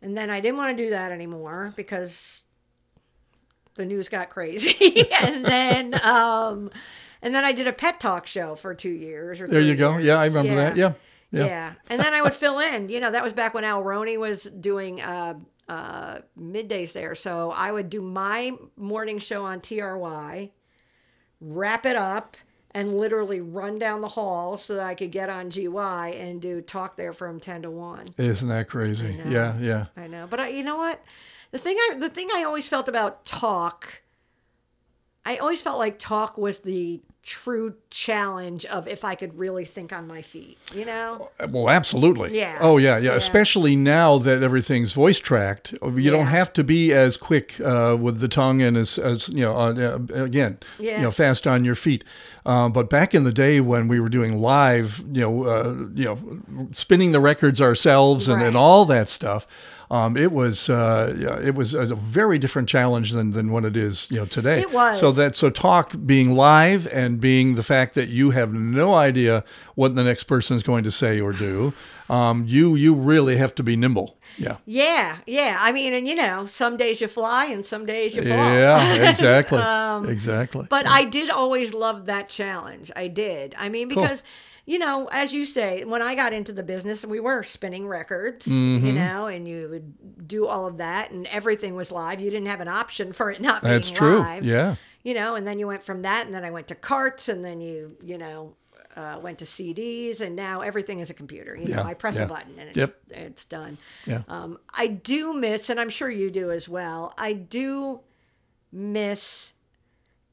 [0.00, 2.46] and then I didn't want to do that anymore because
[3.74, 5.10] the news got crazy.
[5.22, 6.70] and then, um,
[7.22, 9.40] and then I did a pet talk show for two years.
[9.40, 9.98] Or There you go.
[9.98, 10.34] Yeah, I years.
[10.36, 10.76] remember that.
[10.76, 10.92] Yeah.
[11.30, 11.46] Yeah.
[11.46, 11.72] Yeah.
[11.88, 12.90] And then I would fill in.
[12.90, 15.34] You know, that was back when Al Roney was doing uh,
[15.72, 17.14] uh, middays there.
[17.14, 20.50] So I would do my morning show on TRY,
[21.40, 22.36] wrap it up,
[22.72, 26.60] and literally run down the hall so that I could get on GY and do
[26.60, 28.08] talk there from 10 to 1.
[28.18, 29.18] Isn't that crazy?
[29.26, 29.58] Yeah.
[29.58, 29.86] Yeah.
[29.96, 30.26] I know.
[30.28, 31.02] But I, you know what?
[31.52, 34.02] The thing I the thing I always felt about talk
[35.24, 39.92] I always felt like talk was the true challenge of if I could really think
[39.92, 41.28] on my feet, you know?
[41.48, 42.36] Well, absolutely.
[42.36, 42.58] Yeah.
[42.60, 43.10] Oh, yeah, yeah.
[43.10, 43.16] Yeah.
[43.16, 46.10] Especially now that everything's voice tracked, you Yeah.
[46.10, 49.56] don't have to be as quick uh, with the tongue and as, as you know,
[49.56, 50.96] uh, again, Yeah.
[50.96, 52.02] you know, fast on your feet.
[52.44, 56.04] Uh, but back in the day when we were doing live, you know, uh, you
[56.04, 56.18] know,
[56.72, 59.46] spinning the records ourselves and, and all that stuff.
[59.92, 63.76] Um, it was uh, yeah, it was a very different challenge than, than what it
[63.76, 64.60] is you know today.
[64.60, 64.98] It was.
[64.98, 69.44] so that so talk being live and being the fact that you have no idea
[69.74, 71.74] what the next person is going to say or do,
[72.08, 74.16] um, you you really have to be nimble.
[74.38, 74.56] Yeah.
[74.64, 75.58] Yeah, yeah.
[75.60, 78.30] I mean, and you know, some days you fly and some days you fall.
[78.30, 79.58] Yeah, exactly.
[80.10, 80.60] exactly.
[80.62, 82.90] Um, But I did always love that challenge.
[82.96, 83.54] I did.
[83.58, 84.24] I mean, because,
[84.72, 88.46] you know, as you say, when I got into the business, we were spinning records,
[88.46, 88.86] Mm-hmm.
[88.86, 92.20] you know, and you would do all of that and everything was live.
[92.20, 94.20] You didn't have an option for it not being That's true.
[94.20, 94.44] live.
[94.44, 94.76] Yeah.
[95.02, 97.44] You know, and then you went from that and then I went to carts and
[97.44, 98.54] then you, you know,
[98.96, 101.54] uh, went to CDs and now everything is a computer.
[101.56, 102.24] You know, Yeah, I press yeah.
[102.24, 102.90] a button and it's, Yep.
[103.10, 103.76] it's done.
[104.06, 104.22] Yeah.
[104.28, 107.12] Um, I do miss, and I'm sure you do as well.
[107.18, 108.00] I do
[108.70, 109.52] miss,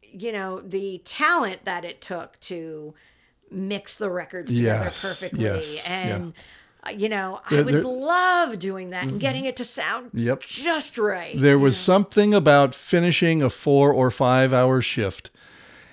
[0.01, 2.93] you know, the talent that it took to
[3.51, 6.33] mix the records together Yes, perfectly, yes, and
[6.85, 8.01] uh, you know, I There- would there- Mm-hmm.
[8.01, 10.41] love doing that and getting it to sound Yep.
[10.41, 11.39] just right.
[11.39, 15.29] There was something about finishing a four or five hour shift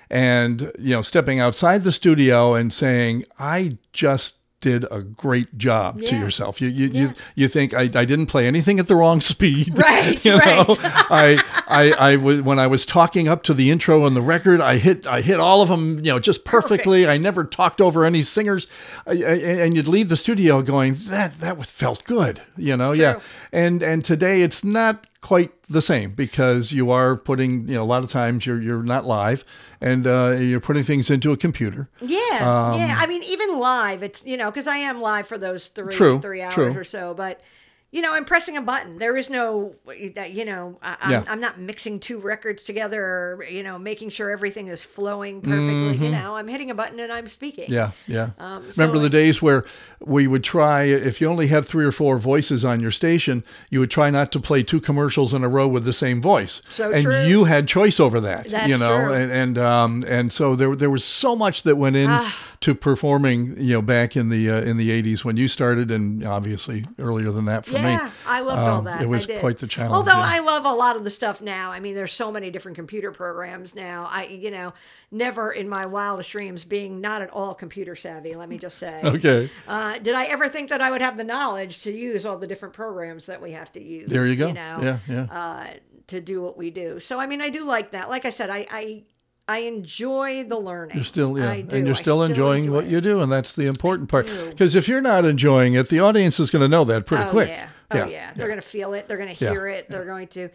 [0.09, 6.01] and, you know, stepping outside the studio and saying, I just did a great job
[6.01, 6.59] to yourself.
[6.59, 7.13] You you, you Yeah.
[7.35, 9.77] you think I, I didn't play anything at the wrong speed.
[9.77, 10.37] Right, you know?
[10.39, 10.67] right.
[11.09, 14.59] I I I was when I was talking up to the intro on the record,
[14.59, 17.07] I hit I hit all of them, you know, just perfectly.
[17.07, 18.65] I never talked over any singers.
[19.05, 19.15] I, I,
[19.63, 22.93] and you'd leave the studio going, that that was felt good, you know.
[22.93, 23.19] Yeah.
[23.51, 27.85] And and today it's not quite the same because you are putting, you know, a
[27.85, 29.43] lot of times you're you're not live
[29.81, 31.89] and uh, you're putting things into a computer.
[32.01, 32.97] Yeah, yeah.
[32.99, 36.19] I mean, even live, it's you know, because I am live for those three True,
[36.21, 36.77] three hours true.
[36.77, 37.41] or so, but.
[37.89, 38.97] You know, I'm pressing a button.
[38.97, 41.23] There is no, you know, I, I'm, Yeah.
[41.29, 45.95] I'm not mixing two records together or, you know, making sure everything is flowing perfectly.
[46.05, 47.69] You know, I'm hitting a button and I'm speaking.
[47.69, 47.73] Mm-hmm.
[47.73, 48.29] Yeah, yeah.
[48.39, 49.63] Um, so Remember the like- days where
[50.01, 53.79] we would try, if you only had three or four voices on your station, you
[53.79, 56.61] would try not to play two commercials in a row with the same voice.
[56.67, 57.23] So and true.
[57.23, 58.49] you had choice over that.
[58.49, 59.13] That's you know, true.
[59.13, 62.35] and and um and so there there was so much that went in Ah.
[62.61, 66.25] To performing, you know, back in the uh, in the eighties when you started, and
[66.25, 67.91] obviously earlier than that for Yeah, me.
[67.91, 69.01] Yeah, I loved all Um, that.
[69.01, 70.33] it was quite the challenge, Although yeah.
[70.35, 71.71] I love a lot of the stuff now.
[71.71, 74.07] I mean, there's so many different computer programs now.
[74.09, 74.73] I, you know,
[75.11, 78.35] never in my wildest dreams being not at all computer savvy.
[78.35, 79.01] Let me just say.
[79.17, 79.49] Okay.
[79.67, 82.47] Uh, did I ever think that I would have the knowledge to use all the
[82.47, 84.09] different programs that we have to use?
[84.09, 84.51] There you go.
[84.51, 85.21] know, yeah, yeah.
[85.31, 85.67] uh,
[86.07, 86.99] to do what we do.
[86.99, 88.09] So I mean, I do like that.
[88.09, 89.03] Like I said, I I,
[89.49, 90.97] I enjoy the learning.
[90.97, 92.91] You're still, yeah, and you're I still, enjoying enjoy what it.
[92.91, 94.25] you do, and that's the important part.
[94.49, 97.29] Because if you're not enjoying it, the audience is going to know that pretty oh,
[97.29, 97.49] quick.
[97.49, 97.69] Yeah.
[97.91, 98.33] Oh yeah.
[98.35, 99.07] They're gonna feel it.
[99.07, 99.89] They're gonna Yeah, hear it.
[99.89, 100.49] They're going to.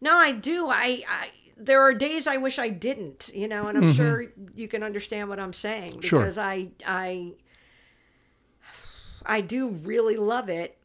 [0.00, 0.68] No, I do.
[0.70, 1.30] I, I.
[1.58, 3.30] There are days I wish I didn't.
[3.34, 4.24] You know, and I'm sure
[4.54, 6.00] you can understand what I'm saying Mm-hmm.
[6.00, 6.20] Sure.
[6.20, 7.32] because I I.
[9.26, 10.77] I do really love it.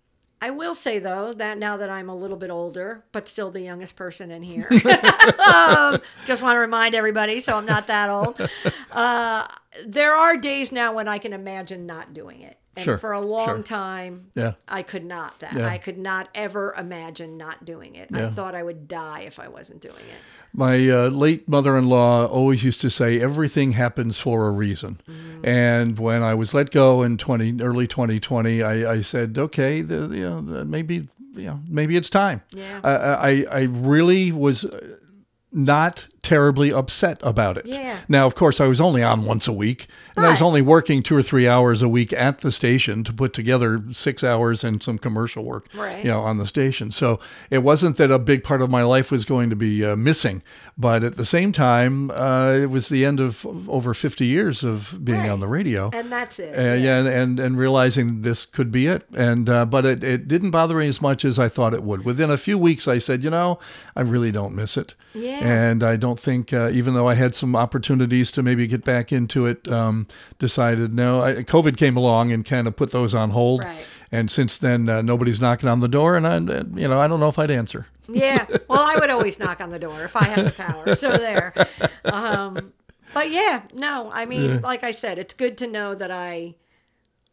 [0.44, 3.62] I will say though that now that I'm a little bit older, but still the
[3.62, 4.68] youngest person in here,
[5.48, 8.40] um, just want to remind everybody, so I'm not that old.
[8.92, 9.48] Uh,
[9.88, 13.22] there are days now when I can imagine not doing it, and Sure, for a
[13.22, 13.64] long sure.
[13.64, 14.54] time, Yeah.
[14.68, 15.40] I could not.
[15.40, 15.68] That Yeah.
[15.68, 18.10] I could not ever imagine not doing it.
[18.14, 20.18] I thought I would die if I wasn't doing it.
[20.54, 25.46] My uh, late mother-in-law always used to say, "Everything happens for a reason." Mm-hmm.
[25.48, 30.10] And when I was let go in twenty early 2020, I, I said, "Okay, the,
[30.12, 32.80] you know, maybe you know, maybe it's time." Yeah.
[32.84, 34.98] I, I I really was uh,
[35.54, 37.66] not terribly upset about it.
[37.66, 37.98] Yeah.
[38.08, 41.04] Now, of course, I was only on once a week, and I was only working
[41.04, 44.82] two or three hours a week at the station to put together six hours and
[44.82, 46.04] some commercial work, Right.
[46.04, 46.92] you know, on the station.
[46.92, 49.98] So it wasn't that a big part of my life was going to be uh,
[49.98, 50.42] missing,
[50.78, 54.96] but at the same time, uh, it was the end of over 50 years of
[55.04, 55.30] being Right.
[55.30, 55.90] on the radio.
[55.94, 56.58] And that's it.
[56.58, 60.28] Uh, yeah, and, and and realizing this could be it, and uh, but it, it
[60.30, 62.06] didn't bother me as much as I thought it would.
[62.06, 63.60] Within a few weeks, I said, you know,
[63.96, 65.42] I really don't miss it, Yeah.
[65.44, 69.12] And I don't think, uh, even though I had some opportunities to maybe get back
[69.12, 70.08] into it, um,
[70.40, 71.22] decided no.
[71.22, 73.88] I, COVID came along and kind of put those on hold, Right.
[74.12, 77.08] and since then, uh, nobody's knocking on the door, and I, uh, you know, I
[77.08, 77.88] don't know if I'd answer.
[78.08, 78.46] Yeah.
[78.68, 80.96] Well, I would always knock on the door if I had the power.
[80.96, 81.54] So there.
[82.06, 82.74] Um,
[83.14, 86.56] but yeah, no, I mean, like I said, it's good to know that I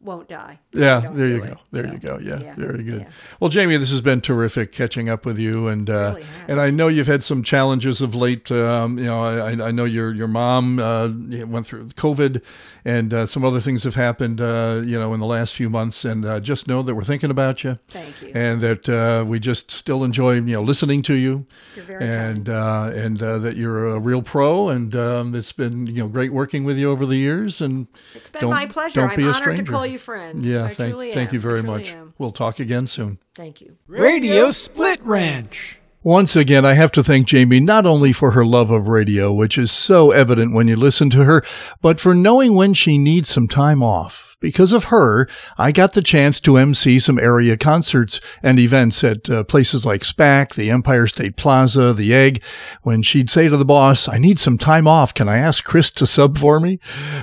[0.03, 0.59] won't die.
[0.73, 1.47] Yeah, there you it.
[1.47, 1.57] go.
[1.71, 2.19] There So, you go.
[2.19, 3.01] Yeah, yeah, very good.
[3.01, 3.09] yeah.
[3.39, 6.69] Well, Jamie, this has been terrific catching up with you, and uh, really and I
[6.71, 8.51] know you've had some challenges of late.
[8.51, 11.09] Um, you know, I, I know your your mom uh,
[11.45, 12.43] went through COVID,
[12.85, 14.41] and uh, some other things have happened.
[14.41, 17.29] Uh, you know, in the last few months, and uh, just know that we're thinking
[17.29, 17.77] about you.
[17.87, 18.31] Thank you.
[18.33, 22.49] And that uh, we just still enjoy you know listening to you, You're very and
[22.49, 26.33] uh, and uh, that you're a real pro, and um, it's been you know great
[26.33, 29.01] working with you over the years, and It's been my pleasure.
[29.01, 29.71] don't I'm be a honored to stranger.
[29.91, 30.45] Call you friend.
[30.45, 31.33] Yeah, I thank, truly thank am.
[31.35, 31.93] you I very truly much.
[31.93, 32.13] am.
[32.17, 33.19] We'll talk again soon.
[33.35, 33.77] Thank you.
[33.87, 35.77] Radio Split Ranch.
[36.03, 39.55] Once again, I have to thank Jamie not only for her love of radio, which
[39.55, 41.43] is so evident when you listen to her,
[41.79, 44.30] but for knowing when she needs some time off.
[44.41, 49.29] Because of her, I got the chance to MC some area concerts and events at
[49.29, 52.43] uh, places like SPAC, the Empire State Plaza, the Egg.
[52.81, 55.13] When she'd say to the boss, I need some time off.
[55.13, 56.79] Can I ask Chris to sub for me?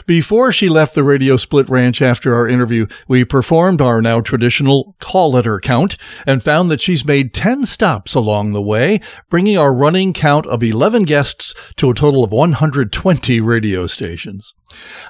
[0.07, 4.95] Before she left the Radio Split Ranch after our interview, we performed our now traditional
[5.01, 9.74] call letter count and found that she's made 10 stops along the way, bringing our
[9.74, 14.55] running count of 11 guests to a total of 120 radio stations.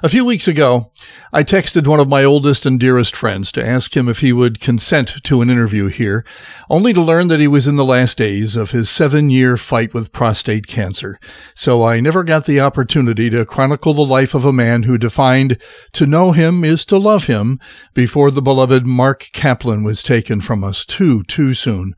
[0.01, 0.91] A few weeks ago,
[1.33, 4.59] I texted one of my oldest and dearest friends to ask him if he would
[4.59, 6.25] consent to an interview here,
[6.69, 9.93] only to learn that he was in the last days of his seven year fight
[9.93, 11.19] with prostate cancer.
[11.53, 15.57] So I never got the opportunity to chronicle the life of a man who defined
[15.93, 17.59] to know him is to love him
[17.93, 21.95] before the beloved Mark Kaplan was taken from us too, too soon.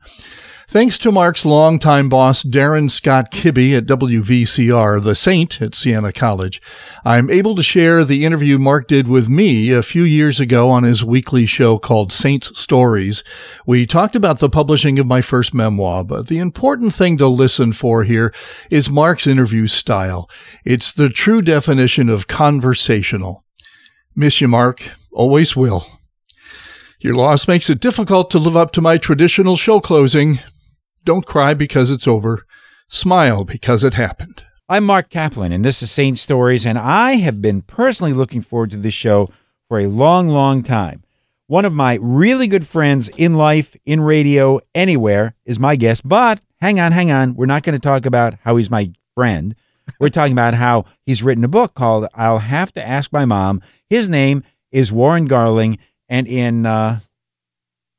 [0.72, 6.62] Thanks to Mark's longtime boss, Darren Scott Kibbe at WVCR, the Saint at Siena College,
[7.04, 10.82] I'm able to share the interview Mark did with me a few years ago on
[10.82, 13.22] his weekly show called Saints Stories.
[13.66, 17.72] We talked about the publishing of my first memoir, but the important thing to listen
[17.72, 18.32] for here
[18.70, 20.30] is Mark's interview style.
[20.64, 23.44] It's the true definition of conversational.
[24.16, 24.92] Miss you, Mark.
[25.12, 25.86] Always will.
[27.00, 30.38] Your loss makes it difficult to live up to my traditional show closing.
[31.04, 32.44] Don't cry because it's over.
[32.86, 34.44] Smile because it happened.
[34.68, 38.70] I'm Mark Kaplan, and this is Saint Stories, and I have been personally looking forward
[38.70, 39.28] to this show
[39.66, 41.02] for a long, long time.
[41.48, 46.06] One of my really good friends in life, in radio, anywhere is my guest.
[46.08, 47.34] But hang on, hang on.
[47.34, 49.56] We're not going to talk about how he's my friend.
[49.98, 53.60] We're talking about how he's written a book called I'll Have to Ask My Mom.
[53.90, 57.00] His name is Warren Garling, and in uh,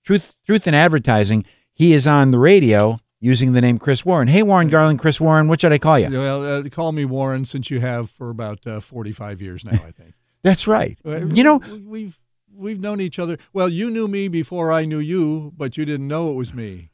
[0.06, 1.44] Truth, Truth in Advertising,
[1.74, 4.28] he is on the radio using the name Chris Warren.
[4.28, 6.10] Hey, Warren Garling, Chris Warren, what should I call you?
[6.10, 9.92] Well, uh, call me Warren since you have for about uh, 45 years now, I
[9.92, 10.14] think.
[10.44, 10.98] That's right.
[11.06, 12.20] Uh, You know, we- we've
[12.56, 13.38] we've known each other.
[13.54, 16.90] Well, you knew me before I knew you, but you didn't know it was me.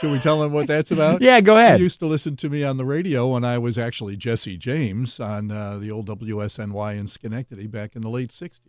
[0.00, 1.20] Should we tell them what that's about?
[1.22, 1.78] yeah, go ahead.
[1.80, 5.20] You used to listen to me on the radio when I was actually Jesse James
[5.20, 8.60] on uh, the old WSNY in Schenectady back in the late 60s.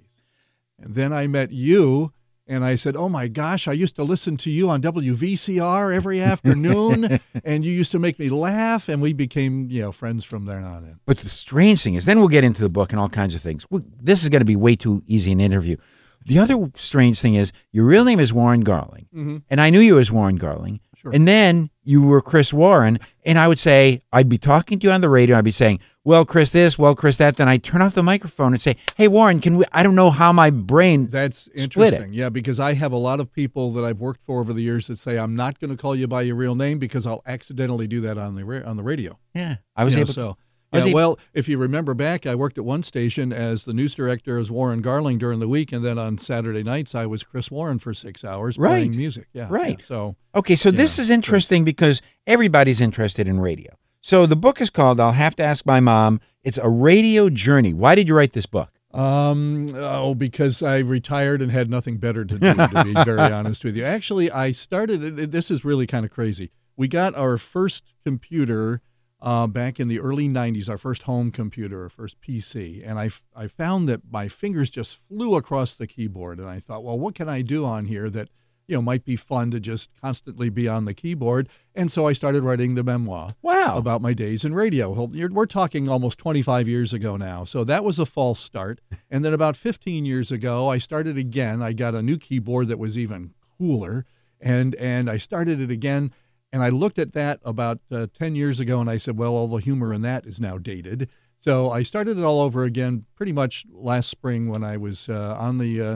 [0.80, 2.12] And then I met you,
[2.48, 6.22] and I said, Oh my gosh, I used to listen to you on WVCR every
[6.22, 10.46] afternoon, and you used to make me laugh, and we became, you know, friends from
[10.46, 11.00] there on in.
[11.06, 13.42] But the strange thing is, then we'll get into the book and all kinds of
[13.42, 13.66] things.
[13.70, 15.78] We- This is going to be way too easy an interview.
[16.26, 19.42] The other strange thing is, your real name is Warren Garling, Mhm.
[19.50, 20.80] and I knew you as Warren Garling.
[21.04, 21.12] Sure.
[21.14, 24.92] And then you were Chris Warren, and I would say, I'd be talking to you
[24.94, 25.38] on the radio.
[25.38, 28.54] I'd be saying, "Well, Chris, this, well, Chris, that." Then I turn off the microphone
[28.54, 31.08] and say, "Hey, Warren, can we?" I don't know how my brain.
[31.08, 32.14] That's interesting.
[32.14, 34.88] Yeah, because I have a lot of people that I've worked for over the years
[34.88, 37.86] that say I'm not going to call you by your real name because I'll accidentally
[37.88, 39.20] do that on the ra- on the radio.
[39.36, 40.14] yeah, I was You able.
[40.14, 40.22] so.
[40.22, 40.38] to, was
[40.80, 43.94] yeah, able- well, if you remember back, I worked at one station as the news
[43.96, 47.50] director as Warren Garling during the week, and then on Saturday nights I was Chris
[47.52, 48.70] Warren for six hours Right.
[48.70, 49.28] playing music.
[49.34, 49.78] Yeah, Right.
[49.80, 49.86] yeah.
[49.86, 53.74] So Okay, so this is interesting because everybody's interested in radio.
[54.02, 57.74] So the book is called "I'll Have to Ask My Mom." It's a radio journey.
[57.74, 58.70] Why did you write this book?
[58.94, 63.64] Um, oh, because I retired and had nothing better to do, to be very honest
[63.64, 63.84] with you.
[63.84, 66.52] Actually, I started, this is really kind of crazy.
[66.78, 68.82] We got our first computer
[69.24, 72.84] uh, back in the early 90s, our first home computer, our first PC.
[72.86, 76.40] And I, f- I found that my fingers just flew across the keyboard.
[76.40, 78.28] And I thought, well, what can I do on here that,
[78.68, 81.48] you know, might be fun to just constantly be on the keyboard?
[81.74, 83.78] And so I started writing the memoir Wow.
[83.78, 84.92] about my days in radio.
[85.06, 87.46] We're talking almost 25 years ago now.
[87.46, 88.82] So that was a false start.
[89.10, 91.62] And then about 15 years ago, I started again.
[91.62, 94.06] I got a new keyboard that was even cooler.
[94.42, 96.12] And, and I started it again.
[96.54, 99.48] And I looked at that about uh, 10 years ago and I said, well, all
[99.50, 101.10] the humor in that is now dated.
[101.40, 105.36] So I started it all over again pretty much last spring when I was uh,
[105.38, 105.96] on the, uh,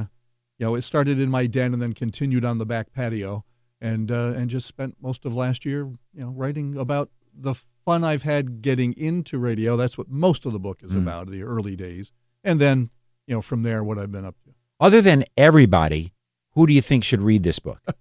[0.58, 3.46] you know, it started in my den and then continued on the back patio
[3.80, 7.54] and uh, and just spent most of last year, you know, writing about the
[7.86, 9.78] fun I've had getting into radio.
[9.78, 10.98] That's what most of the book is Mm.
[11.04, 12.12] about, the early days,
[12.44, 12.90] and then
[13.28, 14.56] you know from there what I've been up to.
[14.80, 16.12] Other than everybody,
[16.54, 17.82] who do you think should read this book?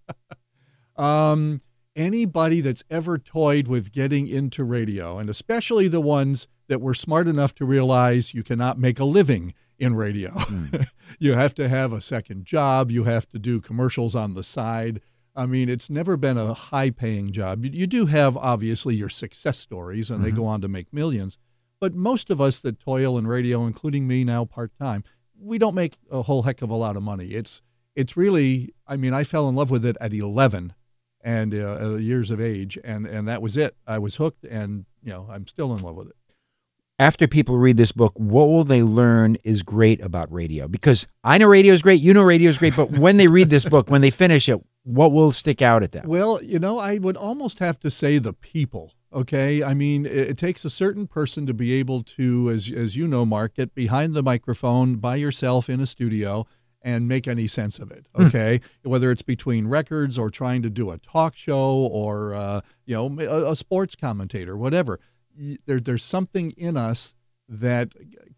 [0.96, 1.60] Um,
[1.96, 7.26] anybody that's ever toyed with getting into radio, and especially the ones that were smart
[7.26, 10.30] enough to realize you cannot make a living in radio.
[10.30, 10.66] Hmm.
[11.18, 15.00] you have to have a second job, you have to do commercials on the side.
[15.34, 17.64] I mean, it's never been a high paying job.
[17.64, 20.38] You, you do have, obviously, your success stories, and they mm-hmm.
[20.38, 21.36] go on to make millions.
[21.78, 25.04] But most of us that toil in radio, including me now part time,
[25.38, 27.28] we don't make a whole heck of a lot of money.
[27.28, 27.60] It's
[27.94, 30.74] it's really, I mean, I fell in love with it at 11
[31.26, 33.76] and uh, uh, years of age, and and that was it.
[33.84, 36.16] I was hooked, and you know, I'm still in love with it.
[36.98, 40.66] After people read this book, what will they learn is great about radio?
[40.66, 43.50] Because I know radio is great, you know radio is great, but when they read
[43.50, 46.06] this book, when they finish it, what will stick out at them?
[46.06, 48.94] Well, you know, I would almost have to say the people.
[49.12, 52.94] Okay, I mean, it, it takes a certain person to be able to, as as
[52.96, 56.46] you know, Mark, get behind the microphone by yourself in a studio
[56.86, 58.06] and make any sense of it.
[58.16, 62.94] Okay, whether it's between records or trying to do a talk show or uh, you
[62.94, 65.00] know a, a sports commentator, whatever.
[65.66, 67.12] There, there's something in us
[67.48, 67.92] that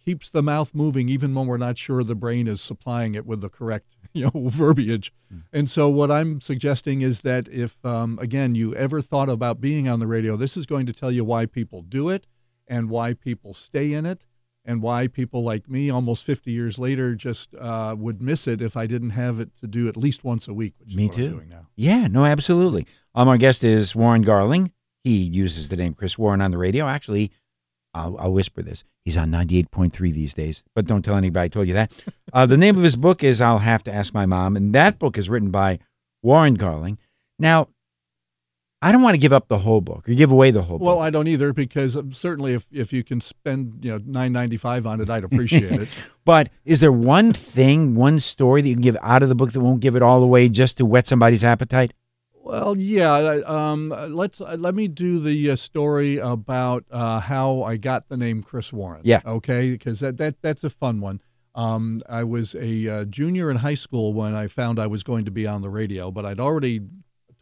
[0.05, 3.41] keeps the mouth moving even when we're not sure the brain is supplying it with
[3.41, 5.13] the correct you know verbiage
[5.51, 9.89] and so what i'm suggesting is that if um, again you ever thought about being
[9.89, 12.27] on the radio this is going to tell you why people do it
[12.67, 14.27] and why people stay in it
[14.69, 18.77] and why people like me almost 50 years later just uh, would miss it if
[18.77, 21.17] i didn't have it to do at least once a week which Me is what
[21.17, 21.25] too.
[21.25, 22.87] i'm doing now Yeah, no, absolutely.
[23.15, 24.73] Um, our guest is Warren Garling.
[25.05, 26.87] He uses the name Chris Warren on the radio.
[26.87, 27.31] Actually,
[27.95, 28.85] I'll, I'll whisper this.
[29.05, 31.93] He's on 98.3 these days, but don't tell anybody I told you that.
[32.31, 34.99] Uh, the name of his book is I'll Have to Ask My Mom, and that
[34.99, 35.79] book is written by
[36.23, 36.99] Warren Garling.
[37.39, 37.69] Now,
[38.81, 40.87] I don't want to give up the whole book or give away the whole book.
[40.87, 44.87] well i don't either because um, certainly if, if you can spend you know 995
[44.87, 45.89] on it i'd appreciate it
[46.25, 49.53] But is there one thing, one story that you can give out of the book
[49.53, 51.95] that won't give it all away just to whet somebody's appetite?
[52.35, 53.41] Well, yeah.
[53.47, 58.19] Um, let's uh, let me do the uh, story about uh, how I got the
[58.19, 59.01] name Chris Warren.
[59.05, 59.23] Yeah.
[59.25, 61.23] Okay, because that, that that's a fun one.
[61.55, 65.25] Um, I was a uh, junior in high school when I found I was going
[65.25, 66.83] to be on the radio, but I'd already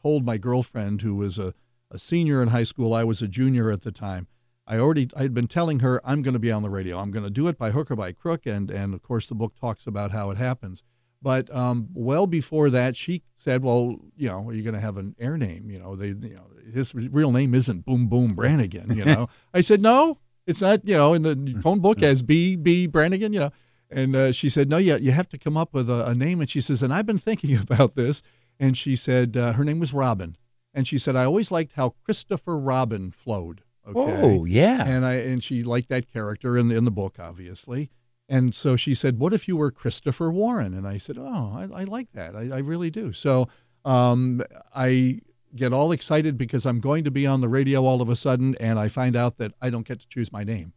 [0.07, 1.53] told my girlfriend, who was a,
[1.91, 4.29] a senior in high school, I was a junior at the time.
[4.65, 6.99] I already I had been telling her I'm going to be on the radio.
[6.99, 9.35] I'm going to do it by hook or by crook, and and of course the
[9.35, 10.85] book talks about how it happens.
[11.21, 14.97] But um, well before that, she said, "Well, you know, are you going to have
[14.97, 15.71] an air name?
[15.71, 18.97] You know, they, you know, his real name isn't Boom Boom Brannigan.
[18.97, 20.87] You know." I said, "No, it's not.
[20.87, 23.33] You know, in the phone book as B B Brannigan.
[23.33, 23.53] You know."
[23.91, 26.41] And uh, she said, "No, you you have to come up with a, a name."
[26.41, 28.23] And she says, "And I've been thinking about this."
[28.59, 30.37] And she said, uh, her name was Robin.
[30.77, 34.21] And she said, "I always liked how Christopher Robin flowed." Okay.
[34.23, 34.87] Oh, yeah.
[34.87, 37.91] And I and she liked that character in the, in the book, obviously.
[38.29, 41.81] And so she said, "What if you were Christopher Warren?" And I said, "Oh, I,
[41.81, 42.37] I like that.
[42.37, 43.49] I, I really do." So
[43.87, 44.43] um,
[44.75, 45.21] I
[45.55, 48.55] get all excited because I'm going to be on the radio all of a sudden,
[48.61, 50.75] and I find out that I don't get to choose my name.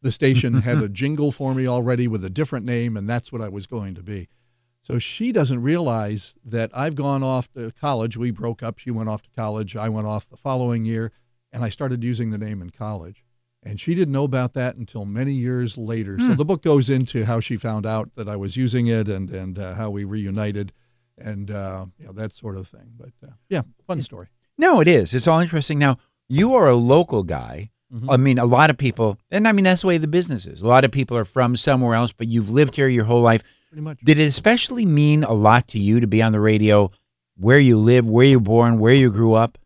[0.00, 3.42] The station had a jingle for me already with a different name, and that's what
[3.42, 4.28] I was going to be.
[4.82, 8.16] So she doesn't realize that I've gone off to college.
[8.16, 8.78] We broke up.
[8.78, 9.76] She went off to college.
[9.76, 11.12] I went off the following year,
[11.52, 13.24] and I started using the name in college.
[13.62, 16.18] And she didn't know about that until many years later.
[16.18, 19.30] So the book goes into how she found out that I was using it and
[19.30, 20.72] and uh, how we reunited,
[21.16, 22.94] and uh, you know that sort of thing.
[22.98, 24.26] But uh, yeah, fun story.
[24.58, 25.14] No, it is.
[25.14, 25.78] It's all interesting.
[25.78, 25.98] Now,
[26.28, 27.70] you are a local guy.
[28.08, 30.62] I mean, a lot of people, and I mean, that's the way the business is.
[30.62, 33.42] A lot of people are from somewhere else, but you've lived here your whole life.
[33.72, 34.00] Pretty much.
[34.04, 36.90] Did it especially mean a lot to you to be on the radio
[37.38, 39.56] where you live, where you born, where you grew up?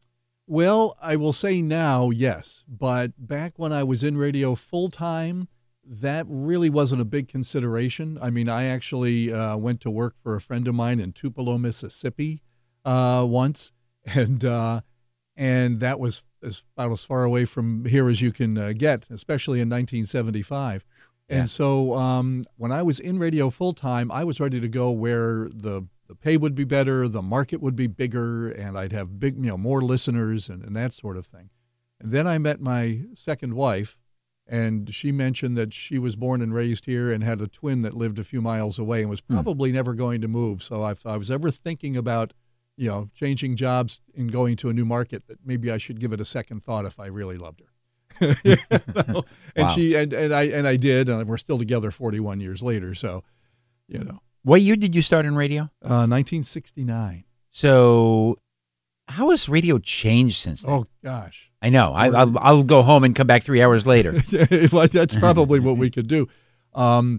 [0.46, 2.62] Well, I will say now, yes.
[2.68, 5.48] But back when I was in radio full time,
[5.84, 8.16] that really wasn't a big consideration.
[8.22, 11.58] I mean, I actually uh, went to work for a friend of mine in Tupelo,
[11.58, 12.42] Mississippi,
[12.84, 13.72] uh, once,
[14.04, 14.82] and uh,
[15.36, 19.06] and that was as about as far away from here as you can uh, get,
[19.10, 20.84] especially in 1975.
[21.28, 21.40] Yeah.
[21.40, 24.90] And so um, when I was in radio full time, I was ready to go
[24.90, 29.18] where the the pay would be better, the market would be bigger, and I'd have
[29.18, 31.50] big, you know, more listeners and, and that sort of thing.
[32.00, 33.98] And then I met my second wife,
[34.46, 37.94] and she mentioned that she was born and raised here and had a twin that
[37.94, 40.62] lived a few miles away and was probably never going to move.
[40.62, 42.32] So if I was ever thinking about,
[42.76, 46.12] you know, changing jobs and going to a new market, that maybe I should give
[46.12, 47.66] it a second thought if I really loved her.
[48.44, 48.56] You
[48.94, 49.24] know?
[49.54, 49.68] And Wow.
[49.68, 52.94] she and, and I and I did, and we're still together 41 years later.
[52.94, 53.24] So,
[53.88, 55.62] you know, What year did you start in radio?
[55.82, 57.24] uh, 1969.
[57.50, 58.36] So,
[59.08, 60.72] how has radio changed since then?
[60.72, 61.50] Oh gosh.
[61.62, 61.92] I know.
[61.94, 64.12] I, I'll, I'll go home and come back three hours later.
[64.92, 66.28] that's probably what we could do.
[66.74, 67.18] Um,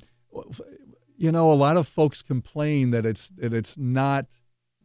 [1.17, 4.27] You know, a lot of folks complain that it's that it's not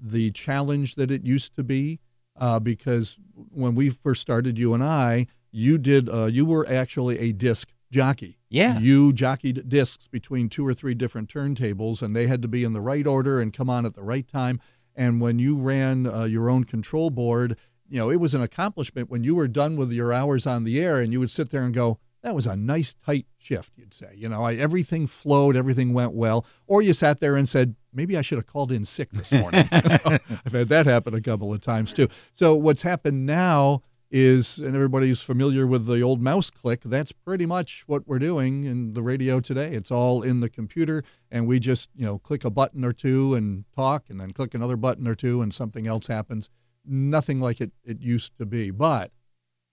[0.00, 2.00] the challenge that it used to be
[2.40, 3.18] uh, because
[3.50, 7.68] when we first started, you and I, you did uh, you were actually a disc
[7.92, 8.38] jockey.
[8.48, 8.78] Yeah.
[8.78, 12.72] You jockeyed discs between two or three different turntables, and they had to be in
[12.72, 14.60] the right order and come on at the right time.
[14.96, 17.56] And when you ran uh, your own control board,
[17.88, 20.80] you know, it was an accomplishment when you were done with your hours on the
[20.80, 23.92] air and you would sit there and go, that was a nice tight shift, you'd
[23.92, 24.12] say.
[24.14, 26.46] You know, I, everything flowed, everything went well.
[26.66, 29.68] Or you sat there and said, maybe I should have called in sick this morning.
[29.72, 32.08] I've had that happen a couple of times too.
[32.32, 33.82] So what's happened now
[34.12, 38.64] is, and everybody's familiar with the old mouse click, that's pretty much what we're doing
[38.64, 39.72] in the radio today.
[39.72, 43.34] It's all in the computer, and we just, you know, click a button or two
[43.34, 46.50] and talk, and then click another button or two, and something else happens.
[46.84, 48.70] Nothing like it, it used to be.
[48.70, 49.12] But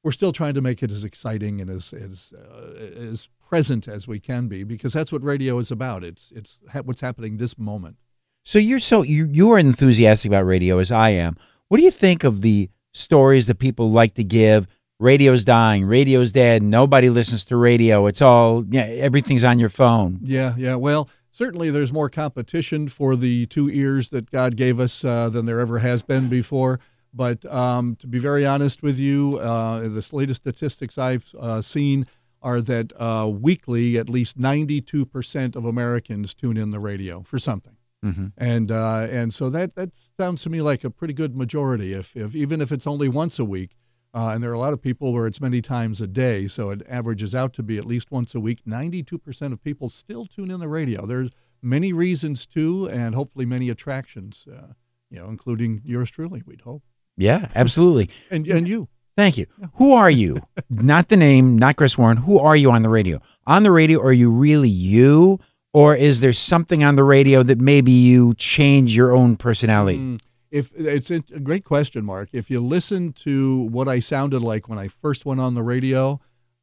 [0.04, 4.08] we're still trying to make it as exciting and as as uh, as present as
[4.08, 6.04] we can be because that's what radio is about.
[6.04, 7.98] It's it's ha- what's happening this moment.
[8.46, 11.36] So you're so you you are enthusiastic about radio as I am.
[11.68, 14.68] What do you think of the stories that people like to give?
[15.00, 15.86] Radio's dying.
[15.86, 16.62] Radio's dead.
[16.62, 18.08] Nobody listens to radio.
[18.08, 18.84] It's all yeah.
[18.84, 20.20] Everything's on your phone.
[20.22, 20.76] Yeah, yeah.
[20.76, 25.46] Well, certainly there's more competition for the two ears that God gave us uh, than
[25.46, 26.80] there ever has been before.
[27.14, 32.06] But um, to be very honest with you, uh, the latest statistics I've uh, seen
[32.42, 37.76] are that uh, weekly, at least 92% of Americans tune in the radio for something.
[38.04, 38.28] Mm-hmm.
[38.38, 41.94] And uh, and so that that sounds to me like a pretty good majority.
[41.94, 43.76] If, if even if it's only once a week,
[44.14, 46.70] uh, and there are a lot of people where it's many times a day, so
[46.70, 48.62] it averages out to be at least once a week.
[48.66, 51.06] Ninety-two percent of people still tune in the radio.
[51.06, 51.32] There's
[51.62, 54.46] many reasons to, and hopefully many attractions.
[54.50, 54.74] Uh,
[55.10, 56.42] you know, including yours truly.
[56.46, 56.84] We'd hope.
[57.18, 58.10] Yeah, absolutely.
[58.32, 58.88] and and you.
[59.18, 59.48] Thank you.
[59.76, 60.38] Who are you?
[60.70, 62.16] not the name, not Chris Warren.
[62.16, 63.20] Who are you on the radio?
[63.46, 65.42] On the radio, are you really you?
[65.74, 70.00] Or is there something on the radio that maybe you change your own personality?
[70.00, 70.20] Mm,
[70.50, 72.30] if it's a great question, Mark.
[72.34, 76.20] If you listen to what I sounded like when I first went on the radio,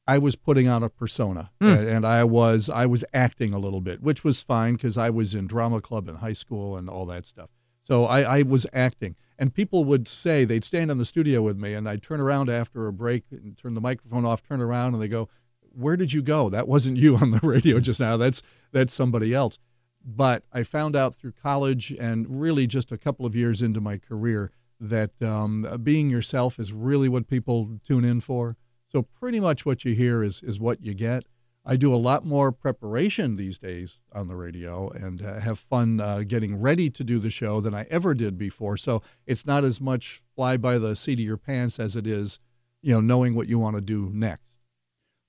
[0.09, 1.67] I was putting on a persona, Hmm.
[1.69, 5.35] and I was I was acting a little bit, which was fine because I was
[5.35, 7.51] in drama club in high school and all that stuff.
[7.85, 11.57] So I, I was acting, and people would say they'd stand in the studio with
[11.57, 14.95] me, and I'd turn around after a break and turn the microphone off, turn around,
[14.95, 15.29] and they go,
[15.77, 16.49] "Where did you go?
[16.49, 18.17] That wasn't you on the radio just now.
[18.17, 18.43] That's
[18.73, 19.59] that's somebody else."
[20.05, 23.99] But I found out through college and really just a couple of years into my
[23.99, 28.57] career that um, being yourself is really what people tune in for.
[28.89, 31.25] So pretty much what you hear is is what you get.
[31.69, 36.01] I do a lot more preparation these days on the radio and uh, have fun
[36.01, 38.77] uh, getting ready to do the show than I ever did before.
[38.77, 42.39] So it's not as much fly by the seat of your pants as it is,
[42.83, 44.45] you know, knowing what you want to do next.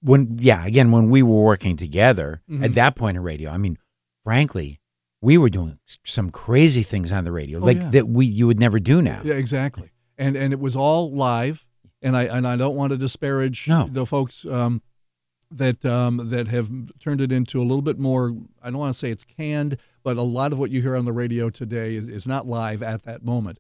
[0.08, 2.64] When yeah, again, when we were working together Mhm.
[2.64, 3.78] at that point in radio, I mean,
[4.24, 4.80] frankly,
[5.22, 7.90] we were doing some crazy things on the radio, Oh, like yeah.
[7.92, 9.22] that we you would never do now.
[9.24, 9.92] Yeah, exactly.
[10.18, 11.66] And and it was all live.
[12.02, 13.90] And I and I don't want to disparage No.
[13.92, 14.82] the folks um,
[15.52, 16.70] that um, that have
[17.00, 18.36] turned it into a little bit more.
[18.62, 21.06] I don't want to say it's canned, but a lot of what you hear on
[21.06, 23.58] the radio today is, is not live at that moment.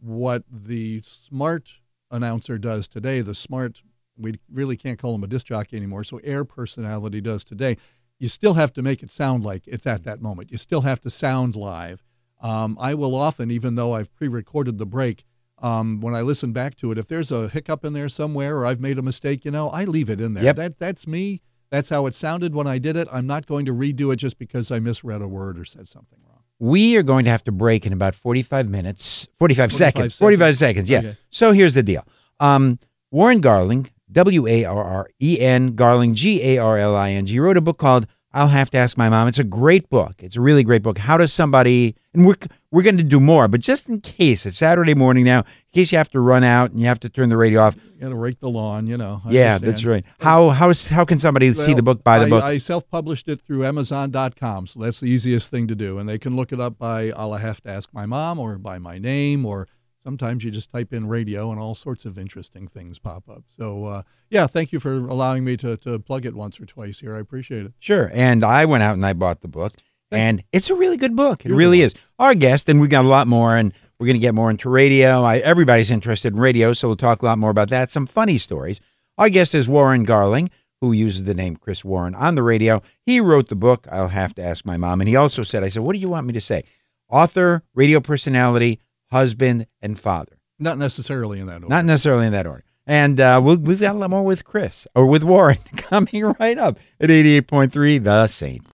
[0.00, 1.74] What the smart
[2.10, 3.82] announcer does today, the smart
[4.18, 6.04] we really can't call him a disc jockey anymore.
[6.04, 7.76] So air personality does today.
[8.18, 10.50] You still have to make it sound like it's at that moment.
[10.50, 12.02] You still have to sound live.
[12.40, 15.24] Um, I will often, even though I've pre-recorded the break,
[15.60, 18.66] um, when I listen back to it, if there's a hiccup in there somewhere or
[18.66, 20.44] I've made a mistake, you know, I leave it in there.
[20.44, 20.56] Yep.
[20.56, 21.40] That that's me.
[21.70, 23.08] That's how it sounded when I did it.
[23.12, 26.18] I'm not going to redo it just because I misread a word or said something
[26.26, 26.42] wrong.
[26.58, 30.18] We are going to have to break in about 45 minutes, 45, 45 seconds, seconds.
[30.18, 30.90] 45 seconds.
[30.90, 30.98] Yeah.
[30.98, 31.16] Okay.
[31.30, 32.06] So here's the deal.
[32.40, 32.78] Um,
[33.10, 37.26] Warren Garling, W A R R E N, Garling, G A R L I N
[37.26, 39.26] G, wrote a book called I'll Have to Ask My Mom.
[39.26, 40.16] It's a great book.
[40.18, 40.98] It's a really great book.
[40.98, 42.36] How does somebody, and we're,
[42.70, 45.92] we're going to do more, but just in case, it's Saturday morning now, in case
[45.92, 47.74] you have to run out and you have to turn the radio off.
[47.74, 49.22] You got to rake the lawn, you know.
[49.24, 49.72] I yeah, understand.
[49.72, 50.04] that's right.
[50.20, 52.44] How, how, how can somebody see the book, buy the I, book?
[52.44, 55.98] I self-published it through Amazon.com, so that's the easiest thing to do.
[55.98, 58.78] And they can look it up by "I'll have to ask my mom" or by
[58.78, 59.68] my name, or
[60.02, 63.44] sometimes you just type in radio, and all sorts of interesting things pop up.
[63.56, 67.00] So, uh, yeah, thank you for allowing me to to plug it once or twice
[67.00, 67.14] here.
[67.16, 67.72] I appreciate it.
[67.78, 68.10] Sure.
[68.12, 69.74] And I went out and I bought the book,
[70.10, 71.44] and it's a really good book.
[71.44, 71.94] It You're really is.
[72.18, 74.68] Our guest, and we got a lot more, and we're going to get more into
[74.68, 75.22] radio.
[75.22, 77.90] I, everybody's interested in radio, so we'll talk a lot more about that.
[77.90, 78.80] Some funny stories.
[79.16, 80.50] Our guest is Warren Garling,
[80.80, 82.82] who uses the name Chris Warren on the radio.
[83.04, 85.00] He wrote the book, I'll Have to Ask My Mom.
[85.00, 86.62] And he also said, I said, What do you want me to say?
[87.10, 88.80] Author, radio personality,
[89.10, 90.38] husband, and father.
[90.58, 91.68] Not necessarily in that order.
[91.68, 92.64] Not necessarily in that order.
[92.86, 96.56] And uh, we'll, we've got a lot more with Chris or with Warren coming right
[96.58, 98.66] up at 88.3 The Saint.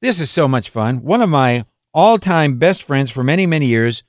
[0.00, 1.02] This is so much fun.
[1.02, 4.02] One of my all time best friends for many, many years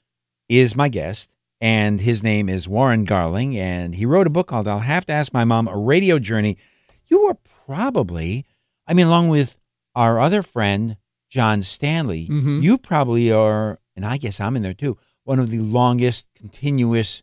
[0.47, 1.29] is my guest,
[1.59, 3.57] and his name is Warren Garling.
[3.57, 6.57] And he wrote a book called I'll Have to Ask My Mom A Radio Journey.
[7.07, 8.45] You were probably,
[8.87, 9.57] I mean, along with
[9.95, 10.95] our other friend,
[11.29, 12.61] John Stanley, Mhm.
[12.61, 17.21] you probably are, and I guess I'm in there too, one of the longest continuous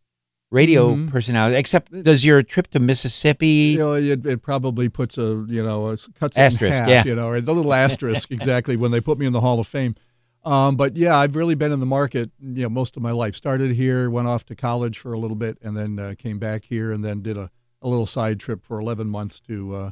[0.51, 1.11] radio Mhm.
[1.11, 1.57] personality.
[1.57, 3.73] Except, does your trip to Mississippi?
[3.77, 6.89] You know, it, it probably puts a you know it cuts it Asterisk, in half,
[6.89, 7.05] yeah.
[7.05, 9.67] you know, or the little asterisk exactly when they put me in the Hall of
[9.67, 9.95] Fame.
[10.45, 13.35] Um, but yeah, I've really been in the market, you know, most of my life.
[13.35, 16.65] Started here, went off to college for a little bit, and then uh, came back
[16.65, 17.51] here, and then did a,
[17.83, 19.91] a little side trip for 11 months to uh,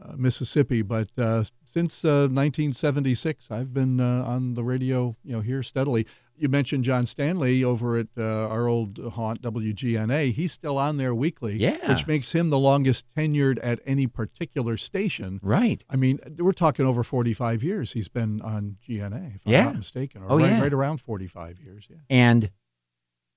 [0.00, 0.82] uh, Mississippi.
[0.82, 6.06] But uh, since uh, 1976, I've been uh, on the radio, you know, here steadily.
[6.38, 10.32] You mentioned John Stanley over at uh, our old haunt WGNA.
[10.32, 11.92] He's still on there weekly, Yeah.
[11.92, 15.40] which makes him the longest tenured at any particular station.
[15.42, 15.82] Right.
[15.90, 19.60] I mean, we're talking over 45 years he's been on GNA, if Yeah.
[19.60, 20.22] I'm not mistaken.
[20.22, 20.60] Or Oh, right, yeah.
[20.62, 21.96] right around 45 years, yeah.
[22.08, 22.50] And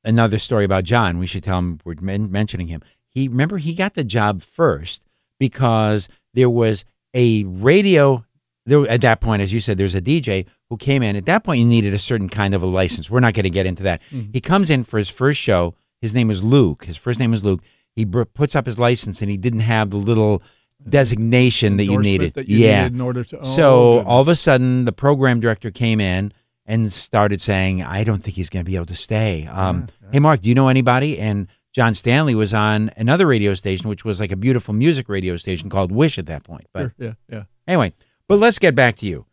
[0.04, 1.18] another story about John.
[1.18, 2.82] We should tell him we're men- mentioning him.
[3.10, 5.04] He remember he got the job first
[5.40, 8.26] because there was a radio.
[8.66, 11.18] There at that point, as you said, there's a DJ who came in.
[11.18, 13.10] At that point, you needed a certain kind of a license.
[13.10, 14.02] We're not going to get into that.
[14.10, 14.30] Mhm.
[14.34, 15.76] He comes in for his first show.
[16.00, 16.86] His name is Luke.
[16.86, 17.62] His first name is Luke.
[17.94, 20.42] He br- puts up his license, and he didn't have the little
[20.88, 22.34] designation that you needed.
[22.36, 22.84] that you yeah.
[22.84, 23.40] needed in order to.
[23.40, 26.32] Oh, So all of a sudden, the program director came in
[26.66, 30.10] and started saying, "I don't think he's going to be able to stay." Um, Yeah,
[30.14, 31.20] Hey, Mark, do you know anybody?
[31.20, 35.36] And John Stanley was on another radio station, which was like a beautiful music radio
[35.38, 36.68] station called Wish at that point.
[36.74, 37.44] But Sure, yeah, yeah.
[37.68, 37.94] anyway,
[38.28, 39.26] but let's get back to you.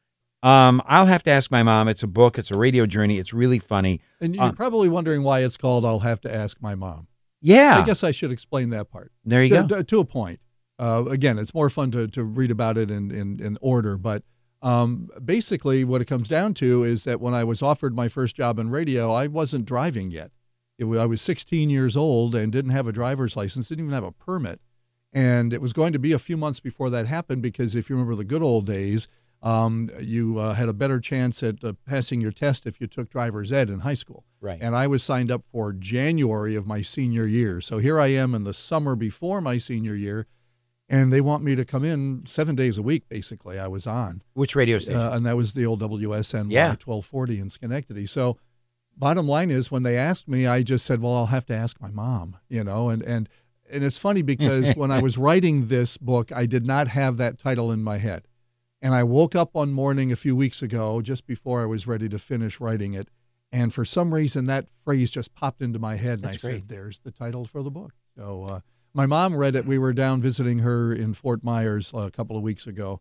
[0.42, 1.88] Um, I'll have to ask my mom.
[1.88, 2.38] It's a book.
[2.38, 3.18] It's a radio journey.
[3.18, 4.00] It's really funny.
[4.20, 7.08] And you're Um, probably wondering why it's called I'll Have to Ask My Mom.
[7.40, 9.12] Yeah, I guess I should explain that part.
[9.24, 9.76] there you to, go.
[9.78, 10.40] to- to a point.
[10.78, 14.22] Uh, again, it's more fun to, to read about it in, in, in order, but
[14.62, 18.36] um, basically, what it comes down to is that when I was offered my first
[18.36, 20.30] job in radio, I wasn't driving yet.
[20.78, 23.94] It wa- I was 16 years old and didn't have a driver's license, didn't even
[23.94, 24.60] have a permit.
[25.12, 27.96] And it was going to be a few months before that happened because if you
[27.96, 29.06] remember the good old days,
[29.42, 33.08] um, you uh, had a better chance at uh, passing your test if you took
[33.08, 34.24] driver's ed in high school.
[34.40, 34.58] Right.
[34.60, 37.60] And I was signed up for January of my senior year.
[37.60, 40.26] So here I am in the summer before my senior year,
[40.88, 43.58] and they want me to come in seven days a week, basically.
[43.58, 44.22] I was on.
[44.34, 45.00] Which radio station?
[45.00, 46.68] Uh, and that was the old WSN Yeah.
[46.70, 48.06] 1240 in Schenectady.
[48.06, 48.38] So,
[48.96, 51.80] bottom line is, when they asked me, I just said, "Well, I'll have to ask
[51.80, 52.88] my mom," you know.
[52.88, 53.28] And and
[53.70, 57.38] and it's funny because when I was writing this book, I did not have that
[57.38, 58.26] title in my head,
[58.82, 62.08] and I woke up one morning a few weeks ago, just before I was ready
[62.08, 63.08] to finish writing it,
[63.52, 66.60] and for some reason that phrase just popped into my head, and That's I great.
[66.62, 68.44] said, "There's the title for the book." So.
[68.44, 68.60] Uh,
[68.94, 69.66] my mom read it.
[69.66, 73.00] We were down visiting her in Fort Myers uh, a couple of weeks ago,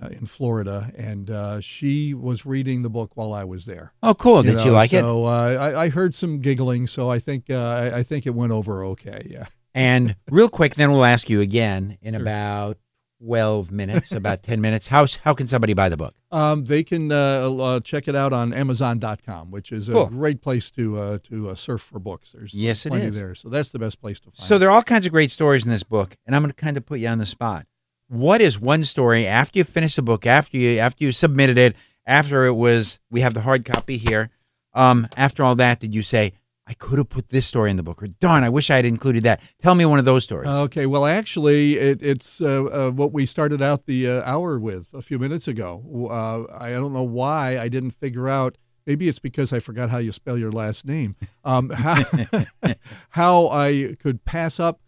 [0.00, 3.92] uh, in Florida, and uh, she was reading the book while I was there.
[4.02, 4.44] oh, cool.
[4.44, 5.00] You Did she know, like it?
[5.00, 5.30] So uh,
[5.74, 8.84] I, I heard some giggling, so I think uh, I, I think it went over
[8.86, 9.26] okay.
[9.28, 9.46] Yeah.
[9.74, 12.22] And real quick, then we'll ask you again in Sure.
[12.22, 12.78] about
[13.22, 14.88] twelve minutes, about ten minutes.
[14.88, 16.14] How how can somebody buy the book?
[16.30, 20.06] Um, they can uh, uh, check it out on Amazon.com, which is a Cool.
[20.06, 22.32] great place to uh, to uh, surf for books.
[22.32, 23.14] There's Yes, it plenty is.
[23.16, 24.38] there, so that's the best place to find.
[24.48, 24.58] So it.
[24.58, 26.76] there are all kinds of great stories in this book, and I'm going to kind
[26.76, 27.66] of put you on the spot.
[28.08, 31.74] What is one story after you finished the book, after you after you submitted it,
[32.06, 34.30] after it was we have the hard copy here.
[34.74, 36.32] Um, after all that, did you say
[36.66, 38.86] I could have put this story in the book, or darn, I wish I had
[38.86, 39.42] included that?
[39.60, 40.48] Tell me one of those stories.
[40.48, 44.88] Okay, well, actually, it, it's uh, uh, what we started out the uh, hour with
[44.94, 46.08] a few minutes ago.
[46.10, 48.56] Uh, I don't know why I didn't figure out.
[48.86, 51.16] Maybe it's because I forgot how you spell your last name.
[51.44, 52.02] Um, how,
[53.10, 54.80] how I could pass up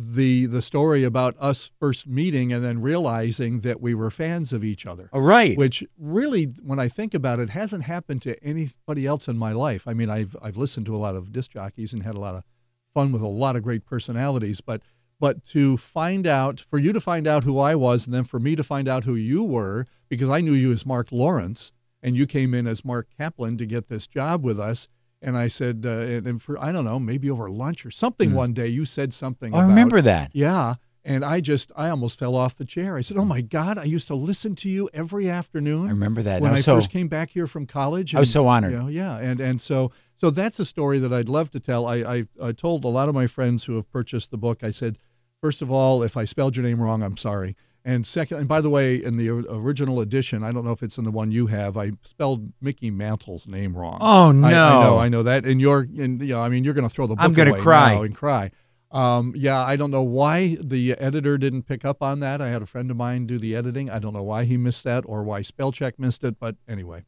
[0.00, 4.62] the the story about us first meeting and then realizing that we were fans of
[4.62, 5.58] each other all right.
[5.58, 9.88] which really, when I think about it, hasn't happened to anybody else in my life.
[9.88, 12.36] I mean, I've I've listened to a lot of disc jockeys and had a lot
[12.36, 12.44] of
[12.94, 14.82] fun with a lot of great personalities, but
[15.20, 18.38] but to find out, for you to find out who I was, and then for
[18.38, 21.72] me to find out who you were, because I knew you as Mark Lawrence,
[22.02, 24.86] and you came in as Mark Kaplan to get this job with us.
[25.20, 28.34] And I said, uh, and, and for I don't know, maybe over lunch or something
[28.34, 29.50] one day, you said something.
[29.50, 29.56] Hmm.
[29.56, 30.30] I about, remember that.
[30.32, 30.74] yeah.
[31.04, 32.98] And I just, I almost fell off the chair.
[32.98, 33.78] I said, "Oh my God!
[33.78, 36.42] I used to listen to you every afternoon I remember that.
[36.42, 38.72] when I I so first came back here from college." I was so honored.
[38.72, 41.86] you know, yeah, and and so so that's a story that I'd love to tell.
[41.86, 44.62] I, I I told a lot of my friends who have purchased the book.
[44.62, 44.98] I said,
[45.40, 47.56] first of all, if I spelled your name wrong, I'm sorry.
[47.88, 50.98] And second, and by the way, in the original edition, I don't know if it's
[50.98, 51.78] in the one you have.
[51.78, 53.96] I spelled Mickey Mantle's name wrong.
[54.02, 54.46] Oh I- no!
[54.46, 55.46] I, know, I know that.
[55.46, 57.52] And you're, and you know, I mean, you're going to throw the book I'm gonna
[57.52, 57.94] away cry.
[57.94, 58.50] now and cry.
[58.90, 62.42] Um, yeah, I don't know why the editor didn't pick up on that.
[62.42, 63.88] I had a friend of mine do the editing.
[63.90, 67.04] I don't know why he missed that or why spell check missed it, but anyway.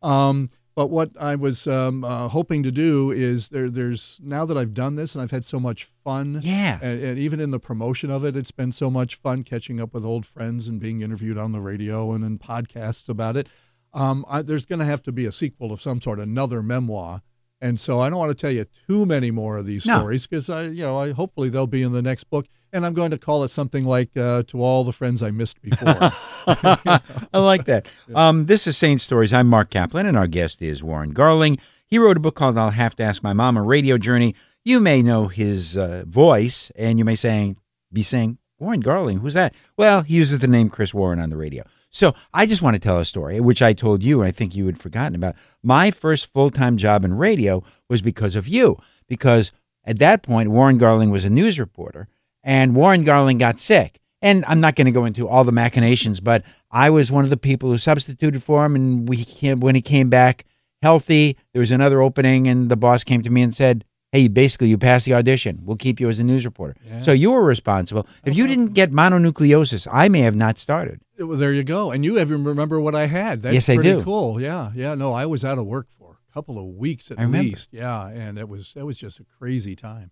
[0.00, 3.68] Um, but what I was um, uh, hoping to do is there.
[3.68, 6.40] There's now that I've done this and I've had so much fun.
[6.42, 6.78] Yeah.
[6.80, 9.92] And, and even in the promotion of it, it's been so much fun catching up
[9.92, 13.48] with old friends and being interviewed on the radio and in podcasts about it.
[13.92, 17.22] Um, I, there's going to have to be a sequel of some sort, another memoir.
[17.62, 19.98] And so I don't want to tell you too many more of these No.
[19.98, 22.46] stories because I, you know, I hopefully they'll be in the next book.
[22.72, 25.60] And I'm going to call it something like uh, "To All the Friends I Missed
[25.60, 26.12] Before."
[26.46, 27.00] I
[27.34, 27.88] like that.
[28.14, 29.32] Um, this is Saint Stories.
[29.32, 31.58] I'm Mark Kaplan, and our guest is Warren Garling.
[31.86, 34.34] He wrote a book called "I'll Have to Ask My Mom: A Radio Journey."
[34.64, 37.56] You may know his uh, voice, and you may saying,
[37.92, 41.36] be saying, "Warren Garling, who's that?" Well, he uses the name Chris Warren on the
[41.36, 41.64] radio.
[41.90, 44.54] So I just want to tell a story, which I told you, and I think
[44.54, 45.34] you had forgotten about.
[45.62, 49.52] My first full time job in radio was because of you, because
[49.84, 52.08] at that point Warren Garling was a news reporter,
[52.42, 54.00] and Warren Garling got sick.
[54.22, 57.30] And I'm not going to go into all the machinations, but I was one of
[57.30, 58.76] the people who substituted for him.
[58.76, 60.44] And we came, when he came back
[60.82, 64.68] healthy, there was another opening, and the boss came to me and said, "Hey, basically,
[64.68, 65.60] you passed the audition.
[65.62, 68.06] We'll keep you as a news reporter." So you were responsible.
[68.24, 71.00] If you didn't get mononucleosis, I may have not started.
[71.18, 71.90] well, there you go.
[71.92, 73.42] And you even remember what I had.
[73.42, 74.02] That's Yes, I pretty do.
[74.02, 74.40] cool.
[74.40, 74.94] Yeah, yeah.
[74.94, 77.48] No, I was out of work for a couple of weeks at I remember.
[77.48, 77.68] least.
[77.72, 80.10] Yeah, and it was that was just a crazy time.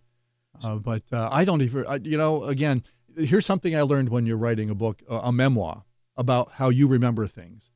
[0.62, 1.86] Uh, but uh, I don't even.
[1.86, 2.82] I, you know, again,
[3.16, 5.84] here's something I learned when you're writing a book, uh, a memoir
[6.16, 7.70] about how you remember things.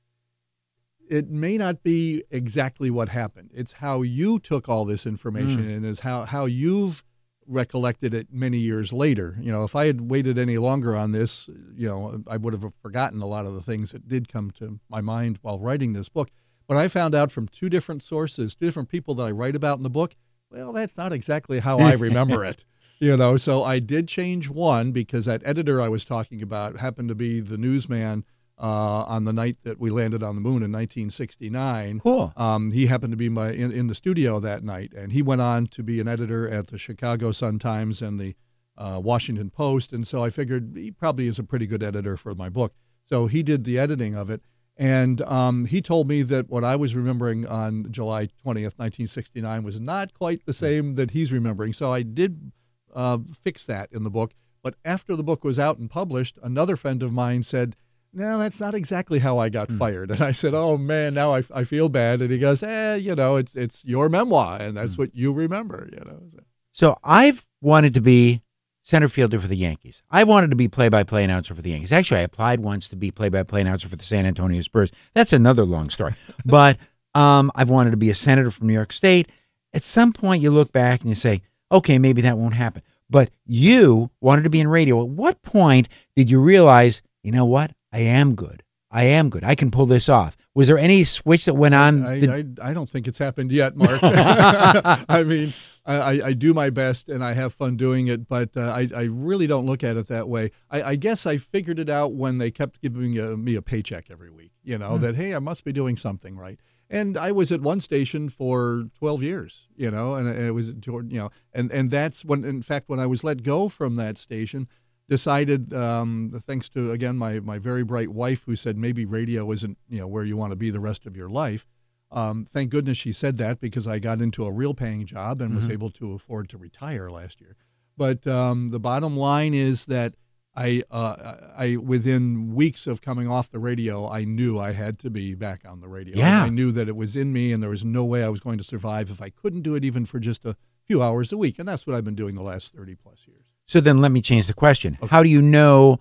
[1.13, 3.51] It may not be exactly what happened.
[3.53, 5.71] It's how you took all this information hmm.
[5.71, 7.05] and is how how you've
[7.47, 9.37] recollected it many years later.
[9.39, 12.65] You know, if I had waited any longer on this, you know, I would have
[12.81, 16.09] forgotten a lot of the things that did come to my mind while writing this
[16.09, 16.31] book.
[16.67, 19.77] But I found out from two different sources, two different people that I write about
[19.77, 20.17] in the book,
[20.51, 22.65] well, that's not exactly how I remember it.
[23.01, 27.09] You know, so I did change one because that editor I was talking about happened
[27.09, 28.25] to be the newsman
[28.63, 32.01] uh, on the night that we landed on the moon in 1969.
[32.01, 32.33] Cool.
[32.37, 35.41] Um, he happened to be my in, in the studio that night, and he went
[35.41, 38.37] on to be an editor at the Chicago Sun Times and the
[38.79, 39.93] uh, Washington Post.
[39.93, 42.73] And so I figured he probably is a pretty good editor for my book.
[43.05, 44.43] So he did the editing of it,
[44.77, 49.81] and um, he told me that what I was remembering on July 20th, 1969, was
[49.81, 51.73] not quite the same that he's remembering.
[51.73, 52.53] So I did
[52.95, 54.33] uh, fix that in the book.
[54.63, 57.75] But after the book was out and published, another friend of mine said,
[58.13, 60.11] no, that's not exactly how I got fired.
[60.11, 62.21] And I said, oh man, now I, I feel bad.
[62.21, 65.89] And he goes, eh, you know, it's it's your memoir, and that's what you remember.
[65.93, 66.21] You know.
[66.35, 68.43] So- So I've wanted to be
[68.83, 70.03] center fielder for the Yankees.
[70.11, 71.93] I wanted to be play-by-play announcer for the Yankees.
[71.93, 74.91] Actually, I applied once to be play-by-play announcer for the San Antonio Spurs.
[75.15, 76.15] That's another long story.
[76.45, 76.79] but
[77.15, 79.31] um, I've wanted to be a senator from New York State.
[79.73, 82.83] At some point, you look back and you say, okay, maybe that won't happen.
[83.09, 85.01] But you wanted to be in radio.
[85.03, 87.71] At what point did you realize, you know what?
[87.93, 88.63] I am good.
[88.91, 89.43] I am good.
[89.43, 90.37] I can pull this off.
[90.55, 92.05] Was there any switch that went on?
[92.05, 94.01] I, I, I don't think it's happened yet, Mark.
[94.03, 95.55] I mean,
[95.87, 99.03] I, I, do my best and I have fun doing it, but uh, I, I
[99.05, 100.51] really don't look at it that way.
[100.71, 104.11] I, I guess I figured it out when they kept giving uh, me a paycheck
[104.11, 106.61] every week, you know, that, hey, I must be doing something right.
[106.91, 111.03] And I was at one station for 12 years, you know, and it was, you
[111.09, 114.69] know, and, and that's when, in fact, when I was let go from that station,
[115.09, 119.79] decided, um, thanks to again my my very bright wife, who said maybe radio isn't
[119.89, 121.67] you know where you want to be the rest of your life.
[122.11, 125.55] Um, thank goodness she said that because I got into a real paying job and
[125.55, 127.57] was able to afford to retire last year.
[127.97, 130.15] But um, the bottom line is that
[130.55, 135.11] I, uh, I within weeks of coming off the radio, I knew I had to
[135.11, 136.19] be back on the radio.
[136.19, 136.45] Yeah.
[136.45, 138.59] I knew that it was in me, and there was no way I was going
[138.59, 141.59] to survive if I couldn't do it even for just a few hours a week.
[141.59, 143.42] And that's what I've been doing the last thirty plus years.
[143.73, 144.99] So then let me change the question.
[145.09, 145.99] How do you know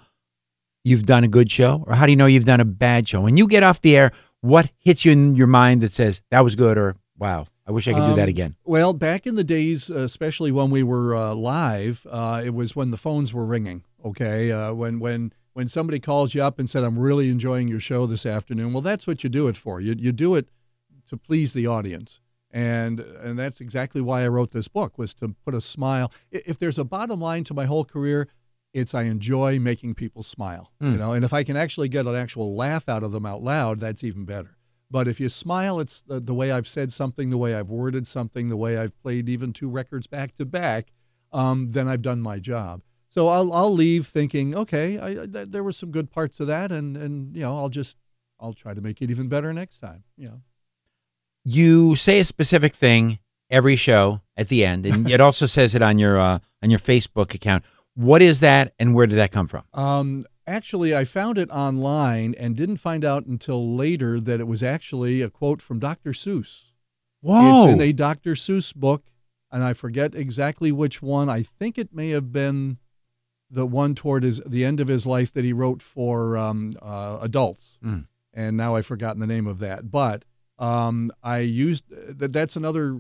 [0.84, 3.22] you've done a good show or how do you know you've done a bad show?
[3.22, 4.12] When you get off the air,
[4.42, 7.88] what hits you in your mind that says that was good or wow, I wish
[7.88, 8.56] I could do that Um, again?
[8.66, 12.76] Well, back in the days, uh, especially when we were uh, live, uh, it was
[12.76, 13.86] when the phones were ringing.
[14.04, 17.80] Okay, uh, when when when somebody calls you up and said, "I'm really enjoying your
[17.80, 19.80] show this afternoon," well, that's what you do it for.
[19.80, 20.50] You you do it
[21.08, 22.20] to please the audience,
[22.52, 26.12] and and that's exactly why I wrote this book was to put a smile.
[26.32, 28.28] If there's a bottom line to my whole career,
[28.74, 30.72] it's I enjoy making people smile.
[30.92, 33.42] You know, and if I can actually get an actual laugh out of them out
[33.42, 34.58] loud, that's even better.
[34.90, 38.06] But if you smile, it's the, the way I've said something, the way I've worded
[38.06, 40.92] something, the way I've played even two records back to back,
[41.32, 42.82] um, then I've done my job.
[43.08, 46.48] So I'll I'll leave thinking, okay, I, I, th- there were some good parts of
[46.48, 47.98] that, and and you know I'll just
[48.40, 50.04] I'll try to make it even better next time.
[50.18, 50.42] You know.
[51.44, 53.20] You say a specific thing
[53.50, 56.80] every show at the end, and it also says it on your uh, on your
[56.80, 57.66] Facebook account.
[57.96, 59.64] What is that, and where did that come from?
[59.74, 64.64] Um, actually, I found it online and didn't find out until later that it was
[64.64, 66.12] actually a quote from Dr.
[66.12, 66.66] Seuss.
[67.22, 67.64] Whoa!
[67.66, 68.34] It's in a Dr.
[68.36, 69.04] Seuss book,
[69.52, 71.30] and I forget exactly which one.
[71.30, 72.78] I think it may have been
[73.50, 77.18] the one toward his the end of his life that he wrote for um, uh,
[77.22, 78.06] adults, Mm.
[78.34, 79.92] and now I've forgotten the name of that.
[79.92, 80.24] But
[80.62, 82.32] um, I used that.
[82.32, 83.00] That's another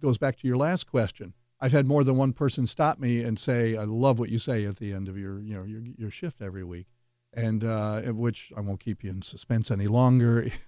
[0.00, 1.34] goes back to your last question.
[1.60, 4.64] I've had more than one person stop me and say, "I love what you say
[4.64, 6.86] at the end of your you know your your shift every week,"
[7.34, 10.46] and uh, which I won't keep you in suspense any longer.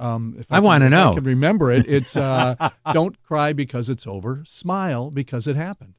[0.00, 1.10] Um, if I can- wanna if know.
[1.10, 1.84] I can remember it.
[1.88, 2.54] It's uh,
[2.92, 4.44] don't cry because it's over.
[4.46, 5.94] Smile because it happened.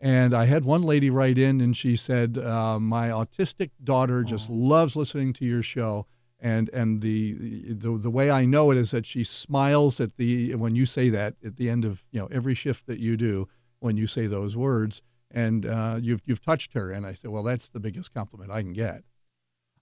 [0.00, 4.48] And I had one lady write in and she said, uh, "My autistic daughter just
[4.48, 6.06] loves listening to your show."
[6.44, 10.56] And and the, the the way I know it is that she smiles at the
[10.56, 13.48] when you say that at the end of you know every shift that you do
[13.78, 16.90] when you say those words, and uh, you've you've touched her.
[16.90, 19.04] And I said, well, that's the biggest compliment I can get.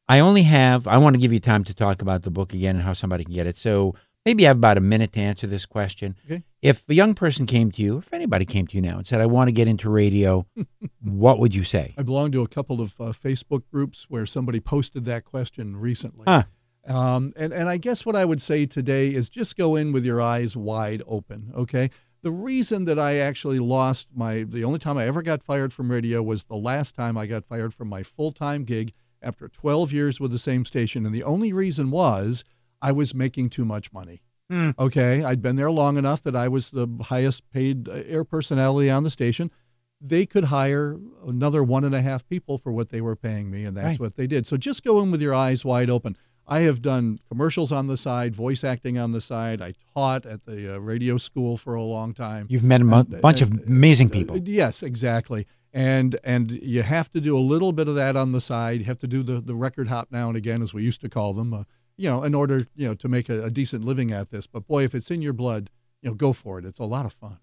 [0.07, 0.87] I only have.
[0.87, 3.25] I want to give you time to talk about the book again and how somebody
[3.25, 3.57] can get it.
[3.57, 3.95] So
[4.27, 6.15] maybe I have about a minute to answer this question.
[6.27, 6.43] Okay.
[6.63, 9.21] If a young person came to you, if anybody came to you now and said,
[9.21, 10.47] "I want to get into radio,"
[11.03, 11.95] what would you say?
[11.97, 16.25] I belong to a couple of uh, Facebook groups where somebody posted that question recently.
[16.27, 16.45] Huh.
[16.87, 20.05] Um, and, and I guess what I would say today is just go in with
[20.05, 21.91] your eyes wide open, okay?
[22.23, 25.91] The reason that I actually lost my, the only time I ever got fired from
[25.91, 28.93] radio was the last time I got fired from my full time gig
[29.23, 31.07] after 12 years with the same station.
[31.07, 32.45] And the only reason was
[32.83, 34.23] I was making too much money.
[34.51, 34.71] Hmm.
[34.79, 35.23] Okay.
[35.25, 39.05] I'd been there long enough that I was the highest paid uh, air personality on
[39.05, 39.51] the station.
[40.01, 40.97] They could hire
[41.27, 44.01] another one and a half people for what they were paying me, and that's Right.
[44.01, 44.47] what they did.
[44.47, 46.17] So just go in with your eyes wide open.
[46.47, 49.61] I have done commercials on the side, voice acting on the side.
[49.63, 52.47] I taught at the uh, radio school for a long time.
[52.49, 54.39] You've met a mo- And- bunch of and- amazing uh, people.
[54.39, 55.47] yes, exactly.
[55.73, 58.81] And and you have to do a little bit of that on the side.
[58.81, 61.09] You have to do the, the record hop now and again, as we used to
[61.09, 61.55] call them.
[61.55, 61.63] Uh,
[62.01, 64.47] you know, in order you know to make a, a decent living at this.
[64.47, 65.69] But boy, if it's in your blood,
[66.01, 66.65] you know, go for it.
[66.65, 67.39] It's a lot of fun.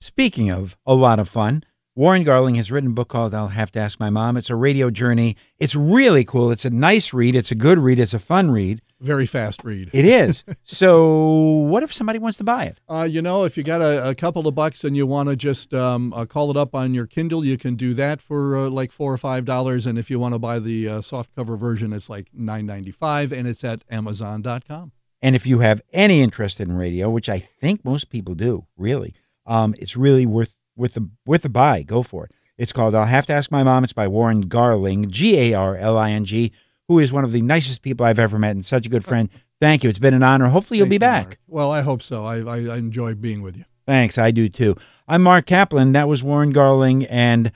[0.00, 1.64] Speaking of a lot of fun,
[1.96, 4.36] Warren Garling has written a book called I'll Have to Ask My Mom.
[4.36, 5.36] It's a radio journey.
[5.58, 6.52] It's really cool.
[6.52, 7.34] It's a nice read.
[7.34, 7.98] It's a good read.
[7.98, 8.80] It's a fun read.
[9.00, 9.90] Very fast read.
[9.92, 10.44] It is.
[10.62, 12.78] so, what if somebody wants to buy it?
[12.88, 15.36] Uh, you know, if you got a, a couple of bucks and you want to
[15.36, 18.70] just um, uh, call it up on your Kindle, you can do that for uh,
[18.70, 19.84] like four or five dollars.
[19.84, 22.92] And if you want to buy the uh, soft cover version, it's like nine ninety
[22.92, 24.92] five, and it's at Amazon.com.
[25.20, 29.12] And if you have any interest in radio, which I think most people do, really,
[29.44, 31.82] um, it's really worth worth the worth the buy.
[31.82, 32.32] Go for it.
[32.58, 35.76] It's called "I'll Have to Ask My Mom." It's by Warren Garling, G A R
[35.76, 36.50] L I N G,
[36.88, 39.28] who is one of the nicest people I've ever met and such a good friend.
[39.60, 39.90] Thank you.
[39.90, 40.48] It's been an honor.
[40.48, 41.26] Hopefully, you'll Thank be you, back.
[41.26, 41.38] Mark.
[41.46, 42.24] Well, I hope so.
[42.24, 43.64] I, I, I enjoy being with you.
[43.86, 44.18] Thanks.
[44.18, 44.76] I do too.
[45.06, 45.92] I'm Mark Kaplan.
[45.92, 47.52] That was Warren Garling, and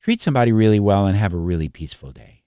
[0.00, 2.39] treat somebody really well and have a really peaceful day.